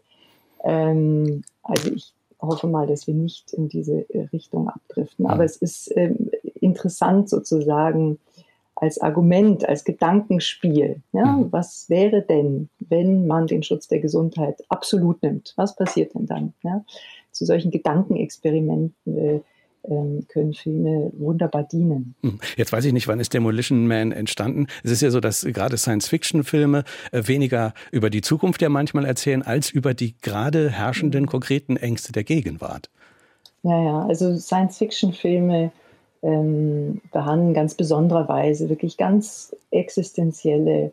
Ähm, 0.63 1.43
also 1.63 1.91
ich 1.91 2.13
hoffe 2.39 2.67
mal, 2.67 2.85
dass 2.85 3.07
wir 3.07 3.13
nicht 3.13 3.53
in 3.53 3.69
diese 3.69 4.07
äh, 4.09 4.27
Richtung 4.33 4.69
abdriften. 4.69 5.25
Aber 5.25 5.45
es 5.45 5.57
ist 5.57 5.91
ähm, 5.95 6.29
interessant 6.59 7.29
sozusagen 7.29 8.19
als 8.75 8.99
Argument, 8.99 9.67
als 9.67 9.83
Gedankenspiel. 9.83 11.01
Ja? 11.11 11.37
Mhm. 11.37 11.51
Was 11.51 11.89
wäre 11.89 12.21
denn, 12.21 12.69
wenn 12.79 13.27
man 13.27 13.47
den 13.47 13.63
Schutz 13.63 13.87
der 13.87 13.99
Gesundheit 13.99 14.63
absolut 14.69 15.21
nimmt? 15.23 15.53
Was 15.55 15.75
passiert 15.75 16.13
denn 16.15 16.25
dann? 16.25 16.53
Ja? 16.63 16.83
Zu 17.31 17.45
solchen 17.45 17.71
Gedankenexperimenten 17.71 19.17
äh, 19.17 19.39
ähm, 19.85 20.25
können 20.29 20.53
Filme 20.53 21.11
wunderbar 21.17 21.63
dienen. 21.63 22.15
Hm. 22.21 22.39
Jetzt 22.55 22.71
weiß 22.71 22.85
ich 22.85 22.93
nicht, 22.93 23.07
wann 23.07 23.19
ist 23.19 23.33
Demolition 23.33 23.87
Man 23.87 24.11
entstanden. 24.11 24.67
Es 24.83 24.91
ist 24.91 25.01
ja 25.01 25.11
so, 25.11 25.19
dass 25.19 25.43
gerade 25.43 25.77
Science-Fiction-Filme 25.77 26.83
äh, 27.11 27.23
weniger 27.25 27.73
über 27.91 28.09
die 28.09 28.21
Zukunft 28.21 28.61
ja 28.61 28.69
manchmal 28.69 29.05
erzählen, 29.05 29.41
als 29.41 29.69
über 29.69 29.93
die 29.93 30.15
gerade 30.21 30.69
herrschenden 30.69 31.25
konkreten 31.25 31.75
Ängste 31.75 32.13
der 32.13 32.23
Gegenwart. 32.23 32.89
Ja, 33.63 33.81
ja, 33.81 34.05
also 34.05 34.37
Science-Fiction-Filme 34.37 35.71
ähm, 36.23 37.01
behandeln 37.11 37.53
ganz 37.53 37.75
besondererweise 37.75 38.69
wirklich 38.69 38.97
ganz 38.97 39.55
existenzielle 39.71 40.91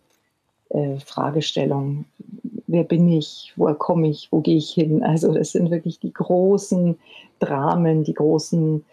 äh, 0.71 0.99
Fragestellungen. 0.99 2.05
Wer 2.67 2.85
bin 2.85 3.09
ich? 3.09 3.53
Woher 3.57 3.75
komme 3.75 4.09
ich? 4.09 4.29
Wo 4.31 4.41
gehe 4.41 4.57
ich 4.57 4.71
hin? 4.71 5.03
Also 5.03 5.33
das 5.33 5.53
sind 5.53 5.71
wirklich 5.71 6.01
die 6.01 6.13
großen 6.13 6.99
Dramen, 7.39 8.05
die 8.05 8.15
großen 8.15 8.85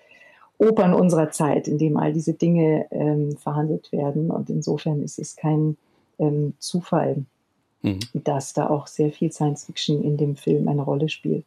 Opern 0.60 0.94
unserer 0.94 1.32
Zeit, 1.32 1.68
in 1.68 1.78
dem 1.78 1.98
all 1.98 2.14
diese 2.14 2.34
Dinge 2.34 2.86
ähm, 2.92 3.36
verhandelt 3.38 3.92
werden. 3.92 4.32
Und 4.32 4.50
insofern 4.50 5.04
ist 5.04 5.20
es 5.20 5.36
kein 5.36 5.78
ähm, 6.20 6.54
Zufall, 6.60 7.26
mhm. 7.82 8.00
dass 8.14 8.54
da 8.54 8.70
auch 8.70 8.88
sehr 8.88 9.12
viel 9.12 9.32
Science 9.32 9.66
Fiction 9.66 10.04
in 10.04 10.18
dem 10.18 10.36
Film 10.36 10.68
eine 10.68 10.82
Rolle 10.82 11.10
spielt. 11.10 11.46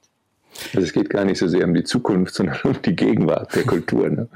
Also 0.75 0.81
es 0.81 0.93
geht 0.93 1.11
gar 1.11 1.25
nicht 1.25 1.39
so 1.39 1.49
sehr 1.49 1.65
um 1.65 1.75
die 1.75 1.85
Zukunft, 1.85 2.35
sondern 2.37 2.59
um 2.65 2.83
die 2.83 2.97
Gegenwart 2.97 3.55
der 3.55 3.65
Kultur. 3.65 4.09
Ne? 4.09 4.29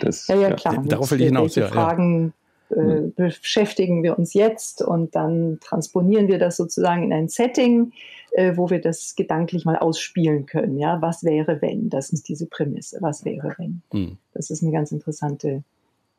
Das, 0.00 0.26
ja, 0.28 0.36
ja, 0.36 0.52
klar. 0.52 0.74
Ja, 0.74 0.82
darauf 0.82 1.10
will 1.10 1.20
ich 1.20 1.26
hinaus. 1.26 1.54
Ja, 1.54 1.68
Fragen 1.68 2.32
äh, 2.70 2.74
hm. 2.74 3.14
beschäftigen 3.14 4.02
wir 4.02 4.18
uns 4.18 4.34
jetzt 4.34 4.82
und 4.82 5.14
dann 5.14 5.58
transponieren 5.60 6.28
wir 6.28 6.38
das 6.38 6.56
sozusagen 6.56 7.04
in 7.04 7.12
ein 7.12 7.28
Setting, 7.28 7.92
äh, 8.32 8.56
wo 8.56 8.70
wir 8.70 8.80
das 8.80 9.14
gedanklich 9.14 9.64
mal 9.64 9.76
ausspielen 9.76 10.46
können. 10.46 10.78
Ja, 10.78 11.00
was 11.02 11.22
wäre 11.22 11.60
wenn? 11.60 11.90
Das 11.90 12.12
ist 12.12 12.28
diese 12.28 12.46
Prämisse. 12.46 12.98
Was 13.00 13.24
wäre 13.24 13.54
wenn? 13.58 13.82
Mhm. 13.92 14.18
Das 14.34 14.50
ist 14.50 14.62
eine 14.62 14.72
ganz 14.72 14.92
interessante 14.92 15.62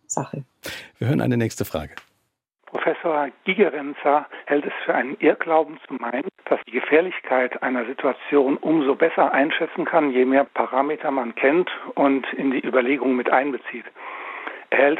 Sache. 0.07 0.43
Wir 0.99 1.07
hören 1.07 1.21
eine 1.21 1.37
nächste 1.37 1.65
Frage. 1.65 1.95
Professor 2.73 3.29
Gigerenzer 3.43 4.25
hält 4.47 4.65
es 4.65 4.73
für 4.83 4.95
einen 4.95 5.15
Irrglauben 5.19 5.77
zu 5.87 5.93
meinen, 5.93 6.27
dass 6.45 6.59
die 6.65 6.71
Gefährlichkeit 6.71 7.61
einer 7.61 7.85
Situation 7.85 8.57
umso 8.57 8.95
besser 8.95 9.31
einschätzen 9.31 9.85
kann, 9.85 10.09
je 10.09 10.25
mehr 10.25 10.43
Parameter 10.43 11.11
man 11.11 11.35
kennt 11.35 11.69
und 11.93 12.25
in 12.33 12.49
die 12.49 12.65
Überlegungen 12.65 13.15
mit 13.15 13.31
einbezieht. 13.31 13.85
Er 14.71 14.79
hält 14.79 14.99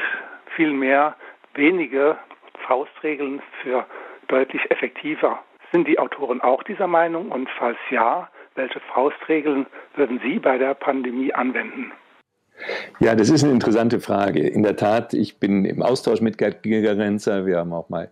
vielmehr 0.56 1.16
wenige 1.56 2.16
Faustregeln 2.68 3.42
für 3.64 3.88
deutlich 4.28 4.70
effektiver. 4.70 5.40
Sind 5.72 5.88
die 5.88 5.98
Autoren 5.98 6.42
auch 6.42 6.62
dieser 6.62 6.88
Meinung 6.88 7.32
und 7.32 7.50
falls 7.58 7.80
ja, 7.90 8.30
welche 8.54 8.82
Faustregeln 8.82 9.66
würden 9.96 10.20
Sie 10.24 10.38
bei 10.38 10.60
der 10.60 10.76
Pandemie 10.76 11.34
anwenden? 11.34 11.92
Ja, 13.00 13.16
das 13.16 13.30
ist 13.30 13.44
eine 13.44 13.54
interessante 13.54 14.00
Frage. 14.00 14.48
In 14.48 14.64
der 14.64 14.76
Tat, 14.76 15.14
ich 15.14 15.38
bin 15.38 15.66
im 15.66 15.82
Austausch 15.82 16.22
mit 16.22 16.38
Gerd 16.38 16.64
Gigerenzer. 16.64 17.46
Wir 17.46 17.58
haben 17.58 17.74
auch 17.74 17.90
mal 17.90 18.10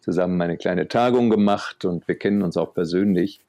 zusammen 0.00 0.40
eine 0.42 0.56
kleine 0.56 0.88
Tagung 0.88 1.30
gemacht 1.30 1.84
und 1.84 2.06
wir 2.06 2.18
kennen 2.18 2.42
uns 2.42 2.56
auch 2.56 2.74
persönlich. 2.74 3.40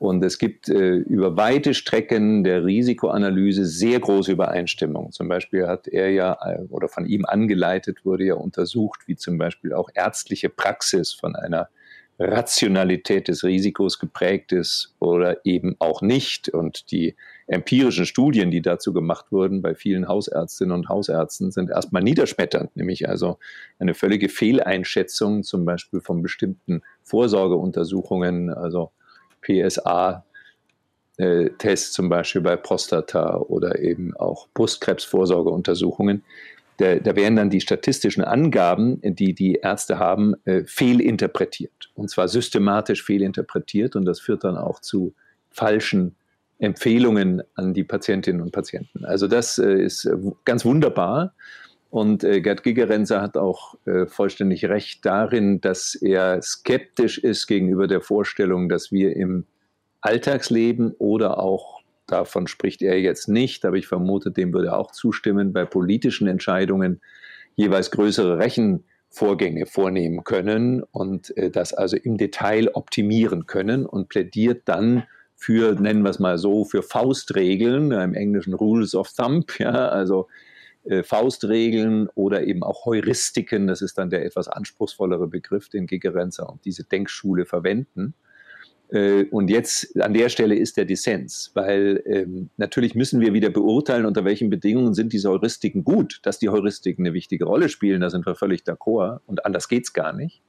Und 0.00 0.24
es 0.24 0.38
gibt 0.38 0.70
äh, 0.70 0.94
über 0.94 1.36
weite 1.36 1.74
Strecken 1.74 2.42
der 2.42 2.64
Risikoanalyse 2.64 3.66
sehr 3.66 4.00
große 4.00 4.32
Übereinstimmung. 4.32 5.12
Zum 5.12 5.28
Beispiel 5.28 5.66
hat 5.66 5.88
er 5.88 6.10
ja 6.10 6.38
äh, 6.42 6.62
oder 6.70 6.88
von 6.88 7.04
ihm 7.04 7.26
angeleitet 7.26 8.06
wurde 8.06 8.24
ja 8.24 8.34
untersucht, 8.34 9.06
wie 9.06 9.16
zum 9.16 9.36
Beispiel 9.36 9.74
auch 9.74 9.90
ärztliche 9.92 10.48
Praxis 10.48 11.12
von 11.12 11.36
einer 11.36 11.68
Rationalität 12.22 13.28
des 13.28 13.44
Risikos 13.44 13.98
geprägt 13.98 14.52
ist 14.52 14.94
oder 14.98 15.44
eben 15.46 15.76
auch 15.78 16.02
nicht. 16.02 16.50
Und 16.50 16.90
die 16.90 17.16
empirischen 17.46 18.04
Studien, 18.04 18.50
die 18.50 18.60
dazu 18.60 18.92
gemacht 18.92 19.32
wurden 19.32 19.62
bei 19.62 19.74
vielen 19.74 20.06
Hausärztinnen 20.06 20.74
und 20.74 20.88
Hausärzten, 20.90 21.50
sind 21.50 21.70
erstmal 21.70 22.02
niederschmetternd, 22.02 22.76
nämlich 22.76 23.08
also 23.08 23.38
eine 23.78 23.94
völlige 23.94 24.28
Fehleinschätzung 24.28 25.44
zum 25.44 25.64
Beispiel 25.64 26.02
von 26.02 26.20
bestimmten 26.20 26.82
Vorsorgeuntersuchungen, 27.04 28.50
also 28.50 28.90
PSA, 29.40 30.22
äh, 31.16 31.48
Tests 31.56 31.92
zum 31.92 32.10
Beispiel 32.10 32.42
bei 32.42 32.56
Prostata 32.56 33.38
oder 33.38 33.78
eben 33.78 34.14
auch 34.14 34.46
Brustkrebsvorsorgeuntersuchungen. 34.52 36.22
Da, 36.80 36.96
da 36.96 37.14
werden 37.14 37.36
dann 37.36 37.50
die 37.50 37.60
statistischen 37.60 38.24
Angaben, 38.24 39.00
die 39.02 39.34
die 39.34 39.54
Ärzte 39.56 39.98
haben, 39.98 40.34
äh, 40.44 40.64
fehlinterpretiert. 40.64 41.90
Und 41.94 42.08
zwar 42.10 42.28
systematisch 42.28 43.04
fehlinterpretiert. 43.04 43.96
Und 43.96 44.04
das 44.04 44.20
führt 44.20 44.44
dann 44.44 44.56
auch 44.56 44.80
zu 44.80 45.14
falschen 45.50 46.16
Empfehlungen 46.58 47.42
an 47.54 47.74
die 47.74 47.84
Patientinnen 47.84 48.40
und 48.40 48.52
Patienten. 48.52 49.04
Also 49.04 49.28
das 49.28 49.58
äh, 49.58 49.82
ist 49.82 50.08
ganz 50.44 50.64
wunderbar. 50.64 51.34
Und 51.90 52.22
äh, 52.22 52.40
Gerd 52.40 52.62
Gigerenzer 52.62 53.20
hat 53.20 53.36
auch 53.36 53.74
äh, 53.84 54.06
vollständig 54.06 54.64
recht 54.66 55.04
darin, 55.04 55.60
dass 55.60 55.96
er 55.96 56.40
skeptisch 56.40 57.18
ist 57.18 57.48
gegenüber 57.48 57.88
der 57.88 58.00
Vorstellung, 58.00 58.68
dass 58.68 58.92
wir 58.92 59.16
im 59.16 59.44
Alltagsleben 60.00 60.94
oder 60.98 61.38
auch, 61.40 61.79
davon 62.10 62.46
spricht 62.46 62.82
er 62.82 63.00
jetzt 63.00 63.28
nicht, 63.28 63.64
aber 63.64 63.76
ich 63.76 63.86
vermute, 63.86 64.30
dem 64.30 64.52
würde 64.52 64.68
er 64.68 64.78
auch 64.78 64.92
zustimmen, 64.92 65.52
bei 65.52 65.64
politischen 65.64 66.26
Entscheidungen 66.26 67.00
jeweils 67.56 67.90
größere 67.90 68.38
Rechenvorgänge 68.38 69.66
vornehmen 69.66 70.24
können 70.24 70.82
und 70.82 71.36
äh, 71.36 71.50
das 71.50 71.72
also 71.72 71.96
im 71.96 72.16
Detail 72.16 72.70
optimieren 72.74 73.46
können 73.46 73.86
und 73.86 74.08
plädiert 74.08 74.62
dann 74.66 75.04
für, 75.36 75.74
nennen 75.74 76.02
wir 76.02 76.10
es 76.10 76.18
mal 76.18 76.36
so, 76.36 76.64
für 76.64 76.82
Faustregeln, 76.82 77.92
im 77.92 78.14
Englischen 78.14 78.52
Rules 78.52 78.94
of 78.94 79.10
Thumb, 79.12 79.50
ja, 79.58 79.88
also 79.88 80.28
äh, 80.84 81.02
Faustregeln 81.02 82.08
oder 82.14 82.44
eben 82.44 82.62
auch 82.62 82.84
Heuristiken, 82.84 83.66
das 83.66 83.82
ist 83.82 83.98
dann 83.98 84.10
der 84.10 84.24
etwas 84.24 84.48
anspruchsvollere 84.48 85.28
Begriff, 85.28 85.68
den 85.68 85.86
Gigerenzer 85.86 86.48
und 86.48 86.64
diese 86.64 86.84
Denkschule 86.84 87.46
verwenden. 87.46 88.14
Äh, 88.92 89.24
und 89.30 89.50
jetzt 89.50 90.00
an 90.00 90.14
der 90.14 90.28
Stelle 90.28 90.56
ist 90.56 90.76
der 90.76 90.84
Dissens, 90.84 91.50
weil 91.54 92.02
ähm, 92.06 92.50
natürlich 92.56 92.94
müssen 92.94 93.20
wir 93.20 93.32
wieder 93.32 93.50
beurteilen, 93.50 94.06
unter 94.06 94.24
welchen 94.24 94.50
Bedingungen 94.50 94.94
sind 94.94 95.12
diese 95.12 95.30
Heuristiken 95.30 95.84
gut. 95.84 96.20
Dass 96.22 96.38
die 96.38 96.48
Heuristiken 96.48 97.06
eine 97.06 97.14
wichtige 97.14 97.44
Rolle 97.44 97.68
spielen, 97.68 98.00
da 98.00 98.10
sind 98.10 98.26
wir 98.26 98.34
völlig 98.34 98.62
d'accord 98.62 99.20
und 99.26 99.44
anders 99.46 99.68
geht 99.68 99.84
es 99.84 99.92
gar 99.92 100.12
nicht. 100.12 100.42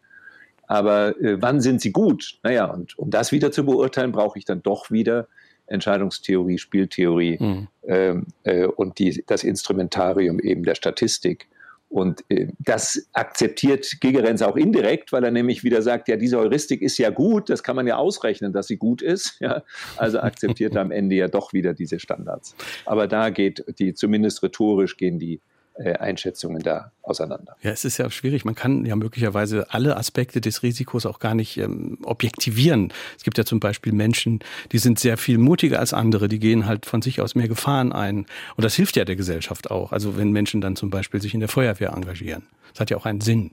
Aber 0.68 1.20
äh, 1.20 1.42
wann 1.42 1.60
sind 1.60 1.82
sie 1.82 1.92
gut? 1.92 2.40
Naja, 2.44 2.66
und 2.66 2.98
um 2.98 3.10
das 3.10 3.32
wieder 3.32 3.52
zu 3.52 3.66
beurteilen, 3.66 4.12
brauche 4.12 4.40
ich 4.40 4.46
dann 4.46 4.64
doch 4.64 4.90
wieder 4.90 5.28
Entscheidungstheorie, 5.68 6.58
Spieltheorie 6.58 7.38
mhm. 7.40 7.68
ähm, 7.84 8.28
äh, 8.44 8.66
und 8.66 9.00
die, 9.00 9.24
das 9.28 9.44
Instrumentarium 9.44 10.40
eben 10.40 10.64
der 10.64 10.76
Statistik. 10.76 11.48
Und 11.92 12.24
äh, 12.30 12.48
das 12.58 13.10
akzeptiert 13.12 13.98
Gigerenz 14.00 14.42
auch 14.42 14.56
indirekt, 14.56 15.12
weil 15.12 15.26
er 15.26 15.32
nämlich 15.32 15.66
wieder 15.66 15.82
sagt, 15.82 16.08
ja, 16.08 16.16
diese 16.16 16.38
Heuristik 16.38 16.82
ist 16.82 16.98
ja 16.98 17.10
gut, 17.10 17.50
das 17.50 17.64
kann 17.64 17.76
man 17.76 17.86
ja 17.86 17.98
ausrechnen, 17.98 18.54
dass 18.54 18.68
sie 18.68 18.78
gut 18.78 19.02
ist. 19.02 19.40
Ja? 19.42 19.64
Also 19.98 20.20
akzeptiert 20.20 20.76
er 20.76 20.82
am 20.82 20.92
Ende 20.92 21.16
ja 21.16 21.28
doch 21.28 21.52
wieder 21.52 21.74
diese 21.74 22.00
Standards. 22.00 22.56
Aber 22.86 23.08
da 23.08 23.32
geht 23.32 23.66
die, 23.80 23.96
zumindest 23.96 24.44
rhetorisch 24.44 24.98
gehen 24.98 25.18
die 25.18 25.42
Einschätzungen 25.84 26.62
da 26.62 26.92
auseinander. 27.02 27.56
Ja, 27.62 27.72
es 27.72 27.86
ist 27.86 27.98
ja 27.98 28.10
schwierig. 28.10 28.46
Man 28.46 28.56
kann 28.56 28.86
ja 28.86 28.96
möglicherweise 28.96 29.66
alle 29.70 29.98
Aspekte 29.98 30.42
des 30.42 30.64
Risikos 30.64 31.06
auch 31.06 31.20
gar 31.20 31.36
nicht 31.36 31.58
ähm, 31.58 31.98
objektivieren. 32.04 32.94
Es 33.18 33.24
gibt 33.24 33.38
ja 33.38 33.46
zum 33.46 33.60
Beispiel 33.60 33.94
Menschen, 33.94 34.40
die 34.72 34.78
sind 34.78 35.00
sehr 35.00 35.18
viel 35.18 35.38
mutiger 35.38 35.80
als 35.80 35.94
andere, 35.94 36.28
die 36.28 36.40
gehen 36.40 36.66
halt 36.66 36.86
von 36.86 37.02
sich 37.02 37.22
aus 37.22 37.36
mehr 37.36 37.48
Gefahren 37.48 37.92
ein. 37.92 38.26
Und 38.56 38.64
das 38.64 38.76
hilft 38.76 38.96
ja 38.96 39.06
der 39.06 39.16
Gesellschaft 39.16 39.72
auch. 39.72 39.92
Also 39.92 40.18
wenn 40.18 40.32
Menschen 40.32 40.62
dann 40.62 40.76
zum 40.76 40.90
Beispiel 40.90 41.22
sich 41.22 41.34
in 41.34 41.40
der 41.40 41.50
Feuerwehr 41.50 41.94
engagieren. 41.94 42.44
Das 42.72 42.82
hat 42.82 42.90
ja 42.90 42.98
auch 42.98 43.06
einen 43.06 43.22
Sinn. 43.22 43.52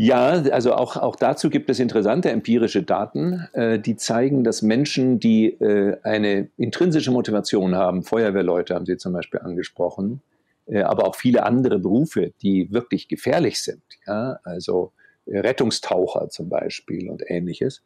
Ja, 0.00 0.28
also 0.28 0.74
auch, 0.74 0.96
auch 0.96 1.16
dazu 1.16 1.50
gibt 1.50 1.68
es 1.70 1.80
interessante 1.80 2.30
empirische 2.30 2.84
Daten, 2.84 3.48
äh, 3.52 3.80
die 3.80 3.96
zeigen, 3.96 4.44
dass 4.44 4.62
Menschen, 4.62 5.18
die 5.18 5.46
äh, 5.46 5.96
eine 6.04 6.48
intrinsische 6.56 7.10
Motivation 7.10 7.74
haben, 7.74 8.04
Feuerwehrleute 8.04 8.76
haben 8.76 8.86
Sie 8.86 8.96
zum 8.96 9.12
Beispiel 9.12 9.40
angesprochen, 9.40 10.20
äh, 10.20 10.37
aber 10.76 11.06
auch 11.06 11.16
viele 11.16 11.44
andere 11.44 11.78
Berufe, 11.78 12.32
die 12.42 12.72
wirklich 12.72 13.08
gefährlich 13.08 13.62
sind, 13.62 13.82
ja, 14.06 14.38
also 14.44 14.92
äh, 15.26 15.38
Rettungstaucher 15.38 16.28
zum 16.28 16.48
Beispiel 16.48 17.08
und 17.08 17.22
ähnliches, 17.26 17.82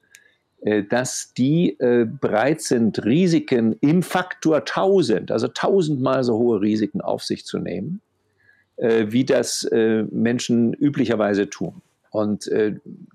äh, 0.62 0.82
dass 0.82 1.32
die 1.34 1.76
bereit 1.78 2.60
sind, 2.60 3.04
Risiken 3.04 3.76
im 3.80 4.02
Faktor 4.02 4.58
1000, 4.58 5.30
also 5.30 5.48
tausendmal 5.48 6.24
so 6.24 6.38
hohe 6.38 6.60
Risiken 6.60 7.00
auf 7.00 7.22
sich 7.22 7.44
zu 7.44 7.58
nehmen, 7.58 8.00
wie 8.78 9.24
das 9.24 9.68
Menschen 9.70 10.72
üblicherweise 10.72 11.48
tun. 11.48 11.82
Und 12.10 12.50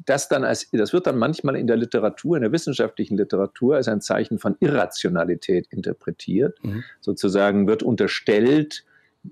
das 0.05 0.29
dann 0.29 0.43
als, 0.43 0.69
das 0.71 0.93
wird 0.93 1.07
dann 1.07 1.17
manchmal 1.17 1.55
in 1.55 1.67
der 1.67 1.77
Literatur, 1.77 2.37
in 2.37 2.43
der 2.43 2.51
wissenschaftlichen 2.51 3.17
Literatur 3.17 3.75
als 3.75 3.87
ein 3.87 3.99
Zeichen 3.99 4.39
von 4.39 4.55
Irrationalität 4.59 5.67
interpretiert. 5.71 6.63
Mhm. 6.63 6.83
Sozusagen 7.01 7.67
wird 7.67 7.81
unterstellt, 7.83 8.85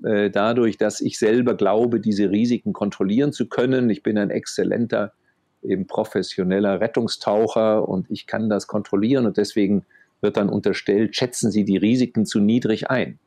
äh, 0.03 0.29
dadurch, 0.29 0.77
dass 0.77 1.01
ich 1.01 1.17
selber 1.17 1.55
glaube, 1.55 1.99
diese 1.99 2.29
Risiken 2.29 2.73
kontrollieren 2.73 3.33
zu 3.33 3.47
können. 3.47 3.89
Ich 3.89 4.03
bin 4.03 4.17
ein 4.17 4.29
exzellenter, 4.29 5.13
eben 5.61 5.87
professioneller 5.87 6.79
Rettungstaucher 6.79 7.87
und 7.87 8.09
ich 8.09 8.27
kann 8.27 8.49
das 8.49 8.67
kontrollieren 8.67 9.25
und 9.25 9.37
deswegen 9.37 9.85
wird 10.21 10.37
dann 10.37 10.49
unterstellt, 10.49 11.15
schätzen 11.15 11.51
Sie 11.51 11.65
die 11.65 11.77
Risiken 11.77 12.25
zu 12.25 12.39
niedrig 12.39 12.89
ein. 12.89 13.19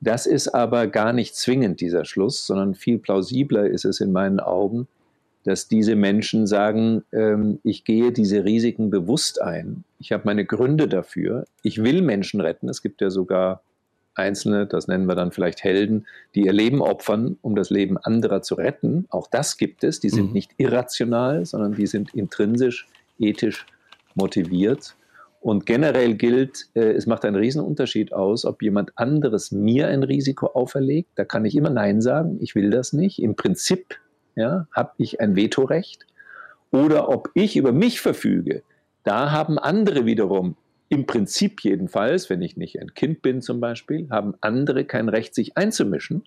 Das 0.00 0.26
ist 0.26 0.48
aber 0.48 0.86
gar 0.86 1.12
nicht 1.12 1.36
zwingend 1.36 1.80
dieser 1.80 2.04
Schluss, 2.04 2.46
sondern 2.46 2.74
viel 2.74 2.98
plausibler 2.98 3.66
ist 3.66 3.84
es 3.84 4.00
in 4.00 4.12
meinen 4.12 4.40
Augen, 4.40 4.88
dass 5.44 5.68
diese 5.68 5.94
Menschen 5.94 6.46
sagen, 6.46 7.04
ähm, 7.12 7.60
ich 7.62 7.84
gehe 7.84 8.12
diese 8.12 8.44
Risiken 8.44 8.90
bewusst 8.90 9.40
ein. 9.40 9.84
Ich 10.00 10.12
habe 10.12 10.24
meine 10.26 10.44
Gründe 10.44 10.88
dafür. 10.88 11.44
Ich 11.62 11.82
will 11.82 12.02
Menschen 12.02 12.40
retten. 12.40 12.68
Es 12.68 12.82
gibt 12.82 13.00
ja 13.00 13.10
sogar 13.10 13.62
Einzelne, 14.16 14.66
das 14.66 14.88
nennen 14.88 15.06
wir 15.06 15.14
dann 15.14 15.32
vielleicht 15.32 15.62
Helden, 15.62 16.06
die 16.34 16.46
ihr 16.46 16.52
Leben 16.52 16.82
opfern, 16.82 17.38
um 17.42 17.54
das 17.54 17.70
Leben 17.70 17.98
anderer 17.98 18.42
zu 18.42 18.54
retten. 18.54 19.06
Auch 19.10 19.28
das 19.28 19.56
gibt 19.56 19.84
es. 19.84 20.00
Die 20.00 20.08
sind 20.08 20.28
mhm. 20.28 20.32
nicht 20.32 20.52
irrational, 20.56 21.44
sondern 21.44 21.74
die 21.74 21.86
sind 21.86 22.14
intrinsisch, 22.14 22.86
ethisch 23.18 23.66
motiviert. 24.14 24.96
Und 25.40 25.66
generell 25.66 26.14
gilt, 26.14 26.66
äh, 26.74 26.92
es 26.92 27.06
macht 27.06 27.24
einen 27.24 27.36
Riesenunterschied 27.36 28.12
aus, 28.12 28.44
ob 28.44 28.62
jemand 28.62 28.92
anderes 28.96 29.52
mir 29.52 29.88
ein 29.88 30.02
Risiko 30.02 30.46
auferlegt. 30.46 31.10
Da 31.14 31.24
kann 31.24 31.44
ich 31.44 31.54
immer 31.54 31.70
Nein 31.70 32.00
sagen. 32.00 32.38
Ich 32.40 32.54
will 32.54 32.70
das 32.70 32.92
nicht. 32.92 33.22
Im 33.22 33.36
Prinzip 33.36 33.98
ja, 34.34 34.66
habe 34.72 34.92
ich 34.98 35.20
ein 35.20 35.36
Vetorecht. 35.36 36.06
Oder 36.72 37.08
ob 37.08 37.30
ich 37.34 37.56
über 37.56 37.72
mich 37.72 38.00
verfüge. 38.00 38.62
Da 39.04 39.30
haben 39.30 39.58
andere 39.58 40.04
wiederum 40.04 40.56
im 40.88 41.06
Prinzip 41.06 41.62
jedenfalls, 41.62 42.30
wenn 42.30 42.42
ich 42.42 42.56
nicht 42.56 42.80
ein 42.80 42.94
Kind 42.94 43.22
bin 43.22 43.42
zum 43.42 43.60
Beispiel, 43.60 44.08
haben 44.10 44.34
andere 44.40 44.84
kein 44.84 45.08
Recht, 45.08 45.34
sich 45.34 45.56
einzumischen, 45.56 46.24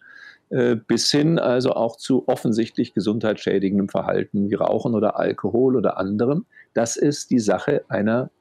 äh, 0.49 0.75
bis 0.75 1.09
hin 1.11 1.39
also 1.39 1.71
auch 1.73 1.95
zu 1.95 2.27
offensichtlich 2.27 2.93
gesundheitsschädigendem 2.93 3.89
Verhalten 3.89 4.49
wie 4.49 4.55
Rauchen 4.55 4.95
oder 4.95 5.17
Alkohol 5.17 5.75
oder 5.75 5.97
anderem. 5.97 6.45
Das 6.73 6.97
ist 6.97 7.31
die 7.31 7.39
Sache 7.39 7.83
einer 7.87 8.31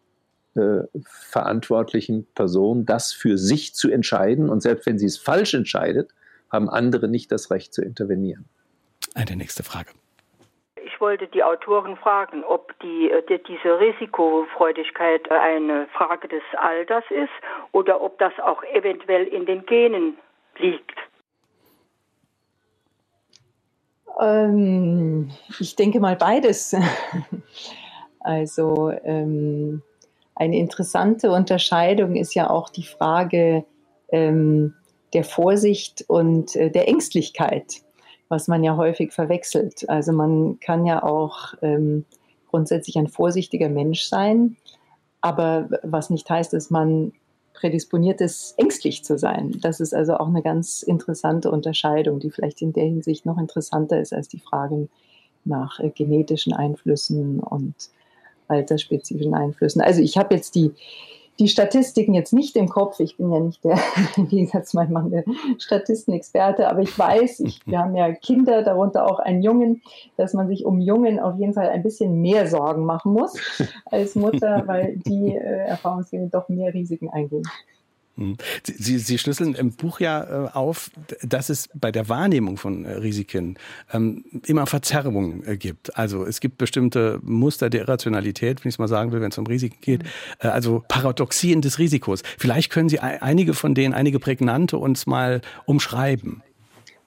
äh, 0.55 0.81
verantwortlichen 1.05 2.27
Person, 2.35 2.85
das 2.85 3.12
für 3.12 3.39
sich 3.39 3.75
zu 3.75 3.91
entscheiden. 3.91 4.49
Und 4.49 4.62
selbst 4.62 4.87
wenn 4.87 4.99
sie 4.99 5.07
es 5.07 5.19
falsch 5.19 5.55
entscheidet, 5.55 6.11
haben 6.51 6.69
andere 6.69 7.09
nicht 7.09 7.31
das 7.31 7.51
Recht 7.51 7.73
zu 7.73 7.83
intervenieren. 7.83 8.47
Eine 9.14 9.37
nächste 9.37 9.62
Frage. 9.62 9.91
Ich 10.99 11.01
wollte 11.01 11.28
die 11.28 11.44
Autoren 11.44 11.96
fragen, 11.96 12.42
ob 12.42 12.76
die, 12.80 13.09
äh, 13.09 13.22
die, 13.28 13.40
diese 13.44 13.78
Risikofreudigkeit 13.78 15.30
eine 15.30 15.86
Frage 15.96 16.26
des 16.26 16.42
Alters 16.57 17.05
ist 17.11 17.30
oder 17.70 18.01
ob 18.01 18.18
das 18.18 18.32
auch 18.44 18.64
eventuell 18.64 19.28
in 19.28 19.46
den 19.46 19.64
Genen 19.64 20.18
liegt. 20.57 20.96
Ähm, 24.18 25.30
ich 25.61 25.76
denke 25.76 26.01
mal 26.01 26.16
beides. 26.16 26.74
also 28.20 28.90
ähm, 29.05 29.80
eine 30.34 30.59
interessante 30.59 31.30
Unterscheidung 31.30 32.16
ist 32.16 32.34
ja 32.34 32.51
auch 32.51 32.70
die 32.70 32.82
Frage 32.82 33.64
ähm, 34.09 34.74
der 35.12 35.22
Vorsicht 35.22 36.05
und 36.09 36.57
äh, 36.57 36.72
der 36.72 36.88
Ängstlichkeit 36.88 37.82
was 38.29 38.49
man 38.49 38.62
ja 38.62 38.76
häufig 38.76 39.12
verwechselt. 39.12 39.89
Also 39.89 40.12
man 40.12 40.61
kann 40.61 40.85
ja 40.87 41.03
auch 41.03 41.55
ähm, 41.62 42.05
grundsätzlich 42.49 42.99
ein 42.99 43.09
vorsichtiger 43.09 43.68
Mensch 43.68 44.05
sein, 44.05 44.57
aber 45.20 45.68
was 45.83 46.11
nicht 46.11 46.29
heißt, 46.29 46.53
dass 46.53 46.70
man 46.70 47.12
prädisponiert 47.55 48.20
ist, 48.20 48.55
ängstlich 48.57 49.05
zu 49.05 49.18
sein. 49.18 49.59
Das 49.61 49.81
ist 49.81 49.93
also 49.93 50.16
auch 50.16 50.29
eine 50.29 50.43
ganz 50.43 50.83
interessante 50.83 51.51
Unterscheidung, 51.51 52.20
die 52.20 52.31
vielleicht 52.31 52.62
in 52.62 52.72
der 52.72 52.85
Hinsicht 52.85 53.26
noch 53.26 53.37
interessanter 53.37 54.01
ist 54.01 54.12
als 54.12 54.29
die 54.29 54.39
Fragen 54.39 54.89
nach 55.45 55.81
äh, 55.81 55.91
genetischen 55.91 56.53
Einflüssen 56.53 57.41
und 57.41 57.74
altersspezifischen 58.47 59.35
Einflüssen. 59.35 59.83
Also 59.83 60.01
ich 60.01 60.16
habe 60.16 60.35
jetzt 60.35 60.55
die 60.55 60.72
die 61.39 61.49
Statistiken 61.49 62.14
jetzt 62.14 62.32
nicht 62.32 62.57
im 62.57 62.68
Kopf. 62.68 63.01
Ich 63.01 63.16
bin 63.16 63.32
ja 63.32 63.41
nicht 63.41 63.62
der, 63.64 63.78
im 64.16 64.28
Gegensatz 64.28 64.70
zu 64.70 64.76
meinem 64.76 64.93
Mann, 64.93 65.11
der 65.11 65.24
Statistenexperte, 65.59 66.68
aber 66.68 66.80
ich 66.80 66.99
weiß, 66.99 67.41
ich, 67.41 67.61
wir 67.66 67.78
haben 67.78 67.95
ja 67.95 68.12
Kinder, 68.12 68.62
darunter 68.62 69.07
auch 69.07 69.18
einen 69.18 69.43
Jungen, 69.43 69.82
dass 70.16 70.34
man 70.34 70.49
sich 70.49 70.64
um 70.64 70.80
Jungen 70.80 71.18
auf 71.18 71.39
jeden 71.39 71.55
Fall 71.55 71.68
ein 71.68 71.82
bisschen 71.82 72.20
mehr 72.20 72.47
Sorgen 72.47 72.84
machen 72.84 73.12
muss 73.12 73.36
als 73.86 74.14
Mutter, 74.14 74.64
weil 74.66 74.97
die 74.97 75.34
äh, 75.34 75.66
erfahrungsgemäß 75.66 76.30
doch 76.30 76.49
mehr 76.49 76.74
Risiken 76.74 77.09
eingehen. 77.11 77.45
Hm. 78.19 78.37
Sie, 78.64 78.99
Sie 78.99 79.16
schlüsseln 79.16 79.55
im 79.55 79.71
Buch 79.71 80.01
ja 80.01 80.47
äh, 80.47 80.51
auf, 80.53 80.91
dass 81.23 81.51
es 81.51 81.69
bei 81.73 81.93
der 81.93 82.09
Wahrnehmung 82.09 82.57
von 82.57 82.85
äh, 82.85 82.95
Risiken 82.95 83.57
ähm, 83.93 84.25
immer 84.45 84.66
Verzerrungen 84.66 85.47
äh, 85.47 85.57
gibt. 85.57 85.97
Also 85.97 86.27
es 86.27 86.41
gibt 86.41 86.59
bestimmte 86.59 87.21
Muster 87.23 87.71
der 87.71 87.83
Irrationalität, 87.83 88.64
wenn 88.64 88.71
ich 88.71 88.75
es 88.75 88.79
mal 88.81 88.89
sagen 88.89 89.12
will, 89.12 89.21
wenn 89.21 89.31
es 89.31 89.39
um 89.39 89.47
Risiken 89.47 89.79
geht. 89.81 90.03
Mhm. 90.03 90.09
Also 90.41 90.83
Paradoxien 90.89 91.62
des 91.62 91.79
Risikos. 91.79 92.23
Vielleicht 92.39 92.73
können 92.73 92.89
Sie 92.89 92.99
einige 92.99 93.55
von 93.55 93.77
denen, 93.77 93.95
einige 93.95 94.19
prägnante 94.19 94.79
uns 94.79 95.07
mal 95.07 95.41
umschreiben. 95.64 96.43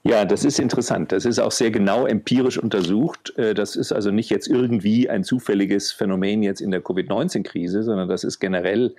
Ja, 0.03 0.23
das 0.23 0.45
ist 0.45 0.59
interessant. 0.59 1.11
Das 1.11 1.25
ist 1.25 1.39
auch 1.39 1.51
sehr 1.51 1.71
genau 1.71 2.07
empirisch 2.07 2.57
untersucht. 2.57 3.33
Das 3.35 3.75
ist 3.75 3.91
also 3.91 4.09
nicht 4.09 4.29
jetzt 4.31 4.47
irgendwie 4.47 5.09
ein 5.09 5.23
zufälliges 5.23 5.91
Phänomen 5.91 6.41
jetzt 6.41 6.59
in 6.59 6.71
der 6.71 6.81
Covid-19-Krise, 6.81 7.83
sondern 7.83 8.09
das 8.09 8.23
ist 8.23 8.39
generell 8.39 8.95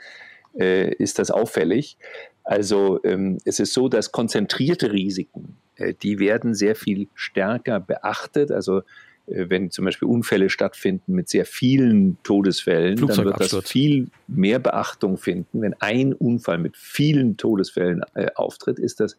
äh, 0.58 0.92
ist 0.94 1.18
das 1.18 1.30
auffällig. 1.30 1.96
Also 2.44 3.00
ähm, 3.04 3.38
es 3.44 3.60
ist 3.60 3.72
so, 3.72 3.88
dass 3.88 4.12
konzentrierte 4.12 4.92
Risiken, 4.92 5.56
äh, 5.76 5.94
die 5.94 6.18
werden 6.18 6.54
sehr 6.54 6.74
viel 6.74 7.08
stärker 7.14 7.80
beachtet. 7.80 8.50
Also 8.50 8.82
äh, 9.26 9.48
wenn 9.48 9.70
zum 9.70 9.84
Beispiel 9.84 10.08
Unfälle 10.08 10.48
stattfinden 10.50 11.12
mit 11.12 11.28
sehr 11.28 11.44
vielen 11.44 12.18
Todesfällen, 12.22 12.96
dann 12.96 13.24
wird 13.24 13.40
das 13.40 13.56
viel 13.64 14.08
mehr 14.26 14.58
Beachtung 14.58 15.16
finden. 15.16 15.62
Wenn 15.62 15.74
ein 15.80 16.12
Unfall 16.12 16.58
mit 16.58 16.76
vielen 16.76 17.36
Todesfällen 17.36 18.02
äh, 18.14 18.28
auftritt, 18.34 18.78
ist 18.78 19.00
das 19.00 19.16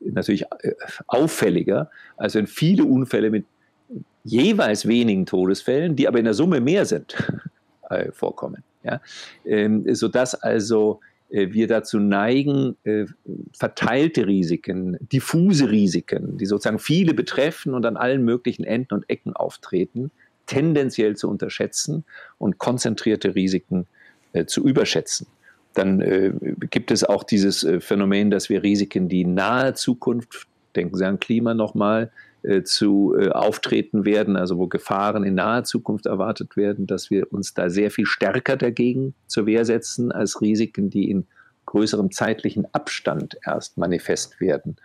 natürlich 0.00 0.44
äh, 0.60 0.72
auffälliger, 1.06 1.90
als 2.16 2.34
wenn 2.34 2.46
viele 2.46 2.84
Unfälle 2.84 3.30
mit 3.30 3.46
jeweils 4.24 4.86
wenigen 4.86 5.26
Todesfällen, 5.26 5.96
die 5.96 6.06
aber 6.06 6.18
in 6.18 6.24
der 6.24 6.34
Summe 6.34 6.60
mehr 6.60 6.84
sind, 6.84 7.16
äh, 7.90 8.12
vorkommen. 8.12 8.62
Ja? 8.82 9.00
Ähm, 9.44 9.84
sodass 9.94 10.34
also 10.34 11.00
äh, 11.30 11.52
wir 11.52 11.66
dazu 11.66 11.98
neigen, 11.98 12.76
äh, 12.84 13.06
verteilte 13.52 14.26
Risiken, 14.26 14.98
diffuse 15.00 15.70
Risiken, 15.70 16.36
die 16.36 16.46
sozusagen 16.46 16.78
viele 16.78 17.14
betreffen 17.14 17.74
und 17.74 17.86
an 17.86 17.96
allen 17.96 18.24
möglichen 18.24 18.64
Enden 18.64 18.94
und 18.94 19.08
Ecken 19.08 19.34
auftreten, 19.34 20.10
tendenziell 20.46 21.16
zu 21.16 21.28
unterschätzen 21.28 22.04
und 22.38 22.58
konzentrierte 22.58 23.34
Risiken 23.34 23.86
äh, 24.32 24.44
zu 24.46 24.66
überschätzen. 24.66 25.26
Dann 25.74 26.60
gibt 26.68 26.90
es 26.90 27.04
auch 27.04 27.22
dieses 27.22 27.64
Phänomen, 27.78 28.32
dass 28.32 28.48
wir 28.48 28.64
Risiken, 28.64 29.08
die 29.08 29.24
nahe 29.24 29.72
Zukunft, 29.74 30.48
denken 30.74 30.96
Sie 30.96 31.06
an 31.06 31.20
Klima 31.20 31.54
nochmal, 31.54 32.10
zu 32.62 33.14
äh, 33.18 33.28
auftreten 33.30 34.04
werden, 34.04 34.36
also 34.36 34.58
wo 34.58 34.66
Gefahren 34.66 35.24
in 35.24 35.34
naher 35.34 35.64
Zukunft 35.64 36.06
erwartet 36.06 36.56
werden, 36.56 36.86
dass 36.86 37.10
wir 37.10 37.32
uns 37.32 37.54
da 37.54 37.68
sehr 37.68 37.90
viel 37.90 38.06
stärker 38.06 38.56
dagegen 38.56 39.14
zur 39.26 39.46
Wehr 39.46 39.64
setzen 39.64 40.12
als 40.12 40.40
Risiken, 40.40 40.90
die 40.90 41.10
in 41.10 41.26
größerem 41.66 42.10
zeitlichen 42.10 42.66
Abstand 42.72 43.36
erst 43.44 43.78
manifest 43.78 44.40
werden. 44.40 44.76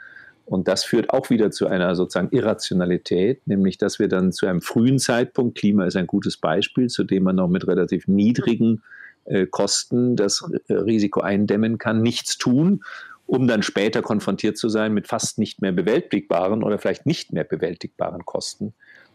Und 0.45 0.67
das 0.67 0.83
führt 0.83 1.09
auch 1.09 1.31
wieder 1.31 1.49
zu 1.49 1.67
einer 1.67 1.95
sozusagen 1.95 2.35
Irrationalität, 2.35 3.47
nämlich 3.47 3.79
dass 3.79 3.97
wir 3.97 4.07
dann 4.07 4.31
zu 4.31 4.45
einem 4.45 4.61
frühen 4.61 4.99
Zeitpunkt, 4.99 5.57
Klima 5.57 5.85
ist 5.85 5.95
ein 5.95 6.05
gutes 6.05 6.37
Beispiel, 6.37 6.87
zu 6.87 7.03
dem 7.03 7.23
man 7.23 7.35
noch 7.35 7.47
mit 7.47 7.67
relativ 7.67 8.07
niedrigen 8.07 8.83
äh, 9.25 9.47
Kosten 9.47 10.15
das 10.15 10.47
Risiko 10.69 11.21
eindämmen 11.21 11.79
kann, 11.79 12.01
nichts 12.03 12.37
tun 12.37 12.83
um 13.27 13.47
dann 13.47 13.63
später 13.63 14.01
konfrontiert 14.01 14.57
zu 14.57 14.69
sein 14.69 14.93
mit 14.93 15.07
fast 15.07 15.39
nicht 15.39 15.61
mehr 15.61 15.71
bewältigbaren 15.71 16.63
oder 16.63 16.77
vielleicht 16.77 17.05
nicht 17.05 17.33
mehr 17.33 17.43
bewältigbaren 17.43 18.25
Kosten, 18.25 18.73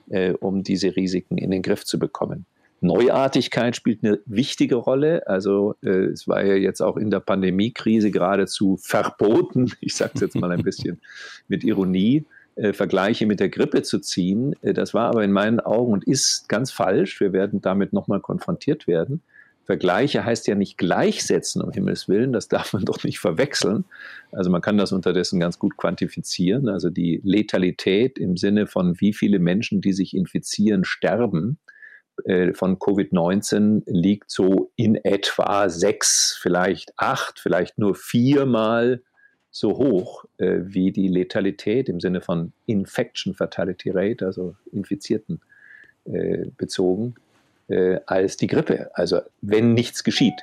äh, 0.09 0.33
um 0.33 0.63
diese 0.63 0.97
Risiken 0.97 1.39
in 1.39 1.51
den 1.51 1.63
Griff 1.63 1.85
zu 1.85 1.99
bekommen. 1.99 2.47
Neuartigkeit 2.81 3.77
spielt 3.77 4.03
eine 4.03 4.21
wichtige 4.25 4.77
Rolle. 4.77 5.27
Also 5.27 5.75
äh, 5.83 6.07
es 6.07 6.27
war 6.27 6.45
ja 6.45 6.55
jetzt 6.55 6.81
auch 6.81 6.97
in 6.97 7.11
der 7.11 7.21
Pandemiekrise 7.21 8.11
geradezu 8.11 8.79
verboten, 8.79 9.73
ich 9.81 9.95
sage 9.95 10.13
es 10.15 10.21
jetzt 10.21 10.37
mal 10.37 10.51
ein 10.51 10.63
bisschen 10.63 11.01
mit 11.49 11.63
Ironie, 11.63 12.25
äh, 12.57 12.73
Vergleiche 12.73 13.27
mit 13.27 13.39
der 13.39 13.51
Grippe 13.51 13.83
zu 13.83 14.01
ziehen. 14.01 14.57
Äh, 14.63 14.73
das 14.73 14.95
war 14.95 15.11
aber 15.11 15.23
in 15.25 15.33
meinen 15.33 15.61
Augen 15.61 15.93
und 15.93 16.05
ist 16.05 16.49
ganz 16.49 16.73
falsch. 16.73 17.21
Wir 17.21 17.33
werden 17.33 17.61
damit 17.61 17.93
nochmal 17.93 18.21
konfrontiert 18.21 18.87
werden. 18.87 19.23
Vergleiche 19.71 20.25
heißt 20.25 20.49
ja 20.49 20.57
nicht 20.57 20.79
gleichsetzen, 20.79 21.63
um 21.63 21.71
Himmels 21.71 22.09
Willen, 22.09 22.33
das 22.33 22.49
darf 22.57 22.73
man 22.73 22.85
doch 22.85 23.05
nicht 23.05 23.21
verwechseln. 23.21 23.85
Also 24.33 24.51
man 24.51 24.63
kann 24.63 24.79
das 24.79 24.91
unterdessen 24.91 25.39
ganz 25.39 25.61
gut 25.61 25.77
quantifizieren. 25.77 26.69
Also 26.69 26.91
die 26.91 27.21
Letalität 27.23 28.19
im 28.19 28.37
Sinne 28.37 28.67
von 28.67 29.01
wie 29.01 29.13
viele 29.13 29.39
Menschen, 29.39 29.81
die 29.81 29.93
sich 29.93 30.17
infizieren, 30.17 30.83
sterben 30.85 31.61
äh, 32.25 32.53
von 32.53 32.81
Covid-19 32.81 33.83
liegt 33.87 34.33
so 34.33 34.73
in 34.75 34.97
etwa 34.97 35.69
sechs, 35.69 36.37
vielleicht 36.43 36.93
acht, 36.97 37.39
vielleicht 37.39 37.79
nur 37.79 37.95
viermal 37.95 39.03
so 39.53 39.79
hoch 39.79 40.25
äh, 40.39 40.59
wie 40.63 40.91
die 40.91 41.07
Letalität 41.07 41.89
im 41.89 42.01
Sinne 42.01 42.23
von 42.23 42.53
Infection 42.67 43.35
Fatality 43.35 43.91
Rate, 43.91 44.27
also 44.27 44.57
Infizierten 44.73 45.41
äh, 46.07 46.47
bezogen, 46.57 47.15
äh, 47.71 48.01
als 48.07 48.37
die 48.37 48.47
Grippe. 48.47 48.91
Also 48.95 49.21
wenn 49.41 49.73
nichts 49.73 50.05
geschieht. 50.05 50.43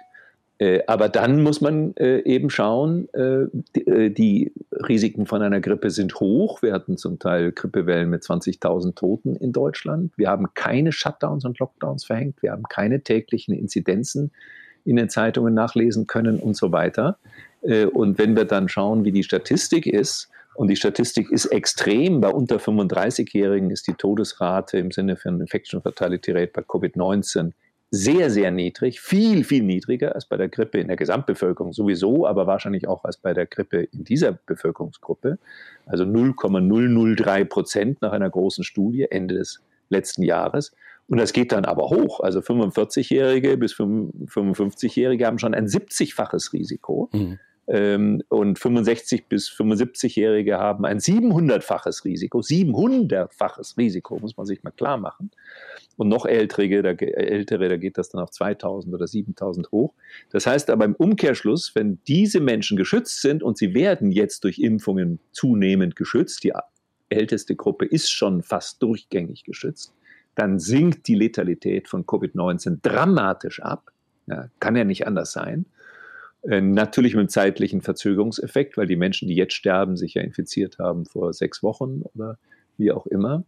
Äh, 0.59 0.81
aber 0.87 1.07
dann 1.07 1.43
muss 1.43 1.61
man 1.61 1.95
äh, 1.97 2.19
eben 2.21 2.49
schauen, 2.49 3.07
äh, 3.13 3.45
die, 3.75 4.13
die, 4.13 4.53
Risiken 4.71 5.25
von 5.27 5.41
einer 5.41 5.59
Grippe 5.59 5.91
sind 5.91 6.19
hoch. 6.19 6.61
Wir 6.61 6.73
hatten 6.73 6.97
zum 6.97 7.19
Teil 7.19 7.51
Grippewellen 7.51 8.09
mit 8.09 8.23
20.000 8.23 8.95
Toten 8.95 9.35
in 9.35 9.51
Deutschland. 9.51 10.11
Wir 10.17 10.29
haben 10.29 10.47
keine 10.53 10.91
Shutdowns 10.91 11.45
und 11.45 11.59
Lockdowns 11.59 12.05
verhängt. 12.05 12.41
Wir 12.41 12.51
haben 12.51 12.63
keine 12.63 13.01
täglichen 13.01 13.53
Inzidenzen 13.53 14.31
in 14.85 14.95
den 14.95 15.09
Zeitungen 15.09 15.53
nachlesen 15.53 16.07
können 16.07 16.39
und 16.39 16.55
so 16.55 16.71
weiter. 16.71 17.17
Und 17.61 18.17
wenn 18.17 18.35
wir 18.35 18.45
dann 18.45 18.69
schauen, 18.69 19.03
wie 19.03 19.11
die 19.11 19.23
Statistik 19.23 19.85
ist, 19.87 20.29
und 20.57 20.69
die 20.69 20.75
Statistik 20.75 21.29
ist 21.31 21.45
extrem. 21.45 22.19
Bei 22.19 22.29
unter 22.29 22.57
35-Jährigen 22.57 23.69
ist 23.69 23.87
die 23.87 23.93
Todesrate 23.93 24.79
im 24.79 24.89
Sinne 24.89 25.15
von 25.15 25.39
Infection 25.39 25.83
Fatality 25.83 26.31
Rate 26.31 26.51
bei 26.51 26.63
Covid-19 26.63 27.51
sehr, 27.91 28.31
sehr 28.31 28.49
niedrig, 28.49 28.99
viel, 28.99 29.43
viel 29.43 29.61
niedriger 29.61 30.15
als 30.15 30.25
bei 30.25 30.35
der 30.35 30.49
Grippe 30.49 30.79
in 30.79 30.87
der 30.87 30.97
Gesamtbevölkerung 30.97 31.73
sowieso, 31.73 32.25
aber 32.25 32.47
wahrscheinlich 32.47 32.87
auch 32.87 33.03
als 33.03 33.17
bei 33.17 33.35
der 33.35 33.45
Grippe 33.45 33.83
in 33.83 34.03
dieser 34.03 34.31
Bevölkerungsgruppe. 34.31 35.37
Also 35.85 36.05
0,003 36.05 37.43
Prozent 37.45 38.01
nach 38.01 38.11
einer 38.11 38.29
großen 38.29 38.63
Studie 38.63 39.05
Ende 39.11 39.35
des 39.35 39.61
letzten 39.89 40.23
Jahres. 40.23 40.71
Und 41.07 41.19
das 41.19 41.33
geht 41.33 41.51
dann 41.51 41.65
aber 41.65 41.91
hoch. 41.91 42.19
Also 42.19 42.39
45-Jährige 42.39 43.57
bis 43.57 43.75
55-Jährige 43.75 45.27
haben 45.27 45.37
schon 45.37 45.53
ein 45.53 45.67
70-faches 45.67 46.51
Risiko. 46.51 47.09
Mhm. 47.13 47.37
Ähm, 47.67 48.23
und 48.29 48.57
65 48.59 49.27
bis 49.27 49.49
75-Jährige 49.49 50.57
haben 50.57 50.85
ein 50.85 50.99
700-faches 50.99 52.05
Risiko. 52.05 52.39
700-faches 52.39 53.77
Risiko, 53.77 54.19
muss 54.19 54.37
man 54.37 54.45
sich 54.45 54.63
mal 54.63 54.71
klar 54.71 54.97
machen. 54.97 55.31
Und 55.97 56.09
noch 56.09 56.25
ältere 56.25 56.81
da, 56.81 56.91
ältere, 56.91 57.69
da 57.69 57.77
geht 57.77 57.97
das 57.97 58.09
dann 58.09 58.21
auf 58.21 58.31
2000 58.31 58.93
oder 58.93 59.07
7000 59.07 59.71
hoch. 59.71 59.93
Das 60.29 60.45
heißt 60.45 60.69
aber 60.69 60.85
im 60.85 60.95
Umkehrschluss, 60.95 61.73
wenn 61.75 61.99
diese 62.07 62.39
Menschen 62.39 62.77
geschützt 62.77 63.21
sind 63.21 63.43
und 63.43 63.57
sie 63.57 63.73
werden 63.73 64.11
jetzt 64.11 64.43
durch 64.43 64.59
Impfungen 64.59 65.19
zunehmend 65.31 65.95
geschützt, 65.95 66.43
die 66.43 66.53
älteste 67.09 67.55
Gruppe 67.55 67.85
ist 67.85 68.11
schon 68.11 68.43
fast 68.43 68.81
durchgängig 68.83 69.43
geschützt, 69.43 69.93
dann 70.35 70.59
sinkt 70.59 71.07
die 71.07 71.15
Letalität 71.15 71.87
von 71.87 72.05
Covid-19 72.05 72.79
dramatisch 72.81 73.59
ab. 73.61 73.91
Ja, 74.27 74.49
kann 74.59 74.75
ja 74.75 74.83
nicht 74.83 75.07
anders 75.07 75.31
sein. 75.31 75.65
Äh, 76.43 76.61
natürlich 76.61 77.13
mit 77.13 77.21
einem 77.21 77.29
zeitlichen 77.29 77.81
Verzögerungseffekt, 77.81 78.77
weil 78.77 78.87
die 78.87 78.95
Menschen, 78.95 79.27
die 79.27 79.35
jetzt 79.35 79.53
sterben, 79.53 79.97
sich 79.97 80.13
ja 80.13 80.21
infiziert 80.21 80.79
haben 80.79 81.05
vor 81.05 81.33
sechs 81.33 81.63
Wochen 81.63 82.03
oder 82.13 82.37
wie 82.77 82.91
auch 82.91 83.05
immer. 83.07 83.43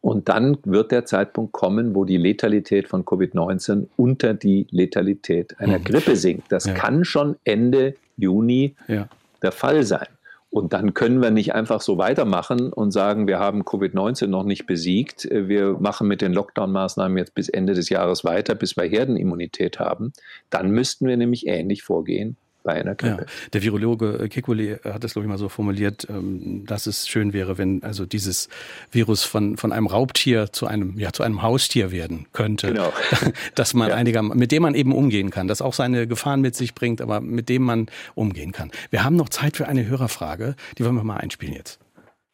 Und 0.00 0.28
dann 0.28 0.58
wird 0.64 0.90
der 0.90 1.04
Zeitpunkt 1.04 1.52
kommen, 1.52 1.94
wo 1.94 2.04
die 2.04 2.16
Letalität 2.16 2.88
von 2.88 3.04
Covid-19 3.04 3.86
unter 3.96 4.34
die 4.34 4.66
Letalität 4.70 5.58
einer 5.60 5.78
mhm. 5.78 5.84
Grippe 5.84 6.16
sinkt. 6.16 6.50
Das 6.50 6.64
ja. 6.64 6.74
kann 6.74 7.04
schon 7.04 7.36
Ende 7.44 7.94
Juni 8.16 8.74
ja. 8.88 9.08
der 9.42 9.52
Fall 9.52 9.84
sein. 9.84 10.08
Und 10.52 10.74
dann 10.74 10.92
können 10.92 11.22
wir 11.22 11.30
nicht 11.30 11.54
einfach 11.54 11.80
so 11.80 11.96
weitermachen 11.96 12.74
und 12.74 12.90
sagen, 12.90 13.26
wir 13.26 13.38
haben 13.38 13.62
Covid-19 13.62 14.26
noch 14.26 14.44
nicht 14.44 14.66
besiegt. 14.66 15.26
Wir 15.32 15.78
machen 15.80 16.06
mit 16.06 16.20
den 16.20 16.34
Lockdown-Maßnahmen 16.34 17.16
jetzt 17.16 17.34
bis 17.34 17.48
Ende 17.48 17.72
des 17.72 17.88
Jahres 17.88 18.22
weiter, 18.22 18.54
bis 18.54 18.76
wir 18.76 18.84
Herdenimmunität 18.84 19.78
haben. 19.78 20.12
Dann 20.50 20.70
müssten 20.70 21.08
wir 21.08 21.16
nämlich 21.16 21.46
ähnlich 21.46 21.82
vorgehen 21.82 22.36
bei 22.62 22.72
einer 22.72 22.94
Grippe. 22.94 23.22
Ja, 23.22 23.48
der 23.52 23.62
Virologe 23.62 24.28
Kekulé 24.30 24.82
hat 24.84 25.04
es, 25.04 25.14
glaube 25.14 25.26
ich, 25.26 25.30
mal 25.30 25.38
so 25.38 25.48
formuliert, 25.48 26.06
ähm, 26.08 26.64
dass 26.66 26.86
es 26.86 27.08
schön 27.08 27.32
wäre, 27.32 27.58
wenn 27.58 27.82
also 27.82 28.06
dieses 28.06 28.48
Virus 28.90 29.24
von, 29.24 29.56
von 29.56 29.72
einem 29.72 29.86
Raubtier 29.86 30.52
zu 30.52 30.66
einem, 30.66 30.98
ja, 30.98 31.12
zu 31.12 31.22
einem 31.22 31.42
Haustier 31.42 31.92
werden 31.92 32.26
könnte. 32.32 32.68
Genau. 32.68 32.92
Dass 33.54 33.74
man 33.74 33.90
ja. 33.90 33.96
einiger, 33.96 34.22
mit 34.22 34.52
dem 34.52 34.62
man 34.62 34.74
eben 34.74 34.92
umgehen 34.92 35.30
kann, 35.30 35.48
das 35.48 35.62
auch 35.62 35.72
seine 35.72 36.06
Gefahren 36.06 36.40
mit 36.40 36.54
sich 36.54 36.74
bringt, 36.74 37.00
aber 37.00 37.20
mit 37.20 37.48
dem 37.48 37.62
man 37.62 37.86
umgehen 38.14 38.52
kann. 38.52 38.70
Wir 38.90 39.04
haben 39.04 39.16
noch 39.16 39.28
Zeit 39.28 39.56
für 39.56 39.66
eine 39.66 39.86
Hörerfrage, 39.86 40.54
die 40.78 40.84
wollen 40.84 40.94
wir 40.94 41.04
mal 41.04 41.18
einspielen 41.18 41.54
jetzt. 41.54 41.80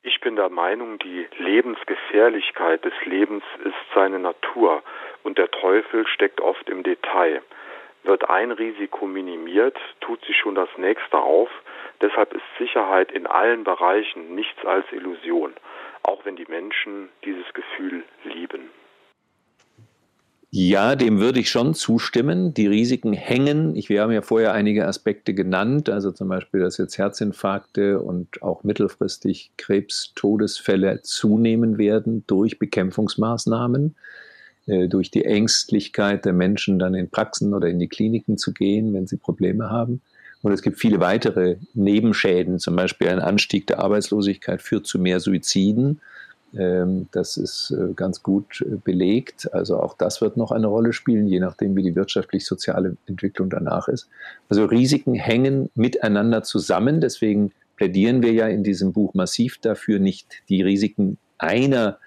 Ich 0.02 0.20
bin 0.20 0.36
der 0.36 0.48
Meinung, 0.48 0.98
die 0.98 1.26
Lebensgefährlichkeit 1.38 2.84
des 2.84 2.94
Lebens 3.04 3.42
ist 3.64 3.74
seine 3.94 4.18
Natur 4.18 4.82
und 5.22 5.38
der 5.38 5.50
Teufel 5.50 6.06
steckt 6.06 6.40
oft 6.40 6.68
im 6.68 6.82
Detail. 6.82 7.42
Wird 8.04 8.28
ein 8.30 8.52
Risiko 8.52 9.06
minimiert, 9.06 9.76
tut 10.00 10.24
sich 10.24 10.36
schon 10.36 10.54
das 10.54 10.68
nächste 10.76 11.18
auf. 11.18 11.50
Deshalb 12.00 12.32
ist 12.32 12.44
Sicherheit 12.58 13.12
in 13.12 13.26
allen 13.26 13.64
Bereichen 13.64 14.34
nichts 14.34 14.64
als 14.64 14.86
Illusion, 14.92 15.52
auch 16.04 16.24
wenn 16.24 16.36
die 16.36 16.46
Menschen 16.48 17.08
dieses 17.24 17.52
Gefühl 17.54 18.04
lieben. 18.24 18.70
Ja, 20.50 20.96
dem 20.96 21.20
würde 21.20 21.40
ich 21.40 21.50
schon 21.50 21.74
zustimmen. 21.74 22.54
Die 22.54 22.66
Risiken 22.66 23.12
hängen. 23.12 23.76
Ich, 23.76 23.90
wir 23.90 24.00
haben 24.00 24.12
ja 24.12 24.22
vorher 24.22 24.54
einige 24.54 24.86
Aspekte 24.86 25.34
genannt, 25.34 25.90
also 25.90 26.10
zum 26.10 26.28
Beispiel, 26.28 26.60
dass 26.60 26.78
jetzt 26.78 26.96
Herzinfarkte 26.96 28.00
und 28.00 28.42
auch 28.42 28.64
mittelfristig 28.64 29.50
Krebstodesfälle 29.58 31.02
zunehmen 31.02 31.76
werden 31.76 32.24
durch 32.26 32.58
Bekämpfungsmaßnahmen. 32.58 33.94
Äh, 34.68 34.88
durch 34.88 35.10
die 35.10 35.24
Ängstlichkeit 35.24 36.26
der 36.26 36.34
Menschen 36.34 36.78
dann 36.78 36.94
in 36.94 37.08
Praxen 37.08 37.54
oder 37.54 37.68
in 37.68 37.78
die 37.78 37.88
Kliniken 37.88 38.36
zu 38.36 38.52
gehen, 38.52 38.92
wenn 38.92 39.06
sie 39.06 39.16
Probleme 39.16 39.70
haben. 39.70 40.02
Und 40.42 40.52
es 40.52 40.60
gibt 40.60 40.78
viele 40.78 41.00
weitere 41.00 41.56
Nebenschäden, 41.72 42.58
zum 42.58 42.76
Beispiel 42.76 43.08
ein 43.08 43.18
Anstieg 43.18 43.66
der 43.66 43.80
Arbeitslosigkeit 43.80 44.60
führt 44.60 44.86
zu 44.86 44.98
mehr 44.98 45.20
Suiziden. 45.20 46.00
Ähm, 46.54 47.08
das 47.12 47.38
ist 47.38 47.70
äh, 47.70 47.94
ganz 47.94 48.22
gut 48.22 48.60
äh, 48.60 48.76
belegt. 48.76 49.52
Also 49.54 49.80
auch 49.80 49.96
das 49.96 50.20
wird 50.20 50.36
noch 50.36 50.52
eine 50.52 50.66
Rolle 50.66 50.92
spielen, 50.92 51.28
je 51.28 51.40
nachdem, 51.40 51.74
wie 51.74 51.82
die 51.82 51.96
wirtschaftlich-soziale 51.96 52.96
Entwicklung 53.06 53.48
danach 53.48 53.88
ist. 53.88 54.08
Also 54.50 54.66
Risiken 54.66 55.14
hängen 55.14 55.70
miteinander 55.76 56.42
zusammen. 56.42 57.00
Deswegen 57.00 57.52
plädieren 57.76 58.22
wir 58.22 58.32
ja 58.32 58.46
in 58.48 58.64
diesem 58.64 58.92
Buch 58.92 59.14
massiv 59.14 59.56
dafür, 59.58 59.98
nicht 59.98 60.42
die 60.50 60.60
Risiken 60.60 61.16
einer 61.38 61.98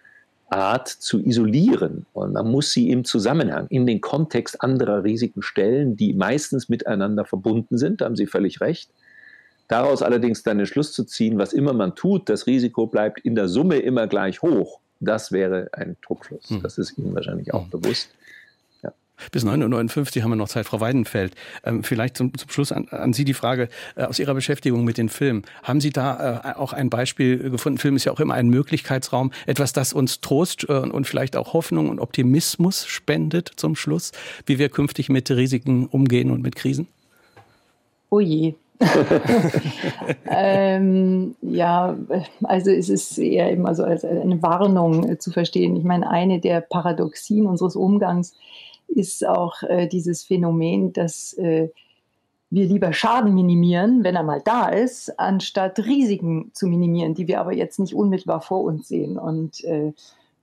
Art 0.51 0.87
zu 0.87 1.19
isolieren. 1.19 2.05
Und 2.13 2.33
man 2.33 2.49
muss 2.51 2.71
sie 2.71 2.91
im 2.91 3.05
Zusammenhang, 3.05 3.67
in 3.69 3.87
den 3.87 4.01
Kontext 4.01 4.61
anderer 4.61 5.03
Risiken 5.03 5.41
stellen, 5.41 5.95
die 5.95 6.13
meistens 6.13 6.69
miteinander 6.69 7.25
verbunden 7.25 7.77
sind, 7.77 8.01
da 8.01 8.05
haben 8.05 8.15
Sie 8.15 8.27
völlig 8.27 8.61
recht. 8.61 8.91
Daraus 9.69 10.01
allerdings 10.01 10.43
dann 10.43 10.57
den 10.57 10.67
Schluss 10.67 10.91
zu 10.91 11.05
ziehen, 11.05 11.37
was 11.37 11.53
immer 11.53 11.71
man 11.71 11.95
tut, 11.95 12.27
das 12.27 12.45
Risiko 12.45 12.87
bleibt 12.87 13.21
in 13.21 13.35
der 13.35 13.47
Summe 13.47 13.77
immer 13.77 14.07
gleich 14.07 14.41
hoch, 14.41 14.81
das 14.99 15.31
wäre 15.31 15.69
ein 15.71 15.95
Druckschluss. 16.05 16.49
Hm. 16.49 16.61
Das 16.61 16.77
ist 16.77 16.97
Ihnen 16.97 17.15
wahrscheinlich 17.15 17.53
auch 17.53 17.63
hm. 17.63 17.69
bewusst. 17.69 18.09
Bis 19.31 19.45
9.59 19.45 20.17
Uhr 20.17 20.23
haben 20.23 20.31
wir 20.31 20.35
noch 20.35 20.49
Zeit, 20.49 20.65
Frau 20.65 20.79
Weidenfeld. 20.79 21.35
Ähm, 21.63 21.83
vielleicht 21.83 22.17
zum, 22.17 22.37
zum 22.37 22.49
Schluss 22.49 22.71
an, 22.71 22.87
an, 22.89 23.13
Sie 23.13 23.25
die 23.25 23.33
Frage 23.33 23.69
äh, 23.95 24.03
aus 24.03 24.19
Ihrer 24.19 24.33
Beschäftigung 24.33 24.83
mit 24.83 24.97
den 24.97 25.09
Filmen. 25.09 25.43
Haben 25.63 25.81
Sie 25.81 25.91
da 25.91 26.53
äh, 26.55 26.57
auch 26.57 26.73
ein 26.73 26.89
Beispiel 26.89 27.49
gefunden? 27.49 27.77
Film 27.77 27.95
ist 27.95 28.05
ja 28.05 28.11
auch 28.11 28.19
immer 28.19 28.33
ein 28.33 28.49
Möglichkeitsraum. 28.49 29.31
Etwas, 29.45 29.73
das 29.73 29.93
uns 29.93 30.21
Trost 30.21 30.65
äh, 30.69 30.73
und 30.73 31.05
vielleicht 31.07 31.35
auch 31.35 31.53
Hoffnung 31.53 31.89
und 31.89 31.99
Optimismus 31.99 32.85
spendet 32.85 33.51
zum 33.55 33.75
Schluss, 33.75 34.11
wie 34.45 34.59
wir 34.59 34.69
künftig 34.69 35.09
mit 35.09 35.29
Risiken 35.29 35.85
umgehen 35.85 36.31
und 36.31 36.41
mit 36.41 36.55
Krisen? 36.55 36.87
Oh 38.09 38.19
je. 38.19 38.55
ähm, 40.29 41.35
ja, 41.41 41.95
also 42.43 42.71
es 42.71 42.89
ist 42.89 43.17
eher 43.17 43.51
immer 43.51 43.75
so 43.75 43.83
als 43.83 44.03
eine 44.03 44.41
Warnung 44.41 45.19
zu 45.19 45.31
verstehen. 45.31 45.75
Ich 45.75 45.83
meine, 45.83 46.09
eine 46.09 46.39
der 46.39 46.61
Paradoxien 46.61 47.45
unseres 47.45 47.75
Umgangs 47.75 48.33
ist 48.91 49.25
auch 49.25 49.63
äh, 49.63 49.87
dieses 49.87 50.23
Phänomen, 50.23 50.93
dass 50.93 51.33
äh, 51.33 51.69
wir 52.49 52.65
lieber 52.65 52.91
Schaden 52.91 53.33
minimieren, 53.33 54.03
wenn 54.03 54.15
er 54.15 54.23
mal 54.23 54.41
da 54.43 54.67
ist, 54.67 55.17
anstatt 55.19 55.79
Risiken 55.79 56.51
zu 56.53 56.67
minimieren, 56.67 57.13
die 57.13 57.27
wir 57.27 57.39
aber 57.39 57.53
jetzt 57.53 57.79
nicht 57.79 57.95
unmittelbar 57.95 58.41
vor 58.41 58.63
uns 58.63 58.89
sehen. 58.89 59.17
Und 59.17 59.63
äh, 59.63 59.93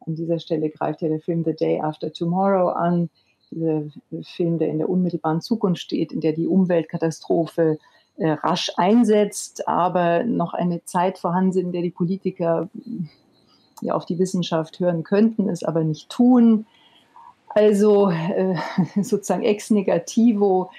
an 0.07 0.15
dieser 0.15 0.39
Stelle 0.39 0.71
greift 0.71 1.03
ja 1.03 1.09
der 1.09 1.21
Film 1.21 1.45
The 1.45 1.55
Day 1.55 1.81
After 1.81 2.13
Tomorrow 2.13 2.71
an, 2.71 3.11
dieser 3.51 3.85
Film, 4.23 4.59
der 4.59 4.69
in 4.69 4.79
der 4.79 4.89
unmittelbaren 4.89 5.41
Zukunft 5.41 5.81
steht, 5.83 6.13
in 6.13 6.21
der 6.21 6.33
die 6.33 6.47
Umweltkatastrophe 6.47 7.79
äh, 8.17 8.31
rasch 8.31 8.71
einsetzt, 8.77 9.69
aber 9.69 10.25
noch 10.25 10.55
eine 10.55 10.85
Zeit 10.85 11.19
vorhanden 11.19 11.53
sind, 11.53 11.67
in 11.67 11.73
der 11.73 11.83
die 11.83 11.91
Politiker 11.91 12.69
ja 13.81 13.95
auf 13.95 14.07
die 14.07 14.19
Wissenschaft 14.19 14.81
hören 14.81 15.03
könnten, 15.03 15.49
es 15.49 15.63
aber 15.63 15.85
nicht 15.85 16.09
tun. 16.09 16.67
Also 17.51 18.11
äh, 18.11 18.55
sozusagen 19.03 19.43
ex 19.43 19.71
negativo 19.71 20.71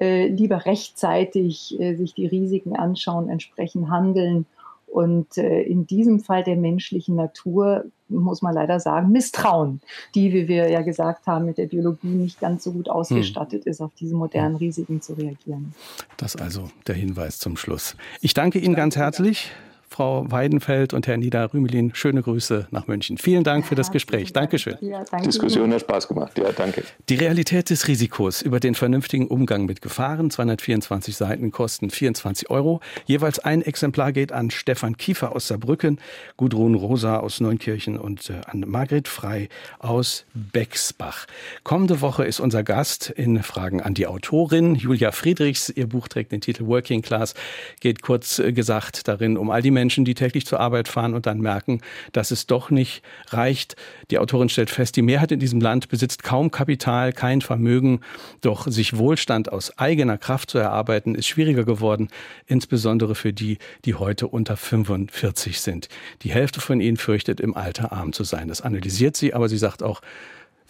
äh, 0.00 0.28
lieber 0.28 0.66
rechtzeitig 0.66 1.78
äh, 1.78 1.94
sich 1.94 2.14
die 2.14 2.26
Risiken 2.26 2.76
anschauen, 2.76 3.28
entsprechend 3.28 3.90
handeln 3.90 4.46
und 4.94 5.38
äh, 5.38 5.62
in 5.62 5.88
diesem 5.88 6.20
Fall 6.20 6.44
der 6.44 6.54
menschlichen 6.54 7.16
Natur 7.16 7.84
muss 8.08 8.42
man 8.42 8.54
leider 8.54 8.78
sagen, 8.78 9.10
misstrauen, 9.10 9.80
die, 10.14 10.32
wie 10.32 10.46
wir 10.46 10.70
ja 10.70 10.82
gesagt 10.82 11.26
haben, 11.26 11.46
mit 11.46 11.58
der 11.58 11.66
Biologie 11.66 12.06
nicht 12.06 12.38
ganz 12.38 12.62
so 12.62 12.70
gut 12.70 12.88
ausgestattet 12.88 13.64
hm. 13.64 13.72
ist, 13.72 13.80
auf 13.80 13.90
diese 13.98 14.14
modernen 14.14 14.54
Risiken 14.54 15.02
zu 15.02 15.14
reagieren. 15.14 15.74
Das 16.16 16.36
also 16.36 16.70
der 16.86 16.94
Hinweis 16.94 17.40
zum 17.40 17.56
Schluss. 17.56 17.96
Ich 18.20 18.34
danke 18.34 18.60
Ihnen 18.60 18.76
ganz 18.76 18.94
herzlich. 18.94 19.50
Frau 19.94 20.28
Weidenfeld 20.28 20.92
und 20.92 21.06
Herr 21.06 21.16
Nieder-Rümelin, 21.18 21.94
schöne 21.94 22.20
Grüße 22.20 22.66
nach 22.72 22.88
München. 22.88 23.16
Vielen 23.16 23.44
Dank 23.44 23.64
für 23.64 23.76
das 23.76 23.92
Gespräch. 23.92 24.32
Dankeschön. 24.32 24.76
Ja, 24.80 25.04
danke 25.08 25.28
Diskussion 25.28 25.72
hat 25.72 25.82
Spaß 25.82 26.08
gemacht. 26.08 26.36
Ja, 26.36 26.50
danke. 26.50 26.82
Die 27.08 27.14
Realität 27.14 27.70
des 27.70 27.86
Risikos 27.86 28.42
über 28.42 28.58
den 28.58 28.74
vernünftigen 28.74 29.28
Umgang 29.28 29.66
mit 29.66 29.82
Gefahren. 29.82 30.32
224 30.32 31.16
Seiten 31.16 31.52
kosten 31.52 31.90
24 31.90 32.50
Euro. 32.50 32.80
Jeweils 33.06 33.38
ein 33.38 33.62
Exemplar 33.62 34.10
geht 34.10 34.32
an 34.32 34.50
Stefan 34.50 34.96
Kiefer 34.96 35.36
aus 35.36 35.46
Saarbrücken, 35.46 36.00
Gudrun 36.36 36.74
Rosa 36.74 37.18
aus 37.18 37.38
Neunkirchen 37.38 37.96
und 37.96 38.30
äh, 38.30 38.40
an 38.46 38.64
Margret 38.66 39.06
Frei 39.06 39.48
aus 39.78 40.24
Bexbach. 40.34 41.26
Kommende 41.62 42.00
Woche 42.00 42.24
ist 42.24 42.40
unser 42.40 42.64
Gast 42.64 43.10
in 43.10 43.44
Fragen 43.44 43.80
an 43.80 43.94
die 43.94 44.08
Autorin 44.08 44.74
Julia 44.74 45.12
Friedrichs. 45.12 45.68
Ihr 45.68 45.86
Buch 45.86 46.08
trägt 46.08 46.32
den 46.32 46.40
Titel 46.40 46.66
Working 46.66 47.00
Class, 47.02 47.34
geht 47.78 48.02
kurz 48.02 48.40
äh, 48.40 48.52
gesagt 48.52 49.06
darin 49.06 49.36
um 49.36 49.50
all 49.50 49.62
die 49.62 49.70
Menschen, 49.70 49.83
Menschen, 49.84 50.06
die 50.06 50.14
täglich 50.14 50.46
zur 50.46 50.60
Arbeit 50.60 50.88
fahren 50.88 51.12
und 51.12 51.26
dann 51.26 51.40
merken, 51.40 51.82
dass 52.12 52.30
es 52.30 52.46
doch 52.46 52.70
nicht 52.70 53.02
reicht. 53.28 53.76
Die 54.10 54.18
Autorin 54.18 54.48
stellt 54.48 54.70
fest, 54.70 54.96
die 54.96 55.02
Mehrheit 55.02 55.30
in 55.30 55.40
diesem 55.40 55.60
Land 55.60 55.90
besitzt 55.90 56.22
kaum 56.22 56.50
Kapital, 56.50 57.12
kein 57.12 57.42
Vermögen, 57.42 58.00
doch 58.40 58.66
sich 58.66 58.96
Wohlstand 58.96 59.52
aus 59.52 59.78
eigener 59.78 60.16
Kraft 60.16 60.50
zu 60.50 60.56
erarbeiten, 60.56 61.14
ist 61.14 61.26
schwieriger 61.26 61.64
geworden, 61.64 62.08
insbesondere 62.46 63.14
für 63.14 63.34
die, 63.34 63.58
die 63.84 63.94
heute 63.94 64.26
unter 64.26 64.56
45 64.56 65.60
sind. 65.60 65.90
Die 66.22 66.30
Hälfte 66.30 66.62
von 66.62 66.80
ihnen 66.80 66.96
fürchtet, 66.96 67.38
im 67.38 67.54
Alter 67.54 67.92
arm 67.92 68.14
zu 68.14 68.24
sein. 68.24 68.48
Das 68.48 68.62
analysiert 68.62 69.18
sie, 69.18 69.34
aber 69.34 69.50
sie 69.50 69.58
sagt 69.58 69.82
auch, 69.82 70.00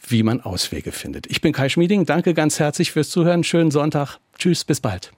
wie 0.09 0.25
man 0.25 0.41
Auswege 0.41 0.91
findet. 0.91 1.29
Ich 1.29 1.41
bin 1.41 1.53
Kai 1.53 1.69
Schmieding, 1.69 2.05
danke 2.05 2.35
ganz 2.35 2.59
herzlich 2.59 2.91
fürs 2.91 3.11
Zuhören, 3.11 3.45
schönen 3.45 3.71
Sonntag, 3.71 4.19
tschüss, 4.37 4.65
bis 4.65 4.81
bald. 4.81 5.13